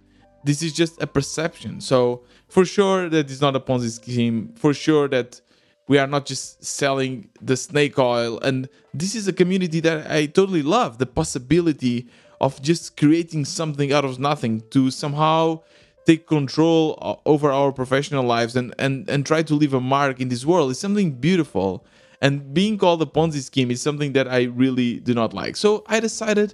This 0.44 0.62
is 0.62 0.74
just 0.74 1.02
a 1.02 1.08
perception. 1.08 1.82
So 1.82 2.24
for 2.48 2.66
sure 2.66 3.10
that 3.10 3.30
is 3.30 3.42
not 3.42 3.56
a 3.56 3.60
Ponzi 3.60 3.92
scheme. 3.92 4.54
For 4.56 4.74
sure 4.74 5.08
that 5.10 5.42
we 5.88 5.98
are 5.98 6.08
not 6.08 6.26
just 6.26 6.64
selling 6.64 7.30
the 7.42 7.58
snake 7.58 8.00
oil. 8.00 8.40
And 8.40 8.70
this 8.94 9.16
is 9.16 9.28
a 9.28 9.34
community 9.34 9.80
that 9.82 10.10
I 10.10 10.28
totally 10.28 10.64
love. 10.64 10.98
The 10.98 11.06
possibility 11.06 12.08
of 12.40 12.62
just 12.62 12.98
creating 12.98 13.46
something 13.46 13.94
out 13.94 14.06
of 14.06 14.20
nothing 14.20 14.64
to 14.72 14.92
somehow 14.92 15.62
take 16.06 16.28
control 16.28 17.22
over 17.26 17.52
our 17.52 17.72
professional 17.72 18.26
lives 18.26 18.56
and, 18.56 18.74
and, 18.78 19.10
and 19.10 19.26
try 19.26 19.42
to 19.44 19.56
leave 19.56 19.74
a 19.74 19.80
mark 19.80 20.20
in 20.20 20.28
this 20.28 20.46
world 20.46 20.72
is 20.72 20.80
something 20.80 21.12
beautiful. 21.12 21.86
And 22.22 22.54
being 22.54 22.78
called 22.78 23.02
a 23.02 23.06
Ponzi 23.06 23.42
scheme 23.42 23.72
is 23.72 23.82
something 23.82 24.14
that 24.14 24.28
I 24.28 24.44
really 24.44 25.00
do 25.00 25.14
not 25.14 25.34
like. 25.34 25.56
So 25.56 25.84
I 25.88 26.00
decided 26.00 26.54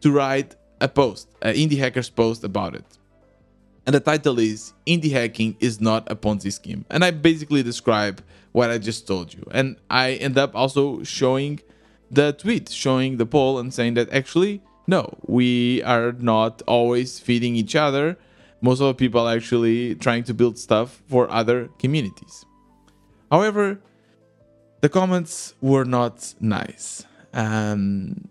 to 0.00 0.10
write 0.10 0.56
a 0.80 0.88
post, 0.88 1.28
an 1.42 1.54
indie 1.54 1.78
hackers 1.78 2.08
post 2.08 2.44
about 2.44 2.74
it. 2.74 2.84
And 3.86 3.94
the 3.94 4.00
title 4.00 4.38
is 4.38 4.72
Indie 4.86 5.10
Hacking 5.10 5.56
is 5.60 5.80
Not 5.80 6.10
a 6.10 6.16
Ponzi 6.16 6.52
Scheme. 6.52 6.84
And 6.90 7.04
I 7.04 7.10
basically 7.10 7.62
describe 7.62 8.22
what 8.52 8.70
I 8.70 8.78
just 8.78 9.06
told 9.06 9.32
you. 9.32 9.46
And 9.50 9.76
I 9.88 10.12
end 10.12 10.36
up 10.38 10.54
also 10.54 11.02
showing 11.02 11.60
the 12.10 12.32
tweet, 12.32 12.68
showing 12.68 13.16
the 13.16 13.26
poll 13.26 13.58
and 13.58 13.72
saying 13.72 13.94
that 13.94 14.12
actually, 14.12 14.62
no, 14.86 15.16
we 15.26 15.82
are 15.84 16.12
not 16.12 16.62
always 16.66 17.18
feeding 17.18 17.56
each 17.56 17.74
other 17.74 18.16
most 18.60 18.80
of 18.80 18.88
the 18.88 18.94
people 18.94 19.26
are 19.26 19.36
actually 19.36 19.94
trying 19.94 20.24
to 20.24 20.34
build 20.34 20.58
stuff 20.58 21.02
for 21.08 21.30
other 21.30 21.68
communities. 21.78 22.44
However, 23.30 23.80
the 24.80 24.88
comments 24.88 25.54
were 25.60 25.84
not 25.84 26.34
nice. 26.40 27.04
Um, 27.32 28.28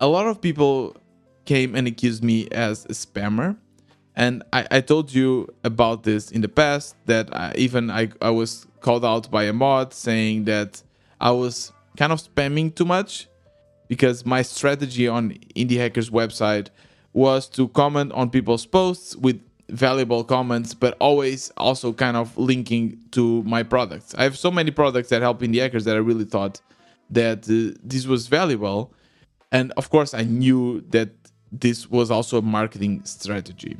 a 0.00 0.06
lot 0.06 0.26
of 0.26 0.40
people 0.40 0.96
came 1.44 1.74
and 1.74 1.86
accused 1.86 2.22
me 2.22 2.48
as 2.50 2.84
a 2.84 2.90
spammer. 2.90 3.56
And 4.16 4.42
I, 4.52 4.66
I 4.70 4.80
told 4.80 5.12
you 5.12 5.48
about 5.62 6.02
this 6.02 6.30
in 6.30 6.40
the 6.40 6.48
past 6.48 6.96
that 7.04 7.34
I, 7.36 7.52
even 7.56 7.90
I, 7.90 8.08
I 8.22 8.30
was 8.30 8.66
called 8.80 9.04
out 9.04 9.30
by 9.30 9.44
a 9.44 9.52
mod 9.52 9.92
saying 9.92 10.44
that 10.44 10.82
I 11.20 11.30
was 11.32 11.72
kind 11.96 12.12
of 12.12 12.20
spamming 12.22 12.74
too 12.74 12.86
much 12.86 13.28
because 13.88 14.24
my 14.24 14.42
strategy 14.42 15.06
on 15.06 15.32
Indie 15.54 15.76
Hackers 15.76 16.10
website 16.10 16.68
was 17.12 17.48
to 17.50 17.68
comment 17.68 18.12
on 18.12 18.30
people's 18.30 18.66
posts 18.66 19.16
with 19.16 19.40
valuable 19.68 20.24
comments, 20.24 20.74
but 20.74 20.96
always 21.00 21.50
also 21.56 21.92
kind 21.92 22.16
of 22.16 22.36
linking 22.38 22.98
to 23.10 23.42
my 23.44 23.62
products. 23.62 24.14
I 24.14 24.22
have 24.22 24.38
so 24.38 24.50
many 24.50 24.70
products 24.70 25.08
that 25.10 25.22
help 25.22 25.40
indie 25.40 25.60
hackers 25.60 25.84
that 25.84 25.96
I 25.96 26.00
really 26.00 26.24
thought 26.24 26.60
that 27.10 27.48
uh, 27.48 27.78
this 27.82 28.06
was 28.06 28.28
valuable. 28.28 28.92
And 29.52 29.72
of 29.76 29.90
course, 29.90 30.14
I 30.14 30.22
knew 30.22 30.82
that 30.90 31.10
this 31.52 31.90
was 31.90 32.10
also 32.10 32.38
a 32.38 32.42
marketing 32.42 33.04
strategy. 33.04 33.76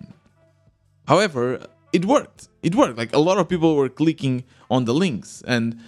However, 1.06 1.66
it 1.92 2.04
worked. 2.04 2.48
It 2.62 2.74
worked. 2.74 2.98
Like 2.98 3.14
a 3.14 3.18
lot 3.18 3.38
of 3.38 3.48
people 3.48 3.76
were 3.76 3.88
clicking 3.88 4.44
on 4.70 4.84
the 4.84 4.94
links 4.94 5.42
and 5.46 5.78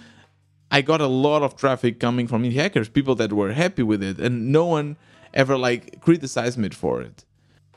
I 0.71 0.81
got 0.81 1.01
a 1.01 1.07
lot 1.07 1.41
of 1.41 1.55
traffic 1.55 1.99
coming 1.99 2.27
from 2.27 2.43
indie 2.43 2.53
hackers, 2.53 2.89
people 2.89 3.15
that 3.15 3.33
were 3.33 3.53
happy 3.53 3.83
with 3.83 4.03
it, 4.03 4.19
and 4.19 4.51
no 4.51 4.65
one 4.65 4.97
ever 5.33 5.57
like 5.57 5.99
criticized 6.01 6.57
me 6.57 6.69
for 6.69 7.01
it. 7.01 7.25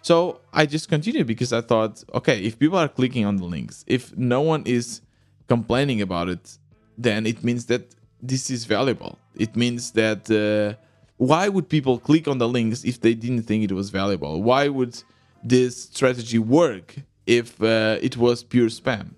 So 0.03 0.40
I 0.53 0.66
just 0.66 0.88
continued 0.88 1.26
because 1.26 1.53
I 1.53 1.61
thought, 1.61 2.03
okay, 2.12 2.43
if 2.43 2.59
people 2.59 2.78
are 2.78 2.88
clicking 2.88 3.24
on 3.24 3.36
the 3.36 3.45
links, 3.45 3.84
if 3.86 4.16
no 4.16 4.40
one 4.40 4.64
is 4.66 5.01
complaining 5.49 6.03
about 6.03 6.28
it, 6.28 6.59
then 6.99 7.24
it 7.26 7.43
means 7.43 7.66
that 7.66 7.95
this 8.20 8.51
is 8.51 8.64
valuable. 8.64 9.18
It 9.36 9.57
means 9.57 9.93
that 9.93 10.30
uh, 10.30 10.76
why 11.16 11.49
would 11.49 11.68
people 11.68 11.99
click 11.99 12.28
on 12.28 12.38
the 12.38 12.49
links 12.49 12.84
if 12.84 13.01
they 13.01 13.14
didn't 13.14 13.45
think 13.45 13.64
it 13.64 13.72
was 13.72 13.90
valuable? 13.90 14.43
Why 14.43 14.68
would 14.68 15.03
this 15.43 15.84
strategy 15.84 16.38
work 16.38 16.97
if 17.27 17.62
uh, 17.62 17.99
it 18.01 18.16
was 18.16 18.43
pure 18.43 18.68
spam? 18.68 19.14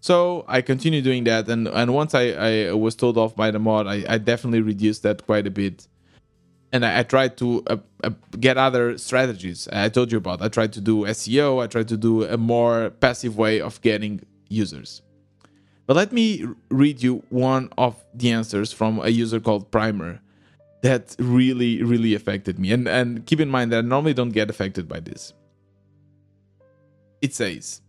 So 0.00 0.44
I 0.46 0.62
continued 0.62 1.04
doing 1.04 1.24
that, 1.24 1.48
and, 1.48 1.66
and 1.68 1.92
once 1.92 2.14
I, 2.14 2.68
I 2.68 2.72
was 2.72 2.94
told 2.94 3.18
off 3.18 3.34
by 3.34 3.50
the 3.50 3.58
mod, 3.58 3.86
I, 3.86 4.04
I 4.08 4.18
definitely 4.18 4.60
reduced 4.60 5.02
that 5.02 5.26
quite 5.26 5.46
a 5.46 5.50
bit 5.50 5.88
and 6.72 6.84
I, 6.84 7.00
I 7.00 7.02
tried 7.02 7.36
to 7.38 7.62
uh, 7.66 7.76
uh, 8.04 8.10
get 8.38 8.58
other 8.58 8.98
strategies. 8.98 9.68
I 9.72 9.88
told 9.88 10.12
you 10.12 10.18
about. 10.18 10.42
I 10.42 10.48
tried 10.48 10.72
to 10.74 10.80
do 10.80 11.04
SEO. 11.04 11.62
I 11.62 11.66
tried 11.66 11.88
to 11.88 11.96
do 11.96 12.24
a 12.24 12.36
more 12.36 12.90
passive 12.90 13.36
way 13.36 13.60
of 13.60 13.80
getting 13.80 14.22
users. 14.48 15.02
But 15.86 15.96
let 15.96 16.12
me 16.12 16.44
read 16.68 17.02
you 17.02 17.22
one 17.30 17.70
of 17.78 17.96
the 18.12 18.30
answers 18.30 18.72
from 18.72 18.98
a 18.98 19.08
user 19.08 19.40
called 19.40 19.70
Primer 19.70 20.20
that 20.82 21.16
really, 21.18 21.82
really 21.82 22.14
affected 22.14 22.58
me. 22.58 22.72
And 22.72 22.86
and 22.86 23.24
keep 23.26 23.40
in 23.40 23.48
mind 23.48 23.72
that 23.72 23.78
I 23.78 23.80
normally 23.80 24.14
don't 24.14 24.30
get 24.30 24.50
affected 24.50 24.86
by 24.86 25.00
this. 25.00 25.32
It 27.20 27.34
says, 27.34 27.82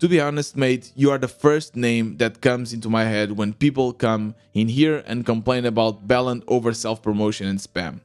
to 0.00 0.08
be 0.08 0.20
honest, 0.20 0.56
mate, 0.56 0.92
you 0.96 1.10
are 1.10 1.18
the 1.18 1.28
first 1.28 1.76
name 1.76 2.16
that 2.18 2.40
comes 2.40 2.72
into 2.72 2.88
my 2.88 3.04
head 3.04 3.32
when 3.32 3.52
people 3.52 3.92
come 3.92 4.34
in 4.54 4.68
here 4.68 5.02
and 5.06 5.26
complain 5.26 5.66
about 5.66 6.06
Ballant 6.06 6.42
over 6.48 6.72
self 6.72 7.02
promotion 7.02 7.46
and 7.46 7.58
spam. 7.58 8.00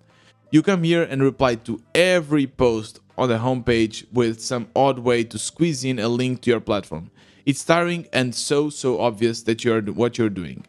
You 0.52 0.62
come 0.62 0.84
here 0.84 1.04
and 1.04 1.24
reply 1.24 1.56
to 1.56 1.82
every 1.94 2.48
post 2.48 3.00
on 3.18 3.30
the 3.30 3.38
homepage 3.38 4.06
with 4.12 4.42
some 4.42 4.68
odd 4.76 5.00
way 5.00 5.24
to 5.24 5.38
squeeze 5.38 5.84
in 5.84 6.00
a 6.00 6.10
link 6.10 6.42
to 6.42 6.50
your 6.50 6.60
platform. 6.60 7.12
It's 7.46 7.64
tiring 7.64 8.08
and 8.12 8.34
so 8.34 8.70
so 8.70 9.00
obvious 9.00 9.44
that 9.44 9.64
you're 9.64 9.82
what 9.82 10.18
you're 10.18 10.30
doing. 10.30 10.66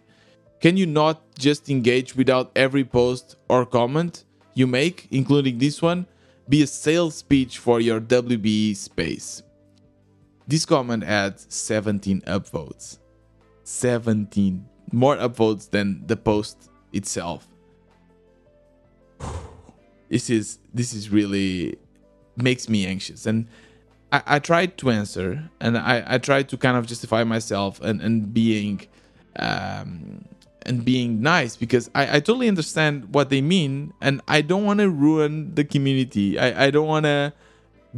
Can 0.60 0.76
you 0.76 0.86
not 0.86 1.22
just 1.38 1.68
engage 1.68 2.16
without 2.16 2.50
every 2.56 2.84
post 2.84 3.36
or 3.48 3.66
comment 3.66 4.24
you 4.54 4.66
make, 4.66 5.08
including 5.10 5.58
this 5.58 5.82
one, 5.82 6.06
be 6.48 6.62
a 6.62 6.66
sales 6.66 7.22
pitch 7.22 7.58
for 7.58 7.80
your 7.80 8.00
WBE 8.00 8.76
space? 8.76 9.42
This 10.46 10.64
comment 10.64 11.02
adds 11.02 11.46
17 11.48 12.22
upvotes. 12.22 12.98
17 13.64 14.64
more 14.92 15.16
upvotes 15.16 15.68
than 15.70 16.06
the 16.06 16.16
post 16.16 16.70
itself. 16.92 17.46
This 20.08 20.30
is 20.30 20.60
this 20.72 20.94
is 20.94 21.10
really 21.10 21.78
makes 22.36 22.68
me 22.68 22.86
anxious. 22.86 23.26
And 23.26 23.48
I, 24.12 24.22
I 24.26 24.38
tried 24.38 24.78
to 24.78 24.90
answer 24.90 25.50
and 25.60 25.76
I, 25.76 26.04
I 26.06 26.18
tried 26.18 26.48
to 26.50 26.56
kind 26.56 26.76
of 26.76 26.86
justify 26.86 27.24
myself 27.24 27.80
and, 27.80 28.00
and 28.00 28.32
being 28.32 28.86
um, 29.36 30.24
and 30.62 30.84
being 30.84 31.22
nice 31.22 31.56
because 31.56 31.90
I, 31.94 32.16
I 32.16 32.20
totally 32.20 32.46
understand 32.46 33.14
what 33.14 33.30
they 33.30 33.40
mean 33.40 33.94
and 34.00 34.20
I 34.28 34.42
don't 34.42 34.64
want 34.64 34.78
to 34.78 34.88
ruin 34.88 35.54
the 35.56 35.64
community. 35.64 36.38
I, 36.38 36.66
I 36.66 36.70
don't 36.70 36.86
want 36.86 37.04
to 37.06 37.32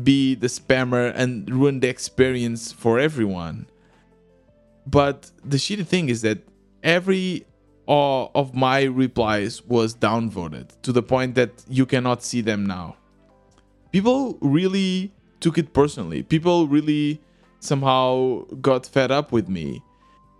be 0.04 0.34
the 0.34 0.46
spammer 0.46 1.12
and 1.14 1.48
ruin 1.50 1.80
the 1.80 1.88
experience 1.88 2.72
for 2.72 2.98
everyone. 2.98 3.66
But 4.86 5.30
the 5.44 5.56
shitty 5.56 5.86
thing 5.86 6.08
is 6.08 6.22
that 6.22 6.38
every 6.82 7.46
uh, 7.88 8.26
of 8.34 8.54
my 8.54 8.82
replies 8.82 9.64
was 9.64 9.94
downvoted 9.94 10.70
to 10.82 10.92
the 10.92 11.02
point 11.02 11.34
that 11.34 11.50
you 11.68 11.86
cannot 11.86 12.22
see 12.22 12.40
them 12.40 12.66
now. 12.66 12.96
People 13.92 14.38
really 14.40 15.12
took 15.40 15.58
it 15.58 15.72
personally. 15.72 16.22
People 16.22 16.68
really 16.68 17.20
somehow 17.60 18.44
got 18.60 18.86
fed 18.86 19.10
up 19.10 19.32
with 19.32 19.48
me. 19.48 19.82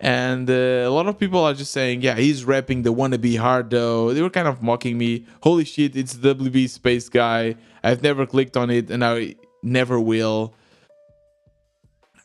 And 0.01 0.49
uh, 0.49 0.87
a 0.87 0.91
lot 0.91 1.09
of 1.09 1.19
people 1.19 1.41
are 1.41 1.55
just 1.55 1.73
saying, 1.73 2.03
yeah, 2.03 2.15
he's 2.15 2.45
rapping 2.45 2.83
the 2.83 2.93
wannabe 2.93 3.37
hard 3.37 3.71
though. 3.71 4.15
They 4.15 4.23
were 4.23 4.31
kind 4.31 4.47
of 4.47 4.63
mocking 4.63 4.97
me. 4.97 5.27
Holy 5.43 5.65
shit, 5.65 5.97
it's 5.97 6.15
WB 6.15 6.69
Space 6.69 7.09
Guy. 7.09 7.57
I've 7.83 8.03
never 8.03 8.25
clicked 8.25 8.57
on 8.57 8.71
it 8.71 8.91
and 8.91 9.05
I 9.05 9.35
never 9.63 9.99
will. 10.01 10.55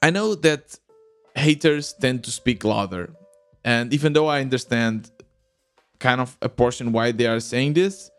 I 0.02 0.10
know 0.10 0.36
that 0.36 0.78
haters 1.36 1.94
tend 1.94 2.24
to 2.26 2.32
speak 2.32 2.64
louder. 2.64 3.14
And 3.64 3.94
even 3.94 4.14
though 4.14 4.28
I 4.28 4.42
understand 4.42 5.10
kind 6.00 6.20
of 6.20 6.38
a 6.42 6.50
portion 6.50 6.92
why 6.92 7.12
they 7.12 7.28
are 7.28 7.40
saying 7.40 7.74
this, 7.74 8.12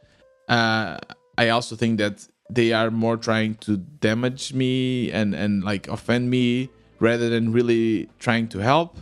uh, 0.48 0.98
I 1.36 1.50
also 1.50 1.76
think 1.76 1.98
that 1.98 2.26
they 2.50 2.72
are 2.72 2.90
more 2.90 3.16
trying 3.16 3.56
to 3.56 3.76
damage 3.76 4.52
me 4.52 5.10
and, 5.10 5.34
and 5.34 5.62
like 5.64 5.88
offend 5.88 6.30
me 6.30 6.70
rather 7.00 7.28
than 7.28 7.52
really 7.52 8.08
trying 8.18 8.48
to 8.48 8.58
help. 8.58 8.96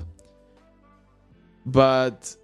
But 1.64 2.34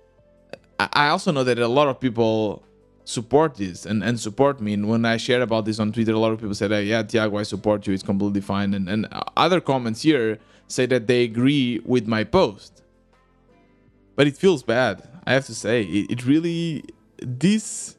I 0.79 1.09
also 1.09 1.33
know 1.33 1.43
that 1.45 1.59
a 1.59 1.66
lot 1.66 1.89
of 1.89 1.99
people 1.99 2.62
support 3.09 3.54
this 3.54 3.86
and, 3.86 4.04
and 4.04 4.20
support 4.20 4.61
me. 4.61 4.74
And 4.74 4.86
when 4.86 5.06
I 5.06 5.16
shared 5.16 5.40
about 5.40 5.64
this 5.64 5.80
on 5.80 5.92
Twitter, 5.92 6.12
a 6.12 6.18
lot 6.18 6.32
of 6.32 6.40
people 6.40 6.54
said, 6.54 6.70
Yeah, 6.84 7.02
Tiago, 7.02 7.38
I 7.38 7.42
support 7.42 7.86
you. 7.86 7.94
It's 7.94 8.02
completely 8.02 8.42
fine. 8.42 8.74
And, 8.74 8.86
and 8.86 9.09
other 9.34 9.62
comments 9.62 10.02
here 10.02 10.38
say 10.66 10.84
that 10.86 11.06
they 11.06 11.24
agree 11.24 11.80
with 11.86 12.06
my 12.06 12.22
post. 12.22 12.82
But 14.14 14.26
it 14.26 14.36
feels 14.36 14.62
bad. 14.62 15.09
I 15.26 15.32
have 15.32 15.46
to 15.46 15.54
say, 15.54 15.84
it, 15.84 16.11
it 16.11 16.26
really, 16.26 16.84
this 17.22 17.96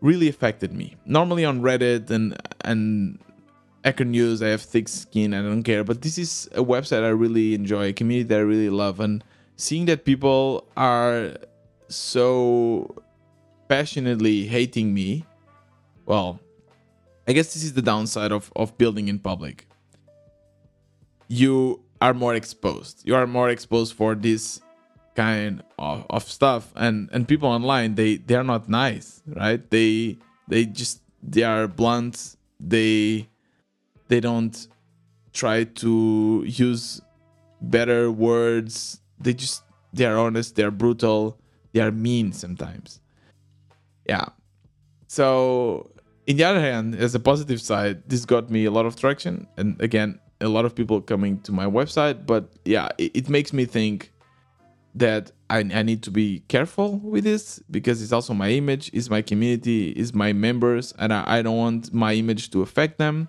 really 0.00 0.28
affected 0.30 0.72
me. 0.72 0.96
Normally 1.04 1.44
on 1.44 1.60
Reddit 1.60 2.08
and, 2.10 2.38
and 2.62 3.18
Hacker 3.84 4.06
News, 4.06 4.42
I 4.42 4.48
have 4.48 4.62
thick 4.62 4.88
skin. 4.88 5.34
I 5.34 5.42
don't 5.42 5.62
care. 5.62 5.84
But 5.84 6.00
this 6.00 6.16
is 6.16 6.48
a 6.52 6.64
website 6.64 7.02
I 7.04 7.08
really 7.08 7.54
enjoy, 7.54 7.88
a 7.88 7.92
community 7.92 8.28
that 8.28 8.38
I 8.38 8.42
really 8.42 8.70
love. 8.70 8.98
And 8.98 9.22
seeing 9.56 9.84
that 9.86 10.06
people 10.06 10.66
are 10.74 11.36
so 11.88 13.02
passionately 13.68 14.46
hating 14.46 14.92
me, 14.92 15.24
well, 16.04 16.40
I 17.28 17.32
guess 17.32 17.54
this 17.54 17.64
is 17.64 17.74
the 17.74 17.82
downside 17.82 18.32
of, 18.32 18.52
of 18.54 18.76
building 18.78 19.08
in 19.08 19.18
public. 19.18 19.66
You 21.28 21.82
are 22.00 22.14
more 22.14 22.34
exposed. 22.34 23.02
You 23.04 23.16
are 23.16 23.26
more 23.26 23.50
exposed 23.50 23.94
for 23.94 24.14
this 24.14 24.60
kind 25.16 25.62
of, 25.78 26.06
of 26.10 26.22
stuff. 26.24 26.72
And 26.76 27.08
and 27.12 27.26
people 27.26 27.48
online 27.48 27.96
they 27.96 28.16
they 28.16 28.36
are 28.36 28.44
not 28.44 28.68
nice 28.68 29.22
right? 29.26 29.68
They 29.70 30.18
they 30.46 30.66
just 30.66 31.00
they 31.22 31.42
are 31.42 31.66
blunt. 31.66 32.36
They 32.60 33.28
they 34.06 34.20
don't 34.20 34.68
try 35.32 35.64
to 35.64 36.44
use 36.46 37.00
better 37.60 38.12
words. 38.12 39.00
They 39.18 39.34
just 39.34 39.64
they 39.96 40.04
are 40.04 40.18
honest 40.18 40.54
they're 40.54 40.70
brutal 40.70 41.38
they 41.72 41.80
are 41.80 41.90
mean 41.90 42.32
sometimes 42.32 43.00
yeah. 44.08 44.26
So, 45.08 45.90
in 46.26 46.36
the 46.36 46.44
other 46.44 46.60
hand, 46.60 46.94
as 46.96 47.14
a 47.14 47.20
positive 47.20 47.60
side, 47.60 48.08
this 48.08 48.24
got 48.24 48.50
me 48.50 48.64
a 48.64 48.70
lot 48.70 48.86
of 48.86 48.96
traction. 48.96 49.46
And 49.56 49.80
again, 49.80 50.18
a 50.40 50.48
lot 50.48 50.64
of 50.64 50.74
people 50.74 51.00
coming 51.00 51.40
to 51.40 51.52
my 51.52 51.66
website. 51.66 52.26
But 52.26 52.52
yeah, 52.64 52.88
it, 52.98 53.16
it 53.16 53.28
makes 53.28 53.52
me 53.52 53.64
think 53.64 54.12
that 54.94 55.30
I, 55.50 55.58
I 55.58 55.82
need 55.82 56.02
to 56.04 56.10
be 56.10 56.40
careful 56.48 56.98
with 56.98 57.24
this 57.24 57.60
because 57.70 58.02
it's 58.02 58.12
also 58.12 58.34
my 58.34 58.50
image, 58.50 58.90
it's 58.92 59.10
my 59.10 59.22
community, 59.22 59.90
it's 59.90 60.14
my 60.14 60.32
members, 60.32 60.92
and 60.98 61.12
I, 61.12 61.38
I 61.38 61.42
don't 61.42 61.56
want 61.56 61.92
my 61.92 62.14
image 62.14 62.50
to 62.50 62.62
affect 62.62 62.98
them. 62.98 63.28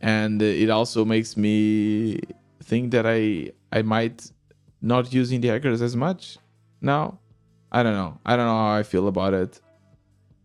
And 0.00 0.40
it 0.40 0.70
also 0.70 1.04
makes 1.04 1.36
me 1.36 2.20
think 2.62 2.92
that 2.92 3.06
I 3.06 3.52
I 3.70 3.82
might 3.82 4.30
not 4.80 5.12
use 5.12 5.30
indie 5.30 5.44
hackers 5.44 5.82
as 5.82 5.94
much 5.94 6.38
now. 6.80 7.18
I 7.72 7.82
don't 7.82 7.94
know. 7.94 8.18
I 8.24 8.36
don't 8.36 8.46
know 8.46 8.52
how 8.52 8.74
I 8.74 8.82
feel 8.82 9.08
about 9.08 9.32
it. 9.32 9.58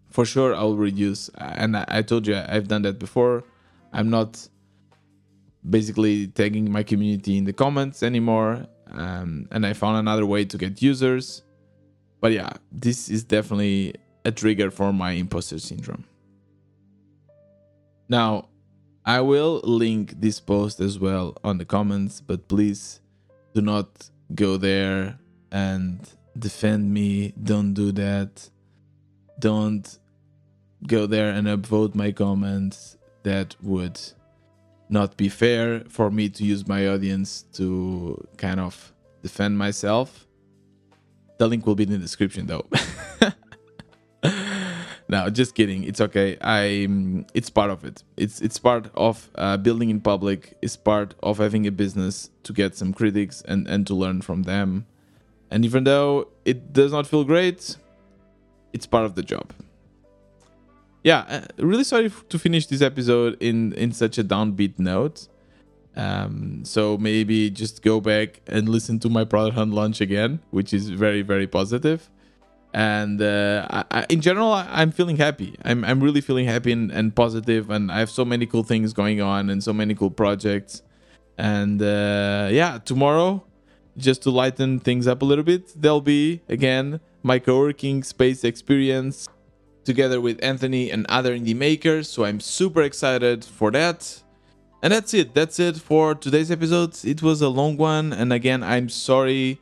For 0.09 0.25
sure, 0.25 0.55
I'll 0.55 0.77
reduce. 0.77 1.29
And 1.37 1.75
I, 1.75 2.01
told 2.01 2.25
you 2.25 2.37
I've 2.37 2.69
done 2.69 2.83
that 2.83 2.97
before. 2.97 3.43
I'm 3.91 4.09
not 4.09 4.47
basically 5.69 6.27
tagging 6.27 6.71
my 6.71 6.83
community 6.83 7.37
in 7.37 7.43
the 7.43 7.51
comments 7.51 8.01
anymore. 8.01 8.65
Um, 8.91 9.49
and 9.51 9.65
I 9.65 9.73
found 9.73 9.97
another 9.97 10.25
way 10.25 10.45
to 10.45 10.57
get 10.57 10.81
users. 10.81 11.43
But 12.21 12.31
yeah, 12.31 12.51
this 12.71 13.09
is 13.09 13.25
definitely 13.25 13.95
a 14.23 14.31
trigger 14.31 14.71
for 14.71 14.93
my 14.93 15.11
imposter 15.11 15.59
syndrome. 15.59 16.05
Now, 18.07 18.47
I 19.05 19.19
will 19.19 19.59
link 19.63 20.19
this 20.19 20.39
post 20.39 20.79
as 20.79 20.97
well 20.97 21.35
on 21.43 21.57
the 21.57 21.65
comments, 21.65 22.21
but 22.21 22.47
please 22.47 23.01
do 23.53 23.61
not 23.61 24.09
go 24.33 24.55
there 24.55 25.19
and 25.51 25.99
defend 26.39 26.93
me. 26.93 27.33
Don't 27.41 27.73
do 27.73 27.91
that. 27.93 28.49
Don't 29.39 29.97
go 30.85 31.05
there 31.05 31.31
and 31.31 31.47
upvote 31.47 31.95
my 31.95 32.11
comments. 32.11 32.97
That 33.23 33.55
would 33.61 33.99
not 34.89 35.17
be 35.17 35.29
fair 35.29 35.83
for 35.89 36.09
me 36.09 36.29
to 36.29 36.43
use 36.43 36.67
my 36.67 36.87
audience 36.87 37.43
to 37.53 38.25
kind 38.37 38.59
of 38.59 38.93
defend 39.21 39.57
myself. 39.57 40.27
The 41.37 41.47
link 41.47 41.65
will 41.65 41.75
be 41.75 41.83
in 41.83 41.91
the 41.91 41.97
description 41.97 42.47
though. 42.47 42.65
no, 45.09 45.29
just 45.29 45.55
kidding. 45.55 45.83
It's 45.83 46.01
okay. 46.01 46.37
I 46.41 46.87
it's 47.33 47.49
part 47.49 47.69
of 47.69 47.83
it. 47.83 48.03
It's 48.15 48.41
it's 48.41 48.57
part 48.57 48.89
of 48.95 49.29
uh, 49.35 49.57
building 49.57 49.89
in 49.89 50.01
public. 50.01 50.57
It's 50.61 50.77
part 50.77 51.13
of 51.21 51.37
having 51.37 51.67
a 51.67 51.71
business 51.71 52.29
to 52.43 52.53
get 52.53 52.75
some 52.75 52.93
critics 52.93 53.43
and 53.45 53.67
and 53.67 53.85
to 53.87 53.93
learn 53.93 54.21
from 54.21 54.43
them. 54.43 54.85
And 55.49 55.63
even 55.65 55.83
though 55.83 56.27
it 56.45 56.73
does 56.73 56.91
not 56.91 57.07
feel 57.07 57.23
great, 57.23 57.77
it's 58.73 58.85
part 58.85 59.05
of 59.05 59.15
the 59.15 59.23
job. 59.23 59.53
Yeah, 61.03 61.25
uh, 61.29 61.41
really 61.57 61.83
sorry 61.83 62.11
to 62.29 62.39
finish 62.39 62.65
this 62.67 62.81
episode 62.81 63.37
in 63.39 63.73
in 63.73 63.93
such 63.93 64.17
a 64.17 64.23
downbeat 64.23 64.77
note. 64.77 65.27
Um, 65.95 66.63
so 66.63 66.97
maybe 66.97 67.49
just 67.49 67.81
go 67.81 68.01
back 68.01 68.41
and 68.45 68.67
listen 68.69 68.99
to 68.99 69.09
my 69.09 69.23
product 69.23 69.55
hunt 69.55 69.73
launch 69.73 70.01
again, 70.01 70.41
which 70.51 70.73
is 70.73 70.89
very 70.89 71.21
very 71.21 71.47
positive. 71.47 72.09
And 72.73 73.21
uh, 73.21 73.65
I, 73.89 74.05
in 74.09 74.19
general, 74.21 74.51
I, 74.51 74.81
am 74.81 74.91
feeling 74.91 75.17
happy. 75.17 75.55
I'm 75.63 75.85
I'm 75.85 76.03
really 76.03 76.21
feeling 76.21 76.45
happy 76.45 76.71
and, 76.73 76.91
and 76.91 77.15
positive, 77.15 77.69
and 77.69 77.89
I 77.89 77.99
have 77.99 78.09
so 78.09 78.25
many 78.25 78.45
cool 78.45 78.63
things 78.63 78.91
going 78.91 79.21
on 79.21 79.49
and 79.49 79.63
so 79.63 79.71
many 79.71 79.95
cool 79.95 80.11
projects. 80.11 80.83
And 81.37 81.81
uh, 81.81 82.49
yeah, 82.51 82.79
tomorrow 82.83 83.46
just 83.97 84.21
to 84.23 84.31
lighten 84.31 84.79
things 84.79 85.07
up 85.07 85.21
a 85.21 85.25
little 85.25 85.43
bit, 85.43 85.73
there'll 85.75 86.01
be 86.01 86.41
again 86.47 86.99
my 87.23 87.39
co-working 87.39 88.03
space 88.03 88.43
experience 88.43 89.27
together 89.83 90.19
with 90.21 90.43
Anthony 90.43 90.91
and 90.91 91.05
other 91.07 91.37
indie 91.37 91.55
makers. 91.55 92.09
So 92.09 92.25
I'm 92.25 92.39
super 92.39 92.81
excited 92.81 93.43
for 93.43 93.71
that. 93.71 94.21
And 94.83 94.93
that's 94.93 95.13
it. 95.13 95.33
That's 95.33 95.59
it 95.59 95.77
for 95.77 96.13
today's 96.13 96.51
episode. 96.51 97.03
It 97.03 97.23
was 97.23 97.41
a 97.41 97.49
long 97.49 97.77
one, 97.77 98.13
and 98.13 98.31
again, 98.31 98.61
I'm 98.61 98.89
sorry 98.89 99.59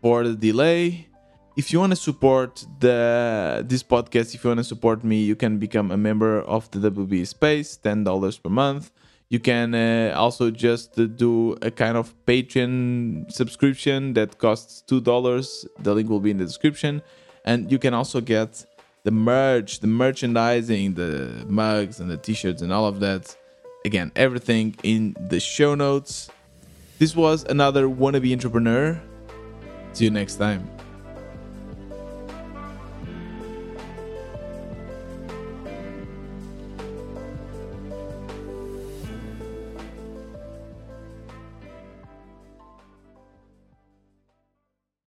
for 0.00 0.24
the 0.24 0.34
delay. 0.34 1.08
If 1.54 1.70
you 1.72 1.78
want 1.80 1.92
to 1.92 1.96
support 1.96 2.64
the 2.80 3.62
this 3.68 3.82
podcast, 3.82 4.34
if 4.34 4.42
you 4.42 4.48
want 4.48 4.60
to 4.60 4.64
support 4.64 5.04
me, 5.04 5.22
you 5.22 5.36
can 5.36 5.58
become 5.58 5.90
a 5.90 5.96
member 5.96 6.40
of 6.40 6.70
the 6.70 6.78
WB 6.90 7.26
Space, 7.26 7.76
ten 7.76 8.04
dollars 8.04 8.38
per 8.38 8.48
month. 8.48 8.90
You 9.28 9.40
can 9.40 9.74
uh, 9.74 10.14
also 10.16 10.50
just 10.50 10.98
uh, 10.98 11.06
do 11.06 11.56
a 11.62 11.70
kind 11.70 11.96
of 11.96 12.14
Patreon 12.26 13.32
subscription 13.32 14.12
that 14.14 14.38
costs 14.38 14.82
two 14.82 15.00
dollars. 15.00 15.66
The 15.80 15.94
link 15.94 16.08
will 16.08 16.20
be 16.20 16.30
in 16.30 16.38
the 16.38 16.44
description, 16.44 17.02
and 17.44 17.70
you 17.72 17.78
can 17.78 17.94
also 17.94 18.20
get 18.20 18.64
the 19.02 19.10
merch, 19.10 19.80
the 19.80 19.86
merchandising, 19.86 20.94
the 20.94 21.44
mugs 21.48 22.00
and 22.00 22.10
the 22.10 22.16
t-shirts 22.16 22.62
and 22.62 22.72
all 22.72 22.86
of 22.86 23.00
that. 23.00 23.36
Again, 23.84 24.12
everything 24.16 24.74
in 24.82 25.14
the 25.28 25.40
show 25.40 25.74
notes. 25.74 26.30
This 26.98 27.14
was 27.14 27.44
another 27.44 27.86
wannabe 27.86 28.32
entrepreneur. 28.32 29.00
See 29.92 30.04
you 30.04 30.10
next 30.10 30.36
time. 30.36 30.73